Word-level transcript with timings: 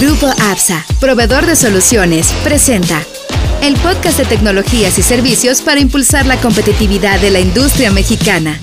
Grupo 0.00 0.28
APSA, 0.28 0.82
proveedor 0.98 1.44
de 1.44 1.54
soluciones, 1.54 2.32
presenta 2.42 3.02
el 3.62 3.74
podcast 3.82 4.16
de 4.18 4.24
tecnologías 4.24 4.98
y 4.98 5.02
servicios 5.02 5.60
para 5.60 5.78
impulsar 5.78 6.24
la 6.24 6.40
competitividad 6.40 7.20
de 7.20 7.30
la 7.30 7.38
industria 7.38 7.92
mexicana. 7.92 8.58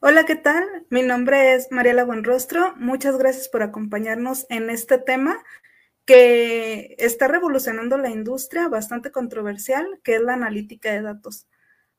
Hola, 0.00 0.26
¿qué 0.26 0.36
tal? 0.36 0.64
Mi 0.90 1.00
nombre 1.00 1.54
es 1.54 1.68
Mariela 1.70 2.04
Buenrostro. 2.04 2.74
Muchas 2.76 3.16
gracias 3.16 3.48
por 3.48 3.62
acompañarnos 3.62 4.44
en 4.50 4.68
este 4.68 4.98
tema 4.98 5.42
que 6.04 6.94
está 6.98 7.26
revolucionando 7.26 7.96
la 7.96 8.10
industria, 8.10 8.68
bastante 8.68 9.10
controversial, 9.10 9.98
que 10.04 10.16
es 10.16 10.20
la 10.20 10.34
analítica 10.34 10.92
de 10.92 11.00
datos. 11.00 11.48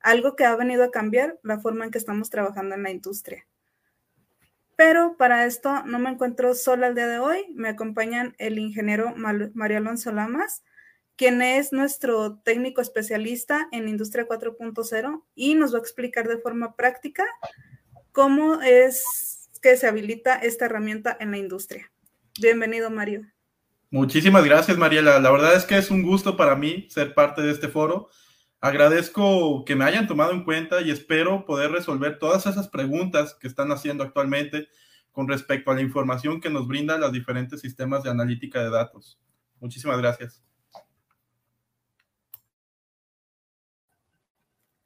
Algo 0.02 0.36
que 0.36 0.46
ha 0.46 0.56
venido 0.56 0.84
a 0.84 0.92
cambiar 0.92 1.40
la 1.42 1.60
forma 1.60 1.86
en 1.86 1.90
que 1.90 1.98
estamos 1.98 2.30
trabajando 2.30 2.76
en 2.76 2.84
la 2.84 2.92
industria. 2.92 3.48
Pero 4.80 5.18
para 5.18 5.46
esto 5.46 5.84
no 5.84 6.00
me 6.00 6.09
encuentro 6.09 6.55
sola 6.55 6.88
el 6.88 6.95
día 6.95 7.07
de 7.07 7.20
hoy. 7.20 7.48
Me 7.54 7.67
acompañan 7.67 8.34
el 8.38 8.58
ingeniero 8.58 9.13
Mario 9.17 9.77
Alonso 9.77 10.09
Lamas, 10.13 10.63
quien 11.17 11.41
es 11.41 11.73
nuestro 11.73 12.38
técnico 12.45 12.80
especialista 12.80 13.68
en 13.73 13.90
Industria 13.90 14.26
4.0 14.26 15.26
y 15.35 15.55
nos 15.55 15.73
va 15.73 15.80
a 15.80 15.81
explicar 15.81 16.30
de 16.30 16.38
forma 16.38 16.77
práctica 16.77 17.26
cómo 18.13 18.62
es 18.62 19.49
que 19.62 19.76
se 19.76 19.85
habilita 19.85 20.35
esta 20.35 20.68
herramienta 20.68 21.18
en 21.20 21.32
la 21.32 21.38
industria. 21.40 21.91
Bienvenido, 22.40 22.90
Mario. 22.90 23.23
Muchísimas 23.90 24.46
gracias, 24.46 24.77
Mariela. 24.77 25.20
La 25.20 25.32
verdad 25.32 25.57
es 25.57 25.66
que 25.66 25.77
es 25.77 25.91
un 25.91 26.04
gusto 26.04 26.38
para 26.38 26.55
mí 26.55 26.88
ser 26.90 27.13
parte 27.13 27.41
de 27.41 27.52
este 27.52 27.68
foro. 27.68 28.07
Agradezco 28.62 29.63
que 29.63 29.76
me 29.76 29.86
hayan 29.86 30.08
tomado 30.08 30.31
en 30.34 30.44
cuenta 30.44 30.81
y 30.81 30.91
espero 30.91 31.45
poder 31.45 31.72
resolver 31.72 32.20
todas 32.20 32.45
esas 32.45 32.68
preguntas 32.68 33.35
que 33.40 33.48
están 33.48 33.72
haciendo 33.72 34.04
actualmente 34.04 34.68
con 35.12 35.27
respecto 35.27 35.72
a 35.72 35.76
la 35.76 35.82
información 35.82 36.41
que 36.41 36.49
nos 36.49 36.68
brindan 36.68 36.99
los 36.99 37.13
diferentes 37.13 37.62
sistemas 37.62 38.04
de 38.04 38.09
analítica 38.09 38.62
de 38.62 38.70
datos. 38.70 39.20
Muchísimas 39.60 39.98
gracias. 39.98 40.43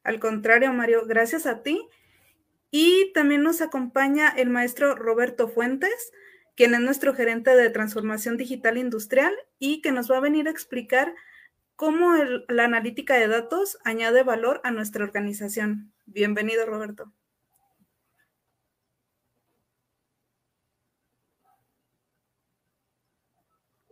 Al 0.04 0.20
contrario, 0.20 0.72
Mario, 0.72 1.06
gracias 1.06 1.46
a 1.46 1.62
ti. 1.62 1.88
Y 2.70 3.12
también 3.12 3.42
nos 3.42 3.60
acompaña 3.60 4.28
el 4.28 4.50
maestro 4.50 4.94
Roberto 4.94 5.48
Fuentes, 5.48 6.12
quien 6.56 6.74
es 6.74 6.80
nuestro 6.80 7.14
gerente 7.14 7.54
de 7.56 7.70
transformación 7.70 8.36
digital 8.36 8.78
industrial 8.78 9.34
y 9.58 9.80
que 9.80 9.92
nos 9.92 10.10
va 10.10 10.18
a 10.18 10.20
venir 10.20 10.46
a 10.46 10.50
explicar 10.50 11.14
cómo 11.76 12.14
la 12.48 12.64
analítica 12.64 13.14
de 13.14 13.28
datos 13.28 13.78
añade 13.84 14.22
valor 14.22 14.60
a 14.64 14.70
nuestra 14.70 15.04
organización. 15.04 15.92
Bienvenido, 16.06 16.66
Roberto. 16.66 17.12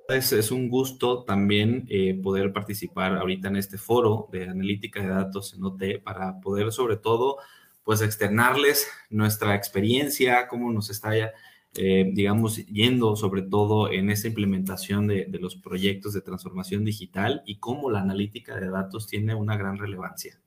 Es, 0.08 0.50
un 0.50 0.68
gusto 0.68 1.24
también 1.24 1.86
eh, 1.88 2.20
poder 2.22 2.52
participar 2.52 3.16
ahorita 3.16 3.48
en 3.48 3.56
este 3.56 3.78
foro 3.78 4.28
de 4.30 4.44
analítica 4.48 5.00
de 5.00 5.08
datos 5.08 5.54
en 5.54 5.64
OT 5.64 6.02
para 6.04 6.38
poder 6.40 6.70
sobre 6.70 6.96
todo 6.98 7.38
pues 7.82 8.02
externarles 8.02 8.88
nuestra 9.10 9.54
experiencia, 9.54 10.48
cómo 10.48 10.70
nos 10.70 10.90
está 10.90 11.16
ya 11.16 11.32
eh, 11.74 12.10
digamos, 12.12 12.66
yendo 12.66 13.16
sobre 13.16 13.40
todo 13.40 13.90
en 13.90 14.10
esa 14.10 14.28
implementación 14.28 15.06
de, 15.06 15.26
los 15.40 15.56
proyectos 15.56 16.12
de 16.12 16.20
transformación 16.20 16.84
digital 16.84 17.42
y 17.46 17.58
cómo 17.58 17.90
la 17.90 18.00
analítica 18.00 18.60
de 18.60 18.68
datos 18.68 19.06
tiene 19.06 19.34
una 19.34 19.56
gran 19.56 19.78
relevancia. 19.78 20.38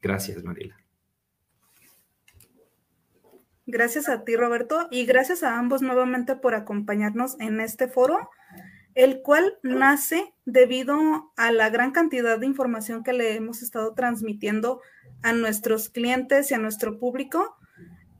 Gracias, 0.00 0.42
Mariela. 0.42 0.76
Gracias 3.66 4.08
a 4.08 4.24
ti, 4.24 4.34
Roberto, 4.34 4.88
y 4.90 5.04
gracias 5.04 5.42
a 5.42 5.58
ambos 5.58 5.82
nuevamente 5.82 6.34
por 6.36 6.54
acompañarnos 6.54 7.38
en 7.38 7.60
este 7.60 7.86
foro, 7.86 8.30
el 8.94 9.20
cual 9.20 9.58
nace 9.62 10.32
debido 10.46 11.32
a 11.36 11.52
la 11.52 11.68
gran 11.68 11.92
cantidad 11.92 12.38
de 12.38 12.46
información 12.46 13.04
que 13.04 13.12
le 13.12 13.34
hemos 13.34 13.62
estado 13.62 13.92
transmitiendo 13.92 14.80
a 15.22 15.34
nuestros 15.34 15.90
clientes 15.90 16.50
y 16.50 16.54
a 16.54 16.58
nuestro 16.58 16.98
público 16.98 17.56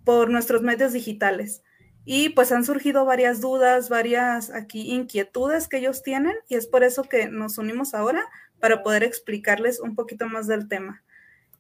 por 0.04 0.28
nuestros 0.30 0.62
medios 0.62 0.92
digitales. 0.92 1.62
Y 2.12 2.31
pues 2.31 2.50
han 2.50 2.65
surgido 2.65 3.04
varias 3.04 3.41
dudas, 3.41 3.88
varias 3.88 4.50
aquí 4.50 4.91
inquietudes 4.91 5.69
que 5.69 5.76
ellos 5.76 6.03
tienen 6.03 6.34
y 6.48 6.56
es 6.56 6.66
por 6.66 6.82
eso 6.82 7.04
que 7.04 7.28
nos 7.28 7.56
unimos 7.56 7.94
ahora 7.94 8.25
para 8.59 8.82
poder 8.82 9.04
explicarles 9.04 9.78
un 9.78 9.94
poquito 9.94 10.26
más 10.26 10.48
del 10.48 10.66
tema. 10.66 11.04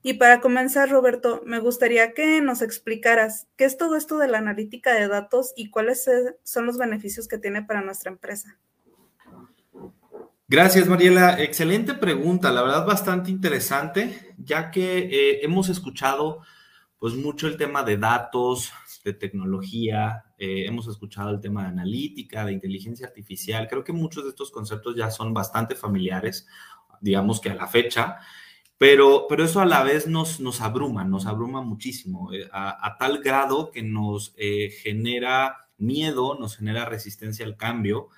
Y 0.02 0.14
para 0.14 0.40
comenzar, 0.40 0.90
Roberto, 0.90 1.40
me 1.46 1.60
gustaría 1.60 2.14
que 2.14 2.40
nos 2.40 2.62
explicaras 2.62 3.46
qué 3.54 3.64
es 3.64 3.76
todo 3.76 3.94
esto 3.94 4.18
de 4.18 4.26
la 4.26 4.38
analítica 4.38 4.92
de 4.92 5.06
datos 5.06 5.52
y 5.54 5.70
cuáles 5.70 6.10
son 6.42 6.66
los 6.66 6.78
beneficios 6.78 7.28
que 7.28 7.38
tiene 7.38 7.62
para 7.62 7.82
nuestra 7.82 8.10
empresa. 8.10 8.58
Gracias, 10.48 10.88
Mariela. 10.88 11.40
Excelente 11.40 11.94
pregunta, 11.94 12.50
la 12.50 12.62
verdad 12.62 12.84
bastante 12.84 13.30
interesante, 13.30 14.34
ya 14.36 14.72
que 14.72 14.98
eh, 14.98 15.44
hemos 15.44 15.68
escuchado 15.68 16.40
pues 16.98 17.14
mucho 17.14 17.46
el 17.46 17.56
tema 17.56 17.84
de 17.84 17.96
datos, 17.96 18.72
de 19.04 19.14
tecnología, 19.14 20.24
eh, 20.38 20.64
hemos 20.66 20.86
escuchado 20.86 21.30
el 21.30 21.40
tema 21.40 21.62
de 21.62 21.68
analítica, 21.68 22.44
de 22.44 22.52
inteligencia 22.52 23.06
artificial. 23.06 23.66
Creo 23.68 23.84
que 23.84 23.92
muchos 23.92 24.24
de 24.24 24.30
estos 24.30 24.50
conceptos 24.50 24.96
ya 24.96 25.10
son 25.10 25.32
bastante 25.32 25.74
familiares, 25.74 26.46
digamos 27.00 27.40
que 27.40 27.50
a 27.50 27.54
la 27.54 27.66
fecha, 27.66 28.18
pero, 28.76 29.26
pero 29.28 29.44
eso 29.44 29.60
a 29.60 29.66
la 29.66 29.82
vez 29.82 30.06
nos, 30.06 30.40
nos 30.40 30.60
abruma, 30.60 31.04
nos 31.04 31.26
abruma 31.26 31.62
muchísimo, 31.62 32.32
eh, 32.32 32.48
a, 32.52 32.96
tal 32.98 33.18
grado 33.18 33.70
que 33.70 33.82
nos 33.82 34.34
eh, 34.36 34.70
genera 34.82 35.68
miedo, 35.78 36.36
nos 36.38 36.56
genera 36.56 36.84
resistencia 36.84 37.44
al 37.44 37.56
cambio. 37.56 38.08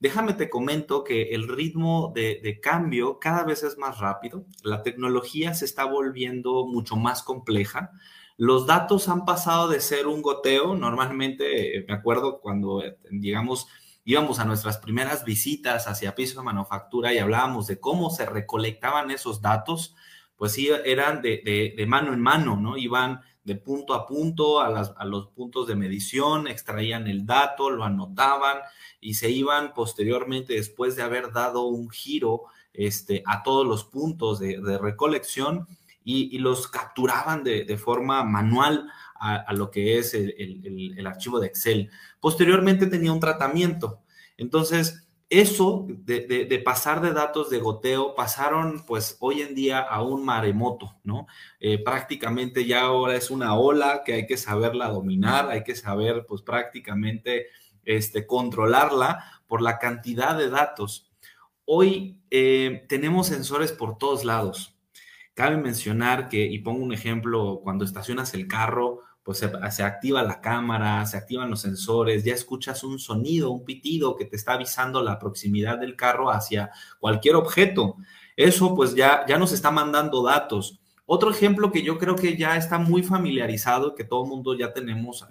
Déjame 0.00 0.34
te 0.34 0.48
comento 0.50 1.02
que 1.04 1.34
el 1.34 1.48
ritmo 1.48 2.12
de, 2.14 2.40
de, 2.42 2.60
cambio 2.60 3.18
cada 3.18 3.44
vez 3.44 3.64
es 3.64 3.78
más 3.78 3.98
rápido, 3.98 4.44
la 4.62 4.82
tecnología 4.82 5.54
se 5.54 5.64
está 5.64 5.84
volviendo 5.84 6.66
mucho 6.66 6.96
más 6.96 7.22
compleja, 7.22 7.92
los 8.38 8.66
datos 8.66 9.08
han 9.08 9.24
pasado 9.24 9.66
de 9.68 9.80
ser 9.80 10.06
un 10.06 10.22
goteo, 10.22 10.76
normalmente 10.76 11.84
me 11.88 11.92
acuerdo 11.92 12.40
cuando, 12.40 12.84
digamos, 13.10 13.66
íbamos 14.04 14.38
a 14.38 14.44
nuestras 14.44 14.78
primeras 14.78 15.24
visitas 15.24 15.88
hacia 15.88 16.14
piso 16.14 16.38
de 16.38 16.44
manufactura 16.44 17.12
y 17.12 17.18
hablábamos 17.18 17.66
de 17.66 17.80
cómo 17.80 18.10
se 18.10 18.26
recolectaban 18.26 19.10
esos 19.10 19.42
datos, 19.42 19.96
pues 20.36 20.52
sí, 20.52 20.70
eran 20.84 21.20
de, 21.20 21.84
mano 21.88 22.12
en 22.12 22.20
mano, 22.20 22.56
¿no? 22.56 22.76
Iban 22.76 23.22
de 23.42 23.56
punto 23.56 23.92
a 23.92 24.06
punto 24.06 24.60
a, 24.60 25.04
los 25.04 25.26
puntos 25.30 25.66
de 25.66 25.74
medición, 25.74 26.46
extraían 26.46 27.08
el 27.08 27.26
dato, 27.26 27.70
lo 27.70 27.82
anotaban 27.82 28.58
y 29.00 29.14
se 29.14 29.30
iban 29.30 29.74
posteriormente, 29.74 30.54
después 30.54 30.94
de 30.94 31.02
haber 31.02 31.32
dado 31.32 31.66
un 31.66 31.90
giro 31.90 32.44
este, 32.72 33.24
a 33.26 33.42
todos 33.42 33.66
los 33.66 33.82
puntos 33.82 34.38
de 34.38 34.78
recolección, 34.78 35.66
y, 36.10 36.38
los 36.38 36.68
capturaban 36.68 37.44
de, 37.44 37.76
forma 37.76 38.24
manual 38.24 38.90
a, 39.20 39.52
lo 39.52 39.70
que 39.70 39.98
es 39.98 40.14
el, 40.14 41.06
archivo 41.06 41.38
de 41.38 41.48
Excel. 41.48 41.90
Posteriormente 42.18 42.86
tenía 42.86 43.12
un 43.12 43.20
tratamiento. 43.20 44.00
Entonces, 44.38 45.06
eso 45.28 45.86
de, 45.86 46.62
pasar 46.64 47.02
de 47.02 47.12
datos 47.12 47.50
de 47.50 47.58
goteo 47.58 48.14
pasaron 48.14 48.86
pues 48.86 49.18
hoy 49.20 49.42
en 49.42 49.54
día 49.54 49.80
a 49.80 50.00
un 50.00 50.24
maremoto, 50.24 50.96
¿no? 51.04 51.26
Eh, 51.60 51.76
prácticamente 51.84 52.64
ya 52.64 52.82
ahora 52.82 53.14
es 53.14 53.30
una 53.30 53.54
ola 53.54 54.02
que 54.02 54.14
hay 54.14 54.26
que 54.26 54.38
saberla 54.38 54.88
dominar, 54.88 55.50
hay 55.50 55.62
que 55.62 55.76
saber 55.76 56.24
pues 56.26 56.40
prácticamente 56.40 57.48
este, 57.84 58.26
controlarla 58.26 59.42
por 59.46 59.60
la 59.60 59.78
cantidad 59.78 60.38
de 60.38 60.48
datos. 60.48 61.10
Hoy 61.66 62.18
eh, 62.30 62.86
tenemos 62.88 63.26
sensores 63.26 63.72
por 63.72 63.98
todos 63.98 64.24
lados. 64.24 64.77
Cabe 65.38 65.56
mencionar 65.56 66.28
que, 66.28 66.44
y 66.44 66.58
pongo 66.58 66.82
un 66.82 66.92
ejemplo, 66.92 67.60
cuando 67.62 67.84
estacionas 67.84 68.34
el 68.34 68.48
carro, 68.48 69.04
pues 69.22 69.38
se, 69.38 69.82
activa 69.84 70.24
la 70.24 70.40
cámara, 70.40 71.06
se 71.06 71.16
activan 71.16 71.48
los 71.48 71.60
sensores, 71.60 72.24
ya 72.24 72.34
escuchas 72.34 72.82
un 72.82 72.98
sonido, 72.98 73.52
un 73.52 73.64
pitido 73.64 74.16
que 74.16 74.24
te 74.24 74.34
está 74.34 74.54
avisando 74.54 75.00
la 75.00 75.20
proximidad 75.20 75.78
del 75.78 75.94
carro 75.94 76.32
hacia 76.32 76.72
cualquier 76.98 77.36
objeto. 77.36 77.98
Eso 78.34 78.74
pues 78.74 78.96
ya, 78.96 79.24
ya 79.28 79.38
nos 79.38 79.52
está 79.52 79.70
mandando 79.70 80.24
datos. 80.24 80.80
Otro 81.06 81.30
ejemplo 81.30 81.70
que 81.70 81.84
yo 81.84 81.98
creo 81.98 82.16
que 82.16 82.36
ya 82.36 82.56
está 82.56 82.78
muy 82.78 83.04
familiarizado, 83.04 83.94
que 83.94 84.02
todo 84.02 84.24
el 84.24 84.30
mundo 84.30 84.58
ya 84.58 84.72
tenemos, 84.72 85.24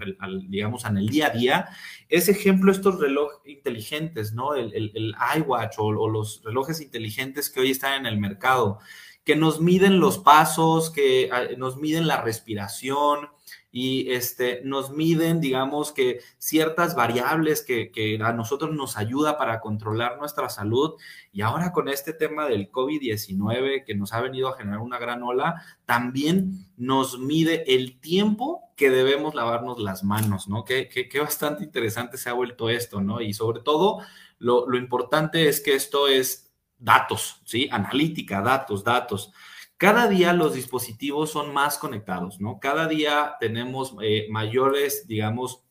digamos, 0.47 0.85
en 0.85 0.95
el 0.95 1.09
día 1.09 1.27
a 1.27 1.29
día, 1.31 1.69
es 2.07 2.29
ejemplo 2.29 2.71
estos 2.71 2.97
relojes 2.97 3.39
inteligentes, 3.45 4.31
¿no? 4.31 4.55
El, 4.55 4.73
el, 4.73 5.15
iWatch 5.37 5.75
o, 5.79 6.07
los 6.07 6.41
relojes 6.45 6.79
inteligentes 6.79 7.49
que 7.49 7.59
hoy 7.59 7.71
están 7.71 7.93
en 7.93 8.05
el 8.05 8.17
mercado 8.17 8.79
que 9.27 9.35
nos 9.35 9.59
miden 9.59 9.99
los 9.99 10.19
pasos, 10.19 10.89
que 10.89 11.29
ah, 11.33 11.43
nos 11.57 11.75
miden 11.75 12.07
la 12.07 12.21
respiración 12.21 13.27
y 13.73 14.09
este, 14.13 14.61
nos 14.63 14.91
miden, 14.91 15.41
digamos 15.41 15.91
que 15.91 16.21
ciertas 16.37 16.95
variables 16.95 17.61
que, 17.61 17.91
que 17.91 18.17
a 18.23 18.31
nosotros 18.31 18.73
nos 18.73 18.95
ayuda 18.95 19.37
para 19.37 19.59
controlar 19.59 20.17
nuestra 20.17 20.47
salud. 20.47 20.93
Y 21.33 21.41
ahora 21.41 21.73
con 21.73 21.89
este 21.89 22.13
tema 22.13 22.47
del 22.47 22.71
COVID-19 22.71 23.83
que 23.83 23.95
nos 23.95 24.13
ha 24.13 24.21
venido 24.21 24.47
a 24.47 24.55
generar 24.55 24.79
una 24.79 24.97
gran 24.97 25.21
ola, 25.23 25.61
también 25.85 26.65
nos 26.77 27.19
mide 27.19 27.75
el 27.75 27.99
tiempo 27.99 28.71
que 28.77 28.89
debemos 28.89 29.35
lavarnos 29.35 29.77
las 29.77 30.05
manos, 30.05 30.47
¿no? 30.47 30.63
Que, 30.63 30.87
que, 30.87 31.19
bastante 31.19 31.65
interesante 31.65 32.17
se 32.17 32.29
ha 32.29 32.33
vuelto 32.33 32.69
esto, 32.69 33.01
¿no? 33.01 33.19
Y 33.19 33.33
sobre 33.33 33.59
todo, 33.59 33.99
lo, 34.39 34.69
lo 34.69 34.77
importante 34.77 35.49
es 35.49 35.59
que 35.59 35.75
esto 35.75 36.07
es 36.07 36.46
datos, 36.79 37.41
¿sí? 37.45 37.67
Analítica, 37.71 38.41
datos, 38.41 38.83
datos. 38.83 39.31
Cada 39.77 40.07
día 40.07 40.33
los 40.33 40.53
dispositivos 40.53 41.31
son 41.31 41.53
más 41.53 41.77
conectados, 41.77 42.39
¿no? 42.39 42.59
Cada 42.59 42.87
día 42.87 43.35
tenemos 43.39 43.95
eh, 44.01 44.27
mayores, 44.29 45.07
digamos, 45.07 45.63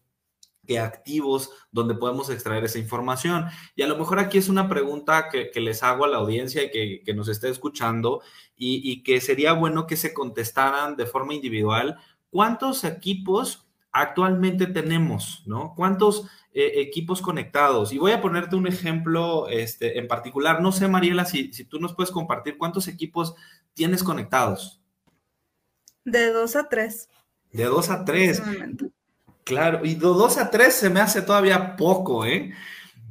que 0.67 0.79
activos 0.79 1.50
donde 1.70 1.94
podemos 1.94 2.29
extraer 2.31 2.64
esa 2.64 2.79
información. 2.79 3.47
Y 3.75 3.82
a 3.82 3.87
lo 3.87 3.97
mejor 3.97 4.19
aquí 4.19 4.38
es 4.38 4.49
una 4.49 4.69
pregunta 4.69 5.29
que, 5.29 5.50
les 5.61 5.82
hago 5.82 6.05
a 6.05 6.08
la 6.08 6.19
audiencia 6.19 6.62
y 6.62 7.03
que, 7.03 7.14
nos 7.14 7.29
esté 7.29 7.49
escuchando 7.49 8.20
y, 8.56 8.81
y, 8.91 9.03
que 9.03 9.20
sería 9.20 9.53
bueno 9.53 9.87
que 9.87 9.97
se 9.97 10.12
contestaran 10.12 10.97
de 10.97 11.06
forma 11.06 11.35
individual. 11.35 11.99
¿Cuántos 12.31 12.85
equipos 12.85 13.66
actualmente 14.00 14.66
tenemos? 14.66 15.43
¿No? 15.46 15.75
¿Cuántos 15.75 16.28
eh, 16.58 16.81
equipos 16.81 17.20
conectados. 17.20 17.93
Y 17.93 17.98
voy 17.98 18.12
a 18.12 18.22
ponerte 18.22 18.56
un 18.56 18.66
ejemplo 18.66 19.46
este, 19.46 19.98
en 19.98 20.08
particular. 20.08 20.62
No 20.62 20.72
sé, 20.72 20.88
Mariela, 20.88 21.26
si, 21.26 21.52
si 21.52 21.66
tú 21.66 21.78
nos 21.78 21.94
puedes 21.94 22.10
compartir 22.10 22.56
cuántos 22.56 22.88
equipos 22.88 23.34
tienes 23.75 24.02
conectados. 24.02 24.81
De 26.06 26.32
dos 26.32 26.56
a 26.56 26.66
tres. 26.70 27.10
De 27.52 27.64
dos 27.64 27.90
a 27.90 28.06
tres. 28.06 28.43
Claro, 29.44 29.84
y 29.84 29.96
de 29.96 30.00
dos 30.00 30.38
a 30.38 30.50
tres 30.50 30.72
se 30.72 30.88
me 30.88 31.00
hace 31.00 31.20
todavía 31.20 31.76
poco, 31.76 32.25
¿eh? 32.25 32.54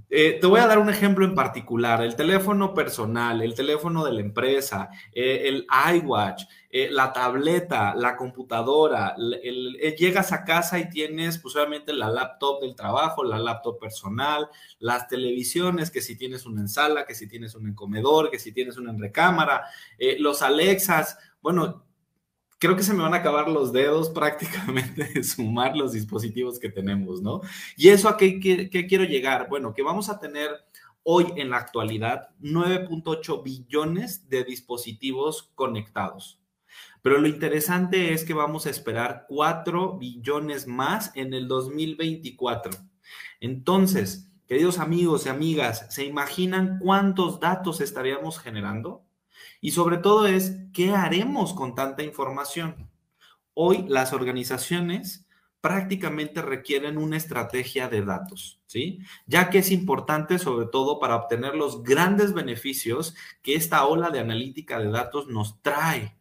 Eh, 0.10 0.38
te 0.40 0.48
voy 0.48 0.60
a 0.60 0.68
dar 0.68 0.78
un 0.80 0.90
ejemplo 0.90 1.25
en 1.25 1.34
particular, 1.34 2.02
el 2.04 2.16
teléfono 2.16 2.74
personal, 2.74 3.42
el 3.42 3.56
teléfono 3.56 4.06
de 4.06 4.13
la 4.13 4.22
empresa, 4.22 4.90
eh, 5.12 5.44
el 5.46 5.68
iWatch, 5.96 6.44
eh, 6.69 6.90
la 6.92 7.12
tableta, 7.12 7.96
la 7.96 8.16
computadora, 8.16 9.16
llegas 9.18 10.31
a 10.31 10.44
casa 10.44 10.78
y 10.78 10.90
tienes 10.90 11.40
pues 11.40 11.56
obviamente 11.56 11.92
la 11.94 12.10
laptop 12.10 12.62
del 12.62 12.75
trabajo, 12.75 13.24
la 13.24 13.40
laptop 13.40 13.80
personal, 13.80 14.48
las 14.80 15.07
televisiones, 15.07 15.90
que 15.90 16.02
si 16.02 16.16
tienes 16.16 16.46
una 16.46 16.62
en 16.62 16.69
sala, 16.69 17.06
que 17.06 17.16
si 17.16 17.28
tienes 17.28 17.56
una 17.56 17.69
en 17.69 17.75
comedor, 17.75 18.30
que 18.30 18.40
si 18.40 18.52
tienes 18.52 18.78
una 18.78 18.92
en 18.92 19.00
recámara, 19.00 19.66
los 20.19 20.42
Alexas, 20.42 21.18
bueno, 21.42 21.86
creo 22.60 22.75
que 22.75 22.84
se 22.84 22.94
me 22.94 23.04
van 23.04 23.13
a 23.13 23.18
acabar 23.18 23.50
los 23.50 23.72
dedos 23.74 24.10
prácticamente 24.13 25.06
de 25.13 25.24
sumar 25.24 25.75
los 25.75 25.94
dispositivos 25.94 26.60
que 26.60 26.69
tenemos, 26.69 27.22
¿no? 27.22 27.42
Y 27.75 27.90
eso 27.90 28.10
a 28.10 28.18
qué, 28.18 28.40
quiero 28.88 29.04
llegar? 29.04 29.48
Bueno, 29.50 29.74
que 29.74 29.81
vamos 29.81 30.10
a 30.10 30.19
tener 30.19 30.50
hoy 31.04 31.28
en 31.36 31.52
la 31.52 31.57
actualidad 31.57 32.30
9.8 32.42 33.44
billones 33.44 34.28
de 34.30 34.44
dispositivos 34.44 35.52
conectados. 35.56 36.42
Pero 37.02 37.19
lo 37.19 37.28
interesante 37.28 38.13
es 38.13 38.25
que 38.25 38.34
vamos 38.34 38.66
a 38.66 38.72
esperar 38.72 39.25
4 39.30 40.00
billones 40.00 40.66
más 40.66 41.12
en 41.16 41.36
el 41.36 41.48
2024. 41.48 42.72
Entonces, 43.40 44.31
queridos 44.48 44.80
amigos 44.80 45.25
y 45.25 45.30
amigas, 45.30 45.86
¿se 45.94 46.04
imaginan 46.04 46.80
cuántos 46.80 47.40
datos 47.40 47.80
estaríamos 47.80 48.40
generando? 48.40 49.05
Y 49.65 49.71
sobre 49.71 49.97
todo 49.97 50.27
es, 50.27 50.57
¿qué 50.73 50.91
haremos 50.91 51.56
con 51.56 51.73
tanta 51.73 52.03
información? 52.03 52.88
Hoy 53.56 53.83
las 53.88 54.13
organizaciones 54.13 55.25
prácticamente 55.59 56.44
requieren 56.44 57.00
una 57.00 57.17
estrategia 57.17 57.89
de 57.89 58.06
datos, 58.06 58.59
¿sí? 58.67 59.00
Ya 59.25 59.50
que 59.50 59.57
es 59.57 59.71
importante 59.71 60.38
sobre 60.38 60.67
todo 60.67 61.00
para 61.00 61.15
obtener 61.15 61.56
los 61.56 61.81
grandes 61.81 62.35
beneficios 62.35 63.15
que 63.41 63.56
esta 63.56 63.88
ola 63.88 64.12
de 64.12 64.19
analítica 64.19 64.77
de 64.77 64.91
datos 64.91 65.29
nos 65.29 65.59
trae. 65.63 66.15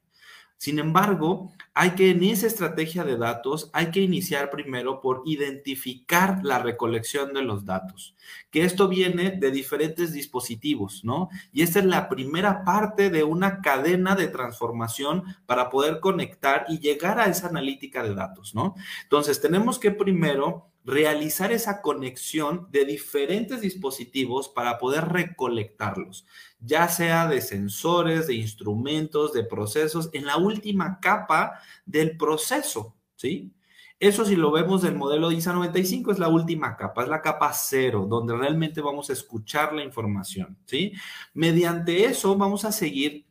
Sin 0.57 0.79
embargo, 0.79 1.53
hay 1.77 1.91
que 1.97 2.11
en 2.11 2.23
esa 2.23 2.47
estrategia 2.47 3.03
de 3.03 3.17
datos, 3.17 3.69
hay 3.73 3.91
que 3.91 4.01
iniciar 4.01 4.49
primero 4.51 5.01
por 5.01 5.23
identificar 5.27 6.39
la 6.45 6.61
recolección 6.61 7.35
de 7.35 7.43
los 7.43 7.65
datos, 7.65 8.15
que 8.53 8.65
esto 8.65 8.87
viene 8.87 9.33
de 9.33 9.51
diferentes 9.51 10.13
dispositivos, 10.13 11.05
¿no? 11.05 11.29
Y 11.53 11.63
esta 11.63 11.81
es 11.81 11.85
la 11.85 12.09
primera 12.09 12.65
parte 12.65 13.11
de 13.11 13.25
una 13.25 13.61
cadena 13.61 14.15
de 14.15 14.29
transformación 14.29 15.25
para 15.47 15.69
poder 15.69 15.99
conectar 15.99 16.65
y 16.69 16.79
llegar 16.79 17.19
a 17.19 17.27
esa 17.27 17.49
analítica 17.49 18.05
de 18.05 18.15
datos, 18.15 18.55
¿no? 18.55 18.77
Entonces, 19.03 19.41
tenemos 19.41 19.81
que 19.81 19.91
primero 19.91 20.71
realizar 20.85 21.51
esa 21.51 21.81
conexión 21.81 22.69
de 22.71 22.85
diferentes 22.85 23.63
dispositivos 23.63 24.51
para 24.51 24.79
poder 24.79 25.09
recolectarlos, 25.09 26.27
ya 26.61 26.89
sea 26.89 27.27
de 27.27 27.41
sensores, 27.41 28.27
de 28.27 28.35
instrumentos, 28.35 29.33
de 29.33 29.45
procesos, 29.45 30.11
en 30.13 30.27
la 30.27 30.37
última 30.37 31.01
capa 31.01 31.61
del 31.87 32.17
proceso, 32.17 32.97
¿sí? 33.17 33.53
Eso 34.01 34.25
si 34.25 34.37
lo 34.37 34.51
vemos 34.51 34.83
del 34.83 34.97
modelo 34.97 35.31
ISA 35.31 35.53
95 35.53 36.13
es 36.13 36.19
la 36.19 36.29
última 36.29 36.77
capa, 36.77 37.05
es 37.05 37.09
la 37.09 37.23
capa 37.23 37.53
cero, 37.53 38.07
donde 38.09 38.37
realmente 38.37 38.81
vamos 38.81 39.09
a 39.09 39.13
escuchar 39.13 39.73
la 39.73 39.85
información, 39.85 40.59
¿sí? 40.67 40.93
Mediante 41.33 42.05
eso 42.05 42.37
vamos 42.37 42.65
a 42.65 42.73
seguir 42.73 43.27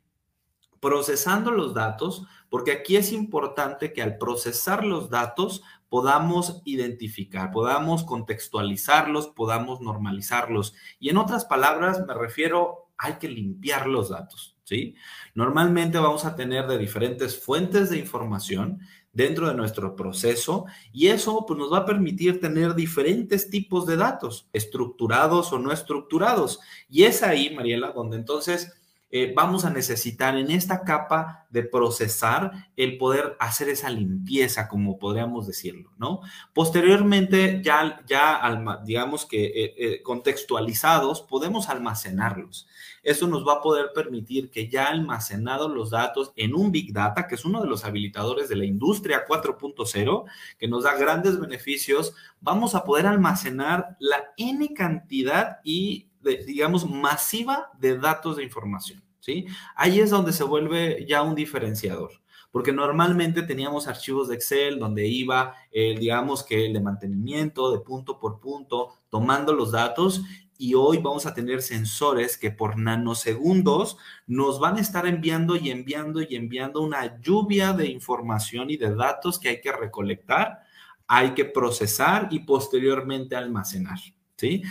procesando 0.79 1.51
los 1.51 1.73
datos, 1.73 2.25
porque 2.49 2.71
aquí 2.71 2.97
es 2.97 3.11
importante 3.13 3.93
que 3.93 4.01
al 4.01 4.17
procesar 4.17 4.83
los 4.83 5.09
datos 5.09 5.63
podamos 5.87 6.61
identificar, 6.65 7.51
podamos 7.51 8.03
contextualizarlos, 8.03 9.27
podamos 9.27 9.79
normalizarlos. 9.79 10.73
Y 10.99 11.09
en 11.09 11.17
otras 11.17 11.45
palabras, 11.45 12.03
me 12.05 12.13
refiero, 12.13 12.89
hay 12.97 13.13
que 13.13 13.29
limpiar 13.29 13.87
los 13.87 14.09
datos, 14.09 14.52
¿sí? 14.63 14.95
Normalmente 15.35 15.97
vamos 15.97 16.25
a 16.25 16.35
tener 16.35 16.67
de 16.67 16.77
diferentes 16.77 17.39
fuentes 17.39 17.89
de 17.89 17.99
información 17.99 18.79
dentro 19.11 19.47
de 19.47 19.53
nuestro 19.53 19.95
proceso 19.95 20.65
y 20.91 21.07
eso 21.07 21.45
pues, 21.47 21.57
nos 21.59 21.71
va 21.71 21.79
a 21.79 21.85
permitir 21.85 22.39
tener 22.39 22.73
diferentes 22.73 23.49
tipos 23.49 23.85
de 23.85 23.95
datos, 23.95 24.49
estructurados 24.53 25.53
o 25.53 25.59
no 25.59 25.71
estructurados. 25.71 26.59
Y 26.89 27.03
es 27.03 27.23
ahí, 27.23 27.53
Mariela, 27.55 27.91
donde 27.91 28.17
entonces 28.17 28.73
eh, 29.15 29.31
vamos 29.35 29.63
a 29.63 29.69
necesitar 29.69 30.35
en 30.39 30.49
esta 30.49 30.83
capa 30.83 31.45
de 31.51 31.61
procesar 31.61 32.51
el 32.75 32.97
poder 32.97 33.37
hacer 33.39 33.69
esa 33.69 33.91
limpieza, 33.91 34.67
como 34.67 34.97
podríamos 34.97 35.45
decirlo, 35.45 35.91
¿no? 35.99 36.21
Posteriormente, 36.51 37.61
ya, 37.63 38.01
ya 38.07 38.41
digamos 38.83 39.27
que 39.27 39.45
eh, 39.45 39.75
eh, 39.77 40.01
contextualizados, 40.01 41.21
podemos 41.21 41.69
almacenarlos. 41.69 42.67
Eso 43.03 43.27
nos 43.27 43.47
va 43.47 43.57
a 43.57 43.61
poder 43.61 43.91
permitir 43.93 44.49
que 44.49 44.67
ya 44.67 44.87
almacenados 44.87 45.71
los 45.71 45.91
datos 45.91 46.33
en 46.35 46.55
un 46.55 46.71
Big 46.71 46.91
Data, 46.91 47.27
que 47.27 47.35
es 47.35 47.45
uno 47.45 47.61
de 47.61 47.69
los 47.69 47.85
habilitadores 47.85 48.49
de 48.49 48.55
la 48.55 48.65
industria 48.65 49.27
4.0, 49.27 50.23
que 50.57 50.67
nos 50.67 50.85
da 50.85 50.95
grandes 50.95 51.39
beneficios, 51.39 52.15
vamos 52.41 52.73
a 52.73 52.83
poder 52.83 53.05
almacenar 53.05 53.95
la 53.99 54.33
N 54.37 54.73
cantidad 54.73 55.59
y 55.63 56.07
digamos, 56.23 56.89
masiva 56.89 57.69
de 57.79 57.97
datos 57.97 58.37
de 58.37 58.43
información, 58.43 59.02
¿sí? 59.23 59.45
Ahí 59.77 60.01
es 60.01 60.09
donde 60.09 60.33
se 60.33 60.43
vuelve 60.43 61.05
ya 61.07 61.21
un 61.21 61.33
diferenciador, 61.33 62.11
porque 62.51 62.73
normalmente 62.73 63.41
teníamos 63.41 63.87
archivos 63.87 64.27
de 64.27 64.35
Excel 64.35 64.79
donde 64.79 65.07
iba, 65.07 65.55
digamos 65.71 66.43
que 66.43 66.65
el 66.65 66.73
de 66.73 66.81
mantenimiento, 66.81 67.71
de 67.71 67.79
punto 67.79 68.19
por 68.19 68.41
punto, 68.41 68.89
tomando 69.09 69.53
los 69.53 69.71
datos 69.71 70.23
y 70.57 70.73
hoy 70.75 70.97
vamos 70.97 71.25
a 71.25 71.33
tener 71.33 71.61
sensores 71.61 72.37
que 72.37 72.51
por 72.51 72.77
nanosegundos 72.77 73.97
nos 74.27 74.59
van 74.59 74.77
a 74.77 74.81
estar 74.81 75.07
enviando 75.07 75.55
y 75.55 75.71
enviando 75.71 76.21
y 76.21 76.35
enviando 76.35 76.81
una 76.81 77.19
lluvia 77.21 77.71
de 77.73 77.87
información 77.87 78.69
y 78.69 78.77
de 78.77 78.93
datos 78.93 79.39
que 79.39 79.49
hay 79.49 79.61
que 79.61 79.71
recolectar, 79.71 80.63
hay 81.07 81.31
que 81.31 81.45
procesar 81.45 82.27
y 82.29 82.39
posteriormente 82.39 83.35
almacenar, 83.35 83.99
¿sí? 84.37 84.63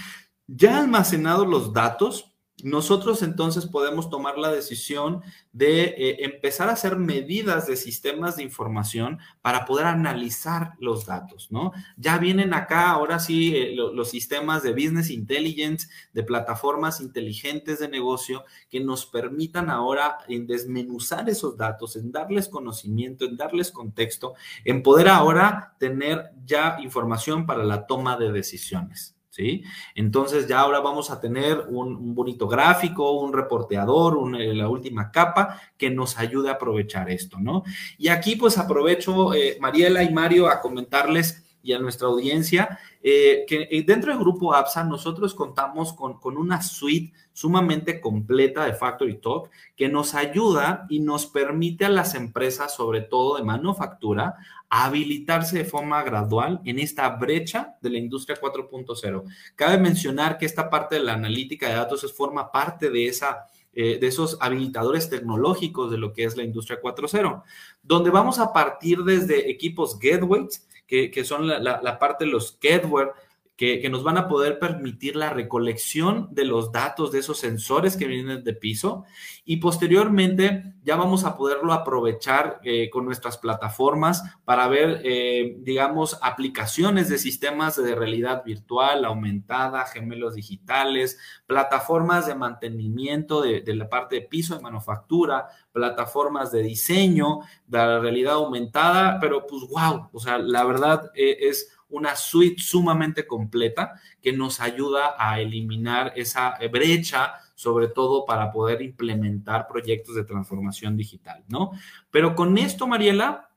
Ya 0.46 0.78
almacenados 0.78 1.46
los 1.46 1.72
datos, 1.72 2.31
nosotros 2.62 3.22
entonces 3.22 3.66
podemos 3.66 4.08
tomar 4.08 4.38
la 4.38 4.52
decisión 4.52 5.22
de 5.52 5.82
eh, 5.84 6.24
empezar 6.24 6.68
a 6.68 6.74
hacer 6.74 6.96
medidas 6.96 7.66
de 7.66 7.76
sistemas 7.76 8.36
de 8.36 8.44
información 8.44 9.18
para 9.40 9.64
poder 9.64 9.86
analizar 9.86 10.74
los 10.78 11.06
datos, 11.06 11.50
¿no? 11.50 11.72
Ya 11.96 12.18
vienen 12.18 12.54
acá, 12.54 12.90
ahora 12.90 13.18
sí, 13.18 13.56
eh, 13.56 13.74
los 13.74 14.10
sistemas 14.10 14.62
de 14.62 14.72
business 14.72 15.10
intelligence, 15.10 15.88
de 16.12 16.22
plataformas 16.22 17.00
inteligentes 17.00 17.80
de 17.80 17.88
negocio 17.88 18.44
que 18.70 18.80
nos 18.80 19.06
permitan 19.06 19.68
ahora 19.68 20.18
en 20.28 20.46
desmenuzar 20.46 21.28
esos 21.28 21.56
datos, 21.56 21.96
en 21.96 22.12
darles 22.12 22.48
conocimiento, 22.48 23.24
en 23.24 23.36
darles 23.36 23.72
contexto, 23.72 24.34
en 24.64 24.82
poder 24.82 25.08
ahora 25.08 25.74
tener 25.80 26.30
ya 26.44 26.76
información 26.80 27.44
para 27.44 27.64
la 27.64 27.86
toma 27.86 28.16
de 28.16 28.30
decisiones. 28.30 29.16
¿Sí? 29.32 29.64
Entonces 29.94 30.46
ya 30.46 30.60
ahora 30.60 30.80
vamos 30.80 31.10
a 31.10 31.18
tener 31.18 31.64
un, 31.70 32.14
bonito 32.14 32.46
gráfico, 32.46 33.12
un 33.12 33.32
reporteador, 33.32 34.18
eh, 34.38 34.54
la 34.54 34.68
última 34.68 35.10
capa 35.10 35.58
que 35.78 35.90
nos 35.90 36.18
ayude 36.18 36.50
a 36.50 36.52
aprovechar 36.52 37.10
esto, 37.10 37.40
¿no? 37.40 37.64
Y 37.96 38.08
aquí 38.08 38.36
pues 38.36 38.58
aprovecho, 38.58 39.32
eh, 39.32 39.56
Mariela 39.58 40.02
y 40.02 40.12
Mario, 40.12 40.48
a 40.48 40.60
comentarles 40.60 41.51
y 41.62 41.72
a 41.72 41.78
nuestra 41.78 42.08
audiencia 42.08 42.78
eh, 43.02 43.44
que 43.46 43.84
dentro 43.86 44.12
del 44.12 44.20
grupo 44.20 44.54
APSA 44.54 44.84
nosotros 44.84 45.34
contamos 45.34 45.92
con, 45.92 46.18
con, 46.18 46.36
una 46.36 46.62
suite 46.62 47.12
sumamente 47.32 48.00
completa 48.00 48.64
de 48.64 48.74
Factory 48.74 49.20
Talk 49.20 49.50
que 49.76 49.88
nos 49.88 50.14
ayuda 50.14 50.86
y 50.88 51.00
nos 51.00 51.26
permite 51.26 51.84
a 51.84 51.88
las 51.88 52.14
empresas, 52.14 52.74
sobre 52.74 53.00
todo 53.00 53.36
de 53.36 53.44
manufactura, 53.44 54.36
habilitarse 54.68 55.58
de 55.58 55.64
forma 55.64 56.02
gradual 56.02 56.60
en 56.64 56.78
esta 56.78 57.08
brecha 57.10 57.76
de 57.80 57.90
la 57.90 57.98
industria 57.98 58.40
4.0. 58.40 59.24
Cabe 59.54 59.78
mencionar 59.78 60.38
que 60.38 60.46
esta 60.46 60.70
parte 60.70 60.96
de 60.96 61.02
la 61.02 61.14
analítica 61.14 61.68
de 61.68 61.74
datos 61.74 62.04
es, 62.04 62.12
forma 62.12 62.50
parte 62.50 62.90
de 62.90 63.06
esa 63.06 63.46
eh, 63.74 63.98
de 63.98 64.06
esos 64.06 64.36
habilitadores 64.38 65.08
tecnológicos 65.08 65.90
de 65.90 65.96
lo 65.96 66.12
que 66.12 66.24
es 66.24 66.36
la 66.36 66.42
industria 66.42 66.78
4.0, 66.82 67.42
donde 67.82 68.10
vamos 68.10 68.38
a 68.38 68.52
partir 68.52 69.02
desde 69.02 69.50
equipos 69.50 69.98
gateways, 69.98 70.68
que, 71.10 71.24
son 71.24 71.48
la, 71.48 71.58
la, 71.58 71.80
la, 71.82 71.98
parte 71.98 72.26
de 72.26 72.30
los 72.30 72.58
gateware, 72.60 73.12
que, 73.62 73.88
nos 73.90 74.02
van 74.02 74.18
a 74.18 74.26
poder 74.26 74.58
permitir 74.58 75.14
la 75.14 75.30
recolección 75.30 76.26
de 76.32 76.44
los 76.44 76.72
datos 76.72 77.12
de 77.12 77.20
esos 77.20 77.38
sensores 77.38 77.96
que 77.96 78.08
vienen 78.08 78.42
de 78.42 78.54
piso. 78.54 79.04
Y 79.44 79.58
posteriormente 79.58 80.74
ya 80.82 80.96
vamos 80.96 81.22
a 81.22 81.36
poderlo 81.36 81.72
aprovechar 81.72 82.58
eh, 82.64 82.90
con 82.90 83.04
nuestras 83.04 83.38
plataformas 83.38 84.24
para 84.44 84.66
ver, 84.66 85.00
eh, 85.04 85.58
digamos, 85.60 86.18
aplicaciones 86.22 87.08
de 87.08 87.18
sistemas 87.18 87.76
de 87.76 87.94
realidad 87.94 88.42
virtual, 88.44 89.04
aumentada, 89.04 89.84
gemelos 89.86 90.34
digitales, 90.34 91.20
plataformas 91.46 92.26
de 92.26 92.34
mantenimiento 92.34 93.42
de, 93.42 93.62
la 93.76 93.88
parte 93.88 94.16
de 94.16 94.22
piso 94.22 94.56
de 94.56 94.62
manufactura, 94.62 95.46
plataformas 95.70 96.50
de 96.50 96.62
diseño, 96.62 97.42
de 97.68 97.78
la 97.78 98.00
realidad 98.00 98.34
aumentada, 98.34 99.18
pero 99.20 99.46
pues 99.46 99.62
wow, 99.68 100.08
o 100.12 100.18
sea, 100.18 100.38
la 100.38 100.64
verdad 100.64 101.12
eh, 101.14 101.36
es 101.42 101.68
una 101.92 102.16
suite 102.16 102.60
sumamente 102.60 103.26
completa 103.26 104.00
que 104.20 104.32
nos 104.32 104.60
ayuda 104.60 105.14
a 105.18 105.40
eliminar 105.40 106.12
esa 106.16 106.58
brecha, 106.70 107.34
sobre 107.54 107.88
todo 107.88 108.24
para 108.26 108.50
poder 108.50 108.82
implementar 108.82 109.68
proyectos 109.68 110.16
de 110.16 110.24
transformación 110.24 110.96
digital, 110.96 111.44
¿no? 111.48 111.70
Pero 112.10 112.34
con 112.34 112.58
esto, 112.58 112.86
Mariela, 112.88 113.50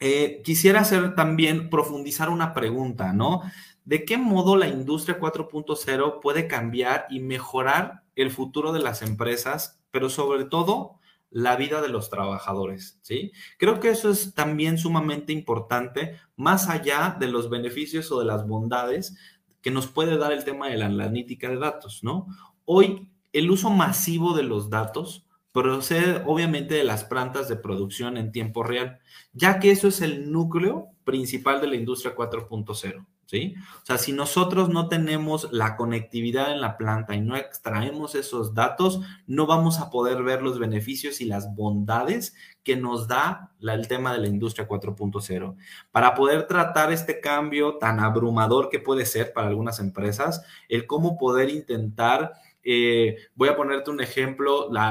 eh, 0.00 0.40
quisiera 0.44 0.80
hacer 0.80 1.14
también 1.14 1.70
profundizar 1.70 2.28
una 2.30 2.54
pregunta, 2.54 3.12
¿no? 3.12 3.42
¿De 3.84 4.04
qué 4.04 4.16
modo 4.16 4.56
la 4.56 4.68
industria 4.68 5.18
4.0 5.18 6.20
puede 6.20 6.46
cambiar 6.48 7.06
y 7.10 7.20
mejorar 7.20 8.02
el 8.16 8.30
futuro 8.30 8.72
de 8.72 8.80
las 8.80 9.02
empresas, 9.02 9.82
pero 9.90 10.08
sobre 10.08 10.44
todo 10.44 10.98
la 11.34 11.56
vida 11.56 11.82
de 11.82 11.88
los 11.88 12.10
trabajadores, 12.10 13.00
¿sí? 13.02 13.32
Creo 13.58 13.80
que 13.80 13.90
eso 13.90 14.08
es 14.08 14.34
también 14.34 14.78
sumamente 14.78 15.32
importante, 15.32 16.16
más 16.36 16.68
allá 16.68 17.16
de 17.18 17.26
los 17.26 17.50
beneficios 17.50 18.12
o 18.12 18.20
de 18.20 18.24
las 18.24 18.46
bondades 18.46 19.16
que 19.60 19.72
nos 19.72 19.88
puede 19.88 20.16
dar 20.16 20.30
el 20.30 20.44
tema 20.44 20.68
de 20.68 20.76
la 20.76 20.86
analítica 20.86 21.48
de 21.48 21.58
datos, 21.58 22.04
¿no? 22.04 22.28
Hoy, 22.64 23.08
el 23.32 23.50
uso 23.50 23.68
masivo 23.70 24.36
de 24.36 24.44
los 24.44 24.70
datos 24.70 25.26
procede 25.50 26.22
obviamente 26.24 26.74
de 26.74 26.84
las 26.84 27.02
plantas 27.02 27.48
de 27.48 27.56
producción 27.56 28.16
en 28.16 28.30
tiempo 28.30 28.62
real, 28.62 29.00
ya 29.32 29.58
que 29.58 29.72
eso 29.72 29.88
es 29.88 30.02
el 30.02 30.30
núcleo 30.30 30.90
principal 31.02 31.60
de 31.60 31.66
la 31.66 31.74
industria 31.74 32.14
4.0. 32.14 33.04
O 33.32 33.86
sea, 33.86 33.98
si 33.98 34.12
nosotros 34.12 34.68
no 34.68 34.88
tenemos 34.88 35.48
la 35.52 35.76
conectividad 35.76 36.52
en 36.52 36.60
la 36.60 36.76
planta 36.76 37.14
y 37.14 37.20
no 37.20 37.36
extraemos 37.36 38.14
esos 38.14 38.54
datos, 38.54 39.00
no 39.26 39.46
vamos 39.46 39.80
a 39.80 39.90
poder 39.90 40.22
ver 40.22 40.42
los 40.42 40.58
beneficios 40.58 41.20
y 41.20 41.24
las 41.24 41.54
bondades 41.54 42.34
que 42.62 42.76
nos 42.76 43.08
da 43.08 43.50
el 43.60 43.88
tema 43.88 44.12
de 44.12 44.20
la 44.20 44.28
industria 44.28 44.68
4.0. 44.68 45.56
Para 45.90 46.14
poder 46.14 46.46
tratar 46.46 46.92
este 46.92 47.20
cambio 47.20 47.76
tan 47.78 47.98
abrumador 47.98 48.68
que 48.68 48.78
puede 48.78 49.04
ser 49.04 49.32
para 49.32 49.48
algunas 49.48 49.80
empresas, 49.80 50.44
el 50.68 50.86
cómo 50.86 51.16
poder 51.18 51.50
intentar 51.50 52.32
eh, 52.66 53.16
voy 53.34 53.50
a 53.50 53.56
ponerte 53.56 53.90
un 53.90 54.00
ejemplo, 54.00 54.72
la, 54.72 54.90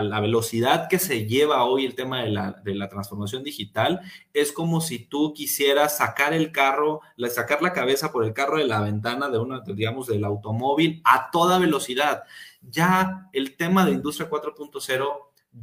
la, 0.00 0.20
velocidad 0.20 0.88
que 0.88 0.98
se 0.98 1.24
lleva 1.24 1.62
hoy 1.62 1.86
el 1.86 1.94
tema 1.94 2.22
de 2.22 2.30
la, 2.30 2.60
de 2.64 2.74
la, 2.74 2.88
transformación 2.88 3.44
digital 3.44 4.00
es 4.32 4.50
como 4.50 4.80
si 4.80 4.98
tú 4.98 5.32
quisieras 5.32 5.98
sacar 5.98 6.34
el 6.34 6.50
carro, 6.50 7.00
sacar 7.30 7.62
la 7.62 7.72
cabeza 7.72 8.10
por 8.10 8.24
el 8.24 8.32
carro 8.32 8.58
de 8.58 8.66
la 8.66 8.80
ventana 8.80 9.28
de 9.28 9.38
una, 9.38 9.60
digamos, 9.60 10.08
del 10.08 10.24
automóvil 10.24 11.00
a 11.04 11.30
toda 11.30 11.60
velocidad. 11.60 12.24
Ya 12.60 13.28
el 13.32 13.56
tema 13.56 13.84
de 13.86 13.92
industria 13.92 14.28
4.0 14.28 15.06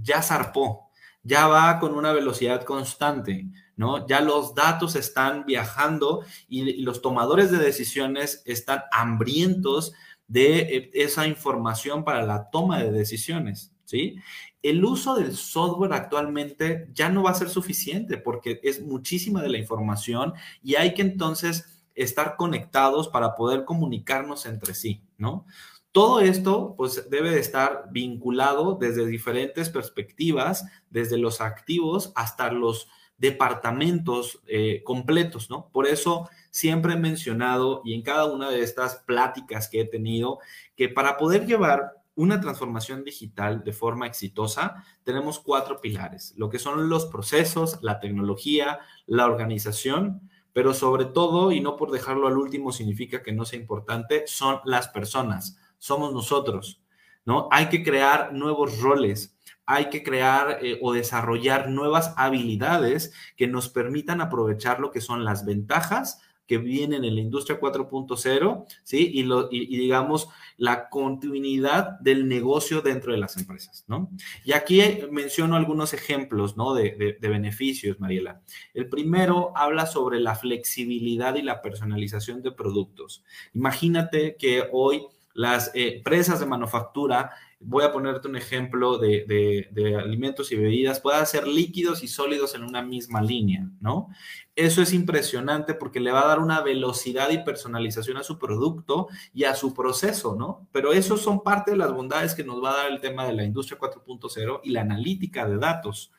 ya 0.01 0.22
zarpó, 0.22 0.89
ya 1.24 1.48
va 1.48 1.78
con 1.80 1.94
una 1.94 2.13
velocidad 2.13 2.63
constante. 2.63 3.48
¿No? 3.75 4.06
Ya 4.08 4.20
los 4.20 4.56
datos 4.56 4.98
están 4.98 5.46
viajando 5.46 6.25
y 6.50 6.82
los 6.82 7.01
tomadores 7.01 7.50
de 7.50 7.60
decisiones 7.60 8.44
están 8.46 8.84
hambrientos 8.92 9.94
de 10.29 10.59
eh, 10.59 10.91
esa 10.93 11.27
información 11.27 12.05
para 12.05 12.25
la 12.25 12.50
toma 12.50 12.81
de 12.81 12.91
decisiones, 12.91 13.74
¿sí? 13.83 14.15
El 14.62 14.86
uso 14.86 15.15
del 15.15 15.36
software 15.36 15.93
actualmente 15.93 16.88
ya 16.93 17.09
no 17.09 17.24
va 17.24 17.31
a 17.31 17.36
ser 17.36 17.50
suficiente 17.50 18.17
porque 18.17 18.62
es 18.63 18.81
muchísima 18.81 19.41
de 19.41 19.50
la 19.50 19.57
información 19.57 20.33
y 20.63 20.75
hay 20.75 20.93
que 20.93 21.01
entonces 21.01 21.81
estar 21.95 22.38
conectados 22.38 23.09
para 23.09 23.36
poder 23.36 23.65
comunicarnos 23.65 24.45
entre 24.45 24.74
sí, 24.74 25.01
¿no? 25.17 25.45
Todo 25.91 26.21
esto, 26.21 26.75
pues, 26.77 27.09
debe 27.09 27.31
de 27.31 27.39
estar 27.39 27.86
vinculado 27.91 28.77
desde 28.79 29.07
diferentes 29.07 29.69
perspectivas, 29.69 30.65
desde 30.91 31.17
los 31.17 31.41
activos 31.41 32.12
hasta 32.15 32.51
los 32.51 32.88
departamentos 33.17 34.39
eh, 34.48 34.83
completos, 34.83 35.50
¿no? 35.50 35.69
Por 35.71 35.88
eso 35.88 36.29
siempre 36.50 36.94
he 36.94 36.98
mencionado 36.98 37.82
y 37.84 37.94
en 37.94 38.01
cada 38.01 38.25
una 38.25 38.50
de 38.50 38.62
estas 38.62 38.98
pláticas 39.06 39.68
que 39.70 39.82
he 39.82 39.86
tenido, 39.86 40.39
que 40.75 40.89
para 40.89 41.18
poder 41.18 41.46
llevar 41.46 41.94
una 42.15 42.41
transformación 42.41 43.06
digital 43.06 43.63
de 43.63 43.72
forma 43.72 44.06
exitosa, 44.06 44.84
tenemos 45.03 45.39
cuatro 45.39 45.79
pilares, 45.79 46.34
lo 46.36 46.50
que 46.50 46.60
son 46.60 46.89
los 46.89 47.06
procesos, 47.06 47.79
la 47.82 48.01
tecnología, 48.01 48.79
la 49.06 49.25
organización, 49.25 50.29
pero 50.51 50.74
sobre 50.74 51.06
todo, 51.06 51.53
y 51.53 51.62
no 51.62 51.77
por 51.77 51.91
dejarlo 51.91 52.27
al 52.27 52.38
último 52.38 52.74
significa 52.74 53.24
que 53.24 53.32
no 53.32 53.46
sea 53.46 53.60
importante, 53.60 54.24
son 54.27 54.60
las 54.65 54.89
personas, 54.89 55.58
somos 55.77 56.12
nosotros, 56.13 56.82
¿no? 57.24 57.48
Hay 57.51 57.70
que 57.70 57.84
crear 57.84 58.34
nuevos 58.34 58.82
roles, 58.82 59.38
hay 59.65 59.89
que 59.89 60.03
crear 60.03 60.60
eh, 60.62 60.77
o 60.82 60.91
desarrollar 60.91 61.70
nuevas 61.70 62.13
habilidades 62.18 63.13
que 63.38 63.48
nos 63.48 63.70
permitan 63.70 64.20
aprovechar 64.20 64.79
lo 64.79 64.91
que 64.91 65.00
son 65.00 65.24
las 65.24 65.46
ventajas 65.46 66.22
que 66.50 66.58
vienen 66.58 67.06
en 67.06 67.13
la 67.13 67.22
industria 67.22 67.60
4.0, 67.60 68.65
¿sí? 68.82 69.12
Y, 69.13 69.22
lo, 69.22 69.50
y, 69.51 69.77
digamos, 69.77 70.29
la 70.58 70.89
continuidad 70.89 72.00
del 72.00 72.27
negocio 72.27 72.82
dentro 72.82 73.12
de 73.12 73.20
las 73.20 73.38
empresas, 73.38 73.86
¿no? 73.88 74.10
Y 74.44 74.53
aquí 74.53 74.82
menciono 75.12 75.56
algunos 75.56 75.94
ejemplos, 75.94 76.58
¿no? 76.58 76.74
De 76.74 77.18
beneficios, 77.22 78.00
Mariela. 78.00 78.41
El 78.74 78.89
primero 78.89 79.53
habla 79.56 79.86
sobre 79.86 80.20
la 80.20 80.34
flexibilidad 80.34 81.36
y 81.36 81.44
la 81.44 81.62
personalización 81.62 82.41
de 82.41 82.51
productos. 82.51 83.24
Imagínate 83.53 84.36
que 84.36 84.63
hoy 84.72 85.03
las 85.36 85.70
eh, 85.75 85.98
empresas 85.98 86.39
de 86.39 86.48
manufactura 86.48 87.32
voy 87.62 87.84
a 87.84 87.92
ponerte 87.92 88.28
un 88.28 88.38
ejemplo 88.38 88.98
de, 88.98 89.98
alimentos 90.01 90.51
y 90.51 90.56
bebidas, 90.56 91.01
pueda 91.01 91.25
ser 91.25 91.48
líquidos 91.48 92.04
y 92.04 92.08
sólidos 92.08 92.56
en 92.56 92.63
una 92.63 92.82
misma 92.82 93.22
línea, 93.22 93.70
¿no? 93.82 94.08
Eso 94.56 94.82
es 94.82 94.94
impresionante 94.94 95.74
porque 95.74 96.00
le 96.00 96.12
va 96.12 96.24
a 96.24 96.28
dar 96.28 96.39
una 96.39 96.62
velocidad 96.62 97.30
y 97.32 97.44
personalización 97.44 98.18
a 98.18 98.24
su 98.24 98.39
producto 98.39 99.08
y 99.34 99.44
a 99.44 99.56
su 99.56 99.74
proceso, 99.74 100.36
¿no? 100.36 100.68
Pero 100.72 100.94
eso 100.94 101.18
son 101.18 101.44
parte 101.44 101.72
de 101.72 101.78
las 101.78 101.94
bondades 101.94 102.34
que 102.34 102.44
nos 102.44 102.63
va 102.63 102.72
a 102.72 102.78
dar 102.78 102.92
el 102.92 103.01
tema 103.01 103.25
de 103.25 103.34
la 103.34 103.44
industria 103.44 103.80
4.0 103.80 104.62
y 104.63 104.72
la 104.72 104.82
analítica 104.82 105.48
de 105.48 105.58
datos. 105.58 106.12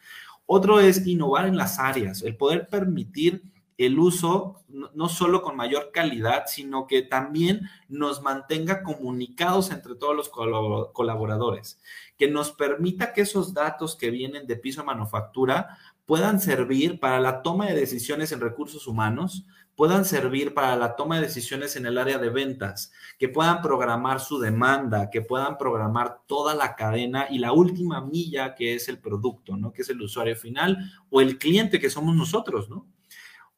Otro 0.44 0.80
es 0.80 1.06
innovar 1.06 1.46
en 1.46 1.56
las 1.56 1.78
áreas, 1.78 2.22
el 2.22 2.36
poder 2.36 2.68
permitir 2.68 3.42
el 3.86 3.98
uso 3.98 4.62
no 4.68 5.08
solo 5.08 5.42
con 5.42 5.56
mayor 5.56 5.90
calidad, 5.90 6.44
sino 6.46 6.86
que 6.86 7.00
también 7.00 7.62
nos 7.88 8.20
mantenga 8.20 8.82
comunicados 8.82 9.70
entre 9.70 9.94
todos 9.94 10.14
los 10.14 10.28
colaboradores, 10.28 11.80
que 12.18 12.30
nos 12.30 12.52
permita 12.52 13.14
que 13.14 13.22
esos 13.22 13.54
datos 13.54 13.96
que 13.96 14.10
vienen 14.10 14.46
de 14.46 14.56
piso 14.56 14.84
manufactura 14.84 15.78
puedan 16.04 16.40
servir 16.40 17.00
para 17.00 17.20
la 17.20 17.40
toma 17.40 17.66
de 17.66 17.74
decisiones 17.74 18.32
en 18.32 18.40
recursos 18.40 18.86
humanos, 18.86 19.46
puedan 19.76 20.04
servir 20.04 20.52
para 20.52 20.76
la 20.76 20.94
toma 20.94 21.16
de 21.16 21.22
decisiones 21.22 21.74
en 21.74 21.86
el 21.86 21.96
área 21.96 22.18
de 22.18 22.28
ventas, 22.28 22.92
que 23.18 23.30
puedan 23.30 23.62
programar 23.62 24.20
su 24.20 24.38
demanda, 24.38 25.08
que 25.08 25.22
puedan 25.22 25.56
programar 25.56 26.18
toda 26.26 26.54
la 26.54 26.76
cadena 26.76 27.28
y 27.30 27.38
la 27.38 27.52
última 27.52 28.02
milla 28.02 28.54
que 28.54 28.74
es 28.74 28.90
el 28.90 28.98
producto, 28.98 29.56
¿no? 29.56 29.72
Que 29.72 29.80
es 29.80 29.88
el 29.88 30.02
usuario 30.02 30.36
final 30.36 30.92
o 31.08 31.22
el 31.22 31.38
cliente 31.38 31.80
que 31.80 31.88
somos 31.88 32.14
nosotros, 32.14 32.68
¿no? 32.68 32.86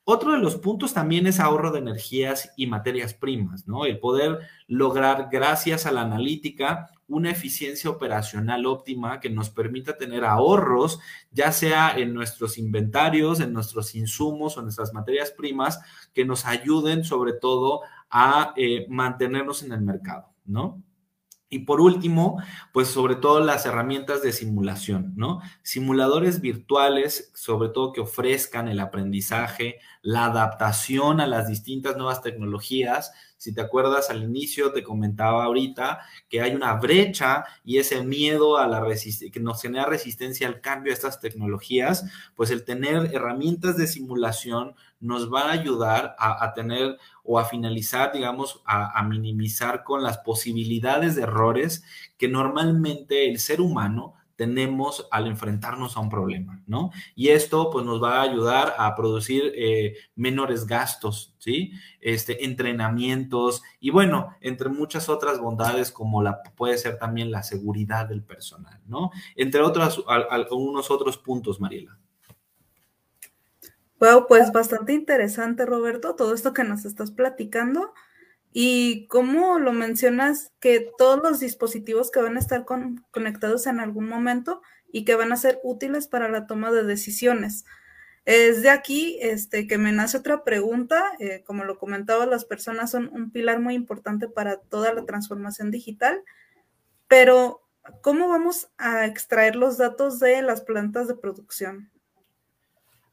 Otro 0.04 0.32
de 0.32 0.38
los 0.38 0.56
puntos 0.56 0.92
también 0.92 1.28
es 1.28 1.38
ahorro 1.38 1.70
de 1.70 1.78
energías 1.78 2.52
y 2.56 2.66
materias 2.66 3.14
primas, 3.14 3.68
¿no? 3.68 3.84
El 3.84 4.00
poder 4.00 4.40
lograr, 4.66 5.28
gracias 5.30 5.86
a 5.86 5.92
la 5.92 6.00
analítica, 6.00 6.90
una 7.06 7.30
eficiencia 7.30 7.88
operacional 7.88 8.66
óptima 8.66 9.20
que 9.20 9.30
nos 9.30 9.50
permita 9.50 9.96
tener 9.96 10.24
ahorros, 10.24 10.98
ya 11.30 11.52
sea 11.52 11.96
en 11.96 12.14
nuestros 12.14 12.58
inventarios, 12.58 13.38
en 13.38 13.52
nuestros 13.52 13.94
insumos 13.94 14.56
o 14.56 14.60
en 14.60 14.66
nuestras 14.66 14.92
materias 14.92 15.30
primas, 15.30 15.80
que 16.12 16.24
nos 16.24 16.46
ayuden 16.46 17.04
sobre 17.04 17.34
todo 17.34 17.82
a 18.10 18.54
eh, 18.56 18.86
mantenernos 18.88 19.62
en 19.62 19.72
el 19.72 19.82
mercado, 19.82 20.32
¿no? 20.44 20.82
Y 21.52 21.60
por 21.66 21.82
último, 21.82 22.42
pues 22.72 22.88
sobre 22.88 23.14
todo 23.14 23.40
las 23.40 23.66
herramientas 23.66 24.22
de 24.22 24.32
simulación, 24.32 25.12
¿no? 25.16 25.42
Simuladores 25.62 26.40
virtuales, 26.40 27.30
sobre 27.34 27.68
todo 27.68 27.92
que 27.92 28.00
ofrezcan 28.00 28.68
el 28.68 28.80
aprendizaje, 28.80 29.78
la 30.00 30.24
adaptación 30.24 31.20
a 31.20 31.26
las 31.26 31.48
distintas 31.48 31.98
nuevas 31.98 32.22
tecnologías. 32.22 33.12
Si 33.42 33.52
te 33.52 33.60
acuerdas 33.60 34.08
al 34.08 34.22
inicio, 34.22 34.70
te 34.70 34.84
comentaba 34.84 35.42
ahorita 35.42 35.98
que 36.28 36.40
hay 36.40 36.54
una 36.54 36.74
brecha 36.74 37.44
y 37.64 37.78
ese 37.78 38.04
miedo 38.04 38.56
a 38.56 38.68
la 38.68 38.80
que 39.32 39.40
nos 39.40 39.60
genera 39.60 39.84
resistencia 39.84 40.46
al 40.46 40.60
cambio 40.60 40.92
de 40.92 40.94
estas 40.94 41.18
tecnologías, 41.18 42.04
pues 42.36 42.52
el 42.52 42.64
tener 42.64 43.12
herramientas 43.12 43.76
de 43.76 43.88
simulación 43.88 44.76
nos 45.00 45.28
va 45.28 45.48
a 45.48 45.50
ayudar 45.54 46.14
a, 46.20 46.54
tener 46.54 46.98
o 47.24 47.40
a 47.40 47.44
finalizar, 47.44 48.12
digamos, 48.12 48.62
a, 48.64 49.02
minimizar 49.02 49.82
con 49.82 50.04
las 50.04 50.18
posibilidades 50.18 51.16
de 51.16 51.22
errores 51.22 51.82
que 52.18 52.28
normalmente 52.28 53.28
el 53.28 53.40
ser 53.40 53.60
humano 53.60 54.14
tenemos 54.36 55.08
al 55.10 55.26
enfrentarnos 55.26 55.96
a 55.96 56.00
un 56.00 56.08
problema, 56.08 56.62
¿no? 56.66 56.90
Y 57.14 57.28
esto 57.28 57.70
pues 57.70 57.84
nos 57.84 58.02
va 58.02 58.16
a 58.16 58.22
ayudar 58.22 58.74
a 58.78 58.94
producir 58.94 59.52
eh, 59.54 59.96
menores 60.14 60.66
gastos, 60.66 61.34
¿sí? 61.38 61.72
Este, 62.00 62.44
entrenamientos 62.44 63.62
y 63.80 63.90
bueno, 63.90 64.36
entre 64.40 64.68
muchas 64.68 65.08
otras 65.08 65.38
bondades 65.38 65.92
como 65.92 66.22
la 66.22 66.42
puede 66.56 66.78
ser 66.78 66.98
también 66.98 67.30
la 67.30 67.42
seguridad 67.42 68.08
del 68.08 68.22
personal, 68.22 68.80
¿no? 68.86 69.10
Entre 69.36 69.60
otros, 69.60 70.04
algunos 70.06 70.90
otros 70.90 71.18
puntos, 71.18 71.60
Mariela. 71.60 71.98
Wow, 74.00 74.26
pues 74.26 74.50
bastante 74.50 74.94
interesante, 74.94 75.64
Roberto, 75.64 76.16
todo 76.16 76.34
esto 76.34 76.52
que 76.52 76.64
nos 76.64 76.84
estás 76.84 77.12
platicando. 77.12 77.94
Y 78.52 79.06
cómo 79.06 79.58
lo 79.58 79.72
mencionas, 79.72 80.52
que 80.60 80.90
todos 80.98 81.22
los 81.22 81.40
dispositivos 81.40 82.10
que 82.10 82.20
van 82.20 82.36
a 82.36 82.40
estar 82.40 82.64
conectados 83.10 83.66
en 83.66 83.80
algún 83.80 84.08
momento 84.08 84.60
y 84.92 85.04
que 85.04 85.14
van 85.14 85.32
a 85.32 85.36
ser 85.36 85.58
útiles 85.62 86.06
para 86.06 86.28
la 86.28 86.46
toma 86.46 86.70
de 86.70 86.84
decisiones. 86.84 87.64
Es 88.24 88.62
de 88.62 88.70
aquí 88.70 89.18
este, 89.20 89.66
que 89.66 89.78
me 89.78 89.90
nace 89.90 90.18
otra 90.18 90.44
pregunta. 90.44 91.12
Eh, 91.18 91.42
como 91.44 91.64
lo 91.64 91.78
comentaba, 91.78 92.26
las 92.26 92.44
personas 92.44 92.90
son 92.90 93.08
un 93.12 93.32
pilar 93.32 93.58
muy 93.58 93.74
importante 93.74 94.28
para 94.28 94.58
toda 94.58 94.92
la 94.92 95.04
transformación 95.04 95.70
digital, 95.70 96.22
pero 97.08 97.62
¿cómo 98.00 98.28
vamos 98.28 98.68
a 98.78 99.06
extraer 99.06 99.56
los 99.56 99.78
datos 99.78 100.20
de 100.20 100.42
las 100.42 100.60
plantas 100.60 101.08
de 101.08 101.16
producción? 101.16 101.90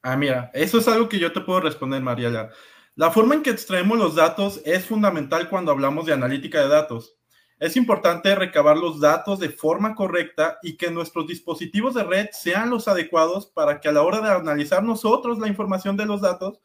Ah, 0.01 0.15
mira, 0.15 0.51
eso 0.53 0.77
es 0.77 0.87
algo 0.87 1.09
que 1.09 1.19
yo 1.19 1.33
te 1.33 1.41
puedo 1.41 1.59
responder, 1.59 2.01
Mariela. 2.01 2.51
La 2.99 3.11
forma 3.11 3.33
en 3.33 3.43
que 3.43 3.49
extraemos 3.49 3.97
los 3.97 4.15
datos 4.15 4.61
es 4.65 4.83
fundamental 4.83 5.47
cuando 5.47 5.71
hablamos 5.71 6.05
de 6.05 6.11
analítica 6.11 6.59
de 6.59 6.67
datos. 6.67 7.15
Es 7.57 7.77
importante 7.77 8.35
recabar 8.35 8.75
los 8.75 8.99
datos 8.99 9.39
de 9.39 9.47
forma 9.47 9.95
correcta 9.95 10.59
y 10.61 10.75
que 10.75 10.91
nuestros 10.91 11.25
dispositivos 11.25 11.93
de 11.93 12.03
red 12.03 12.27
sean 12.33 12.69
los 12.69 12.89
adecuados 12.89 13.45
para 13.45 13.79
que 13.79 13.87
a 13.87 13.93
la 13.93 14.01
hora 14.01 14.19
de 14.19 14.29
analizar 14.29 14.83
nosotros 14.83 15.39
la 15.39 15.47
información 15.47 15.95
de 15.95 16.07
los 16.07 16.19
datos 16.19 16.59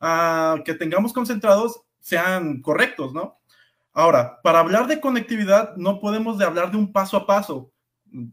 uh, 0.00 0.64
que 0.64 0.74
tengamos 0.74 1.12
concentrados 1.12 1.80
sean 2.00 2.60
correctos, 2.60 3.14
¿no? 3.14 3.38
Ahora, 3.92 4.40
para 4.42 4.58
hablar 4.58 4.88
de 4.88 5.00
conectividad 5.00 5.76
no 5.76 6.00
podemos 6.00 6.38
de 6.38 6.44
hablar 6.44 6.72
de 6.72 6.78
un 6.78 6.92
paso 6.92 7.16
a 7.16 7.24
paso, 7.24 7.70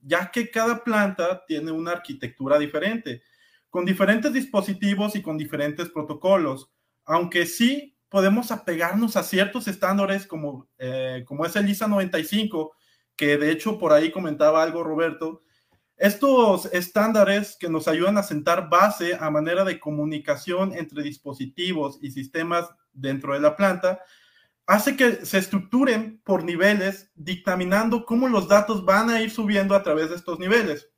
ya 0.02 0.32
que 0.32 0.50
cada 0.50 0.84
planta 0.84 1.46
tiene 1.46 1.72
una 1.72 1.92
arquitectura 1.92 2.58
diferente 2.58 3.22
con 3.70 3.86
diferentes 3.86 4.34
dispositivos 4.34 5.16
y 5.16 5.22
con 5.22 5.38
diferentes 5.38 5.90
protocolos, 5.90 6.72
aunque 7.06 7.46
sí 7.46 7.96
podemos 8.10 8.52
apegarnos 8.52 9.16
a 9.18 9.24
ciertos 9.24 9.68
estándares 9.68 10.26
como, 10.26 10.68
eh, 10.78 11.24
como 11.28 11.46
es 11.46 11.56
el 11.56 11.70
ISA 11.70 11.88
95, 11.88 12.74
que 13.16 13.38
de 13.38 13.52
hecho 13.52 13.78
por 13.78 13.94
ahí 13.94 14.12
comentaba 14.12 14.64
algo 14.64 14.84
Roberto, 14.84 15.44
estos 15.98 16.66
estándares 16.74 17.56
que 17.58 17.70
nos 17.70 17.88
ayudan 17.88 18.18
a 18.18 18.24
sentar 18.24 18.70
base 18.70 19.18
a 19.20 19.30
manera 19.30 19.64
de 19.64 19.80
comunicación 19.80 20.74
entre 20.74 21.04
dispositivos 21.04 22.00
y 22.02 22.12
sistemas 22.12 22.70
dentro 22.92 23.34
de 23.34 23.40
la 23.40 23.56
planta, 23.56 24.02
hace 24.66 24.98
que 24.98 25.26
se 25.26 25.38
estructuren 25.38 26.22
por 26.26 26.44
niveles, 26.44 27.12
dictaminando 27.16 28.06
cómo 28.06 28.28
los 28.28 28.48
datos 28.48 28.84
van 28.84 29.10
a 29.10 29.22
ir 29.22 29.32
subiendo 29.32 29.76
a 29.76 29.84
través 29.84 30.10
de 30.10 30.16
estos 30.16 30.40
niveles. 30.40 30.90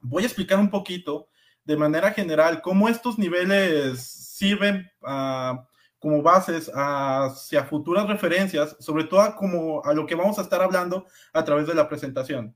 Voy 0.00 0.22
a 0.22 0.26
explicar 0.26 0.58
un 0.58 0.70
poquito 0.70 1.28
de 1.64 1.76
manera 1.76 2.12
general 2.12 2.62
cómo 2.62 2.88
estos 2.88 3.18
niveles 3.18 4.17
sirven 4.38 4.88
ah, 5.02 5.66
como 5.98 6.22
bases 6.22 6.70
hacia 6.72 7.64
futuras 7.64 8.06
referencias, 8.06 8.76
sobre 8.78 9.04
todo 9.04 9.20
a, 9.20 9.34
como 9.34 9.84
a 9.84 9.92
lo 9.92 10.06
que 10.06 10.14
vamos 10.14 10.38
a 10.38 10.42
estar 10.42 10.62
hablando 10.62 11.06
a 11.32 11.44
través 11.44 11.66
de 11.66 11.74
la 11.74 11.88
presentación. 11.88 12.54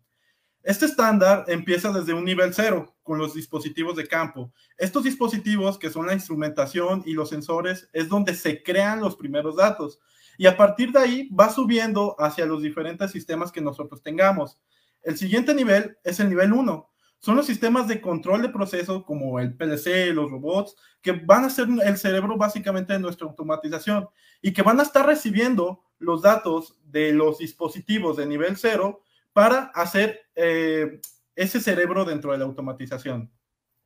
Este 0.63 0.87
estándar 0.87 1.45
empieza 1.49 1.93
desde 1.93 2.15
un 2.15 2.25
nivel 2.25 2.55
cero 2.55 2.95
con 3.03 3.19
los 3.19 3.35
dispositivos 3.35 3.97
de 3.97 4.07
campo. 4.07 4.53
Estos 4.79 5.03
dispositivos, 5.03 5.77
que 5.77 5.91
son 5.91 6.07
la 6.07 6.15
instrumentación 6.15 7.03
y 7.05 7.15
los 7.15 7.31
sensores, 7.31 7.89
es 7.93 8.09
donde 8.09 8.35
se 8.35 8.63
crean 8.63 9.01
los 9.01 9.17
primeros 9.17 9.57
datos. 9.57 9.99
Y 10.39 10.47
a 10.47 10.57
partir 10.57 10.93
de 10.93 11.01
ahí 11.01 11.29
va 11.31 11.51
subiendo 11.51 12.15
hacia 12.21 12.47
los 12.47 12.63
diferentes 12.63 13.11
sistemas 13.11 13.51
que 13.51 13.61
nosotros 13.61 14.03
tengamos. 14.03 14.61
El 15.03 15.19
siguiente 15.19 15.53
nivel 15.53 15.99
es 16.05 16.21
el 16.21 16.29
nivel 16.29 16.53
1, 16.53 16.92
son 17.23 17.37
los 17.37 17.47
sistemas 17.47 17.87
de 17.87 18.01
control 18.01 18.43
de 18.43 18.49
proceso 18.49 19.05
como 19.05 19.39
el 19.39 19.55
PLC, 19.55 20.13
los 20.13 20.29
robots, 20.29 20.75
que 21.01 21.13
van 21.13 21.45
a 21.45 21.51
ser 21.51 21.69
el 21.85 21.97
cerebro 21.97 22.37
básicamente 22.37 22.93
de 22.93 22.99
nuestra 22.99 23.29
automatización 23.29 24.09
y 24.43 24.53
que 24.53 24.63
van 24.63 24.81
a 24.81 24.83
estar 24.83 25.07
recibiendo 25.07 25.85
los 26.01 26.23
datos 26.23 26.77
de 26.85 27.13
los 27.13 27.39
dispositivos 27.39 28.17
de 28.17 28.27
nivel 28.27 28.57
cero 28.57 29.03
para 29.33 29.71
hacer 29.75 30.21
eh, 30.35 31.01
ese 31.37 31.61
cerebro 31.61 32.05
dentro 32.05 32.33
de 32.33 32.39
la 32.39 32.45
automatización. 32.45 33.31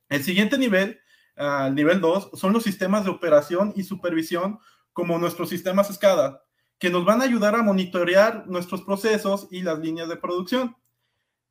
El 0.08 0.24
siguiente 0.24 0.56
nivel, 0.56 0.98
el 1.36 1.74
nivel 1.74 2.00
2, 2.00 2.30
son 2.32 2.54
los 2.54 2.62
sistemas 2.62 3.04
de 3.04 3.10
operación 3.10 3.74
y 3.76 3.82
supervisión 3.82 4.60
como 4.94 5.18
nuestros 5.18 5.50
sistemas 5.50 5.94
SCADA, 5.94 6.42
que 6.78 6.88
nos 6.88 7.04
van 7.04 7.20
a 7.20 7.24
ayudar 7.24 7.54
a 7.54 7.62
monitorear 7.62 8.46
nuestros 8.46 8.80
procesos 8.80 9.46
y 9.50 9.60
las 9.60 9.78
líneas 9.78 10.08
de 10.08 10.16
producción. 10.16 10.74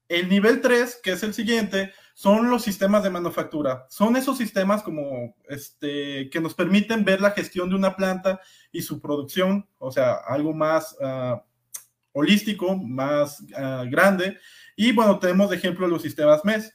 El 0.08 0.30
nivel 0.30 0.62
3, 0.62 1.00
que 1.04 1.13
es 1.13 1.24
el 1.24 1.34
siguiente, 1.34 1.91
son 2.13 2.50
los 2.50 2.63
sistemas 2.63 3.04
de 3.04 3.10
manufactura. 3.10 3.86
Son 3.89 4.15
esos 4.15 4.38
sistemas 4.38 4.84
como 4.84 5.36
este, 5.50 6.30
que 6.30 6.39
nos 6.39 6.54
permiten 6.54 7.04
ver 7.04 7.22
la 7.22 7.32
gestión 7.32 7.70
de 7.70 7.76
una 7.76 7.96
planta 7.96 8.39
y 8.72 8.82
su 8.82 9.02
producción, 9.02 9.68
o 9.78 9.91
sea, 9.91 10.13
algo 10.28 10.54
más 10.54 10.96
ah, 11.02 11.44
holístico, 12.13 12.78
más 12.78 13.44
ah, 13.56 13.84
grande. 13.88 14.38
Y 14.76 14.91
bueno, 14.91 15.20
tenemos 15.20 15.50
de 15.50 15.58
ejemplo 15.58 15.88
los 15.88 16.02
sistemas 16.02 16.46
MES. 16.46 16.74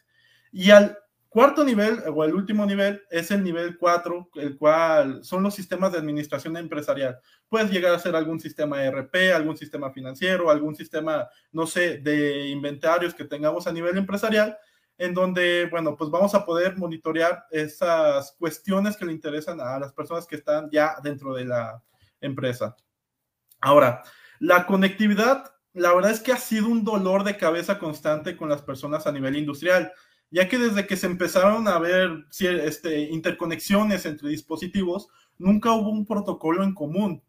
Y 0.53 0.71
al 0.71 0.99
Cuarto 1.31 1.63
nivel, 1.63 2.03
o 2.13 2.25
el 2.25 2.35
último 2.35 2.67
nivel, 2.67 3.05
es 3.09 3.31
el 3.31 3.45
nivel 3.45 3.79
4, 3.79 4.31
el 4.35 4.59
cual 4.59 5.23
son 5.23 5.45
los 5.45 5.55
sistemas 5.55 5.93
de 5.93 5.99
administración 5.99 6.57
empresarial. 6.57 7.21
Puedes 7.49 7.71
llegar 7.71 7.95
a 7.95 8.01
ser 8.01 8.17
algún 8.17 8.41
sistema 8.41 8.83
ERP, 8.83 9.33
algún 9.33 9.57
sistema 9.57 9.93
financiero, 9.93 10.51
algún 10.51 10.75
sistema, 10.75 11.29
no 11.53 11.69
sé, 11.69 11.99
de 11.99 12.49
inventarios 12.49 13.15
que 13.15 13.25
tengamos 13.25 13.69
a 13.69 13.73
nivel 13.73 13.97
empresarial, 13.97 14.59
en 14.99 15.15
donde, 15.15 15.69
bueno, 15.71 15.97
pues 15.97 16.11
vamos 16.11 16.35
a 16.35 16.45
poder 16.45 16.77
monitorear 16.77 17.45
esas 17.53 18.33
cuestiones 18.33 18.97
que 18.97 19.05
le 19.05 19.13
interesan 19.13 19.61
a 19.61 19.79
las 19.79 19.93
personas 19.93 20.27
que 20.27 20.35
están 20.35 20.69
ya 20.73 20.97
dentro 21.01 21.33
de 21.33 21.45
la 21.45 21.81
empresa. 22.21 22.75
Ahora, 23.61 24.03
la 24.41 24.67
conectividad, 24.67 25.45
la 25.75 25.95
verdad 25.95 26.11
es 26.11 26.19
que 26.19 26.33
ha 26.33 26.39
sido 26.39 26.67
un 26.67 26.83
dolor 26.83 27.23
de 27.23 27.37
cabeza 27.37 27.79
constante 27.79 28.37
con 28.37 28.49
las 28.49 28.63
personas 28.63 29.07
a 29.07 29.13
nivel 29.13 29.37
industrial 29.37 29.93
ya 30.31 30.49
que 30.49 30.59
desde 30.59 30.87
que 30.87 30.97
se 30.97 31.07
empezaron 31.07 31.67
a 31.69 31.79
ver 31.79 32.27
este, 32.39 33.01
interconexiones 33.11 34.07
entre 34.07 34.29
dispositivos, 34.29 35.09
nunca 35.39 35.73
hubo 35.73 35.91
un 35.91 36.07
protocolo 36.07 36.63
en 36.63 36.75
común, 36.75 37.23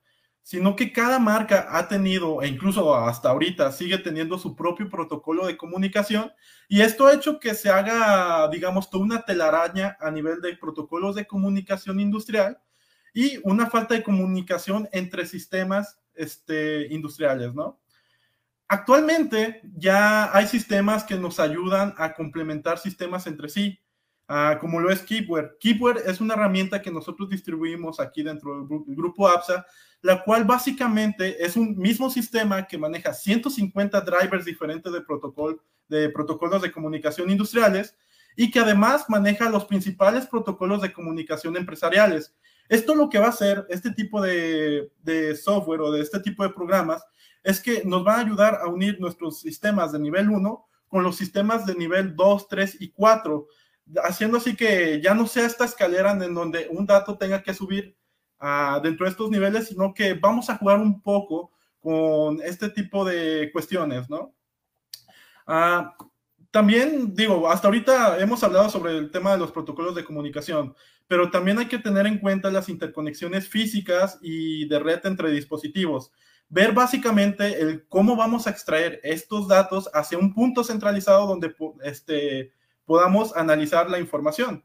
sino 0.43 0.75
que 0.75 0.91
cada 0.91 1.19
marca 1.19 1.67
ha 1.69 1.87
tenido, 1.87 2.41
e 2.41 2.47
incluso 2.47 2.95
hasta 2.95 3.29
ahorita 3.29 3.71
sigue 3.71 3.97
teniendo 3.97 4.37
su 4.37 4.55
propio 4.55 4.89
protocolo 4.89 5.45
de 5.47 5.57
comunicación, 5.57 6.31
y 6.67 6.81
esto 6.81 7.07
ha 7.07 7.13
hecho 7.13 7.39
que 7.39 7.55
se 7.55 7.69
haga, 7.69 8.47
digamos, 8.49 8.89
toda 8.89 9.03
una 9.03 9.21
telaraña 9.23 9.97
a 9.99 10.11
nivel 10.11 10.41
de 10.41 10.55
protocolos 10.57 11.15
de 11.15 11.27
comunicación 11.27 11.99
industrial 11.99 12.59
y 13.13 13.39
una 13.43 13.69
falta 13.69 13.95
de 13.95 14.03
comunicación 14.03 14.87
entre 14.91 15.25
sistemas 15.25 15.99
este, 16.13 16.87
industriales, 16.93 17.53
¿no? 17.53 17.80
Actualmente 18.71 19.61
ya 19.75 20.33
hay 20.33 20.47
sistemas 20.47 21.03
que 21.03 21.17
nos 21.17 21.41
ayudan 21.41 21.93
a 21.97 22.13
complementar 22.13 22.79
sistemas 22.79 23.27
entre 23.27 23.49
sí. 23.49 23.77
ah, 24.29 24.59
como 24.61 24.79
lo 24.79 24.89
es 24.89 25.01
Keepware. 25.01 25.57
Keepware 25.59 26.03
es 26.05 26.21
una 26.21 26.35
herramienta 26.35 26.81
que 26.81 26.89
nosotros 26.89 27.29
distribuimos 27.29 27.99
aquí 27.99 28.23
dentro 28.23 28.65
del 28.65 28.79
grupo 28.95 29.27
APSA, 29.27 29.65
la 30.01 30.23
cual 30.23 30.45
básicamente 30.45 31.43
es 31.43 31.57
un 31.57 31.77
mismo 31.77 32.09
sistema 32.09 32.65
que 32.65 32.77
maneja 32.77 33.13
150 33.13 33.99
drivers 33.99 34.45
diferentes 34.45 34.93
de, 34.93 35.01
protocolo, 35.01 35.61
de 35.89 36.09
protocolos 36.09 36.61
de 36.61 36.71
comunicación 36.71 37.29
industriales 37.29 37.97
y 38.37 38.51
que 38.51 38.59
además 38.59 39.03
maneja 39.09 39.49
los 39.49 39.65
principales 39.65 40.27
protocolos 40.27 40.81
de 40.81 40.93
comunicación 40.93 41.57
empresariales. 41.57 42.33
Esto 42.69 42.95
lo 42.95 43.09
que 43.09 43.19
va 43.19 43.25
a 43.25 43.31
hacer 43.31 43.65
este 43.67 43.91
tipo 43.91 44.21
de, 44.21 44.93
de 45.03 45.35
software 45.35 45.81
o 45.81 45.91
de 45.91 45.99
este 45.99 46.21
tipo 46.21 46.43
de 46.43 46.53
programas 46.53 47.03
es 47.43 47.59
que 47.59 47.83
nos 47.85 48.05
va 48.05 48.15
a 48.15 48.19
ayudar 48.19 48.59
a 48.61 48.67
unir 48.67 48.99
nuestros 48.99 49.39
sistemas 49.39 49.91
de 49.91 49.99
nivel 49.99 50.29
1 50.29 50.67
con 50.87 51.03
los 51.03 51.15
sistemas 51.15 51.65
de 51.65 51.75
nivel 51.75 52.15
2, 52.15 52.47
3 52.47 52.77
y 52.81 52.91
4, 52.91 53.47
haciendo 54.03 54.37
así 54.37 54.55
que 54.55 55.01
ya 55.01 55.13
no 55.13 55.25
sea 55.25 55.45
esta 55.45 55.65
escalera 55.65 56.11
en 56.11 56.33
donde 56.33 56.67
un 56.69 56.85
dato 56.85 57.17
tenga 57.17 57.41
que 57.41 57.53
subir 57.53 57.95
uh, 58.41 58.81
dentro 58.81 59.05
de 59.05 59.11
estos 59.11 59.29
niveles, 59.29 59.69
sino 59.69 59.93
que 59.93 60.13
vamos 60.13 60.49
a 60.49 60.57
jugar 60.57 60.79
un 60.79 61.01
poco 61.01 61.51
con 61.79 62.41
este 62.41 62.69
tipo 62.69 63.05
de 63.05 63.49
cuestiones, 63.51 64.09
¿no? 64.09 64.35
Uh, 65.47 65.87
también 66.51 67.15
digo, 67.15 67.49
hasta 67.49 67.69
ahorita 67.69 68.19
hemos 68.19 68.43
hablado 68.43 68.69
sobre 68.69 68.97
el 68.97 69.09
tema 69.09 69.31
de 69.31 69.37
los 69.37 69.51
protocolos 69.51 69.95
de 69.95 70.03
comunicación, 70.03 70.75
pero 71.07 71.31
también 71.31 71.57
hay 71.57 71.67
que 71.67 71.79
tener 71.79 72.05
en 72.05 72.19
cuenta 72.19 72.51
las 72.51 72.67
interconexiones 72.67 73.47
físicas 73.47 74.19
y 74.21 74.67
de 74.67 74.79
red 74.79 74.99
entre 75.05 75.31
dispositivos. 75.31 76.11
Ver 76.51 76.73
básicamente 76.73 77.61
el 77.61 77.87
cómo 77.87 78.17
vamos 78.17 78.45
a 78.45 78.49
extraer 78.49 78.99
estos 79.03 79.47
datos 79.47 79.89
hacia 79.93 80.17
un 80.17 80.33
punto 80.33 80.65
centralizado 80.65 81.25
donde 81.25 81.55
este, 81.81 82.51
podamos 82.83 83.33
analizar 83.37 83.89
la 83.89 83.99
información. 83.99 84.61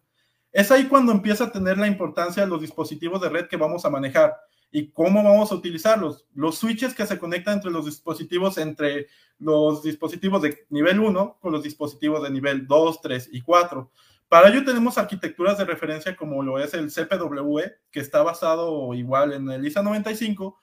Es 0.50 0.72
ahí 0.72 0.86
cuando 0.88 1.12
empieza 1.12 1.44
a 1.44 1.52
tener 1.52 1.78
la 1.78 1.86
importancia 1.86 2.44
los 2.44 2.60
dispositivos 2.60 3.20
de 3.20 3.28
red 3.28 3.46
que 3.46 3.56
vamos 3.56 3.84
a 3.84 3.90
manejar 3.90 4.34
y 4.72 4.90
cómo 4.90 5.22
vamos 5.22 5.52
a 5.52 5.54
utilizarlos. 5.54 6.26
Los 6.34 6.58
switches 6.58 6.92
que 6.92 7.06
se 7.06 7.20
conectan 7.20 7.54
entre 7.54 7.70
los 7.70 7.84
dispositivos, 7.84 8.58
entre 8.58 9.06
los 9.38 9.84
dispositivos 9.84 10.42
de 10.42 10.66
nivel 10.70 10.98
1 10.98 11.38
con 11.40 11.52
los 11.52 11.62
dispositivos 11.62 12.20
de 12.20 12.30
nivel 12.30 12.66
2, 12.66 13.00
3 13.00 13.28
y 13.30 13.42
4. 13.42 13.92
Para 14.28 14.48
ello 14.48 14.64
tenemos 14.64 14.98
arquitecturas 14.98 15.56
de 15.56 15.66
referencia 15.66 16.16
como 16.16 16.42
lo 16.42 16.58
es 16.58 16.74
el 16.74 16.90
CPWE, 16.90 17.76
que 17.92 18.00
está 18.00 18.24
basado 18.24 18.92
igual 18.92 19.34
en 19.34 19.48
el 19.52 19.64
ISA 19.64 19.84
95 19.84 20.58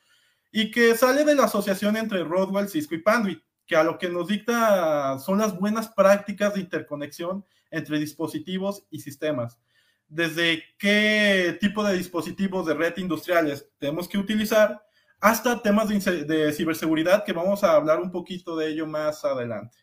y 0.53 0.71
que 0.71 0.95
sale 0.95 1.25
de 1.25 1.35
la 1.35 1.45
asociación 1.45 1.97
entre 1.97 2.23
Rodwell, 2.23 2.69
Cisco 2.69 2.95
y 2.95 2.99
Panduit, 2.99 3.43
que 3.65 3.75
a 3.75 3.83
lo 3.83 3.97
que 3.97 4.07
nos 4.07 4.29
dicta 4.29 5.19
son 5.19 5.39
las 5.39 5.59
buenas 5.59 5.89
prácticas 5.89 6.53
de 6.53 6.61
interconexión 6.61 7.43
entre 7.71 7.99
dispositivos 7.99 8.85
y 8.89 9.01
sistemas 9.01 9.59
desde 10.13 10.63
qué 10.77 11.57
tipo 11.59 11.83
de 11.83 11.97
dispositivos 11.97 12.67
de 12.67 12.75
red 12.75 12.95
industriales 12.97 13.67
tenemos 13.79 14.07
que 14.07 14.19
utilizar 14.19 14.85
hasta 15.19 15.61
temas 15.61 15.87
de, 15.87 16.53
ciberseguridad 16.53 17.23
que 17.23 17.33
vamos 17.33 17.63
a 17.63 17.73
hablar 17.73 17.99
un 17.99 18.11
poquito 18.11 18.55
de 18.55 18.67
ello 18.67 18.85
más 18.85 19.25
adelante. 19.25 19.77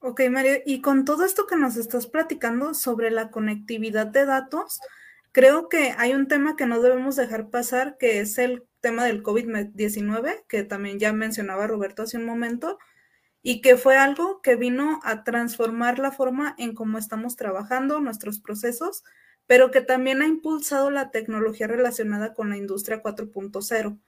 Ok, 0.00 0.22
Mario, 0.30 0.58
y 0.66 0.80
con 0.80 1.04
todo 1.04 1.24
esto 1.24 1.46
que 1.46 1.56
nos 1.56 1.76
estás 1.76 2.06
platicando 2.06 2.74
sobre 2.74 3.10
la 3.10 3.30
conectividad 3.30 4.06
de 4.06 4.26
datos, 4.26 4.80
creo 5.32 5.68
que 5.68 5.94
hay 5.96 6.14
un 6.14 6.26
tema 6.26 6.56
que 6.56 6.66
no 6.66 6.80
debemos 6.80 7.16
dejar 7.16 7.48
pasar, 7.50 7.96
que 7.98 8.20
es 8.20 8.36
el 8.38 8.64
tema 8.80 9.04
del 9.04 9.22
COVID-19, 9.22 10.44
que 10.48 10.64
también 10.64 10.98
ya 10.98 11.12
mencionaba 11.12 11.66
Roberto 11.66 12.02
hace 12.02 12.16
un 12.16 12.24
momento, 12.24 12.78
y 13.42 13.60
que 13.60 13.76
fue 13.76 13.96
algo 13.96 14.42
que 14.42 14.56
vino 14.56 15.00
a 15.02 15.24
transformar 15.24 15.98
la 15.98 16.12
forma 16.12 16.54
en 16.58 16.74
cómo 16.74 16.98
estamos 16.98 17.36
trabajando 17.36 18.00
nuestros 18.00 18.40
procesos, 18.40 19.02
pero 19.46 19.70
que 19.70 19.80
también 19.80 20.22
ha 20.22 20.26
impulsado 20.26 20.90
la 20.90 21.10
tecnología 21.10 21.66
relacionada 21.66 22.34
con 22.34 22.50
la 22.50 22.56
industria 22.56 23.02
4.0. 23.02 23.98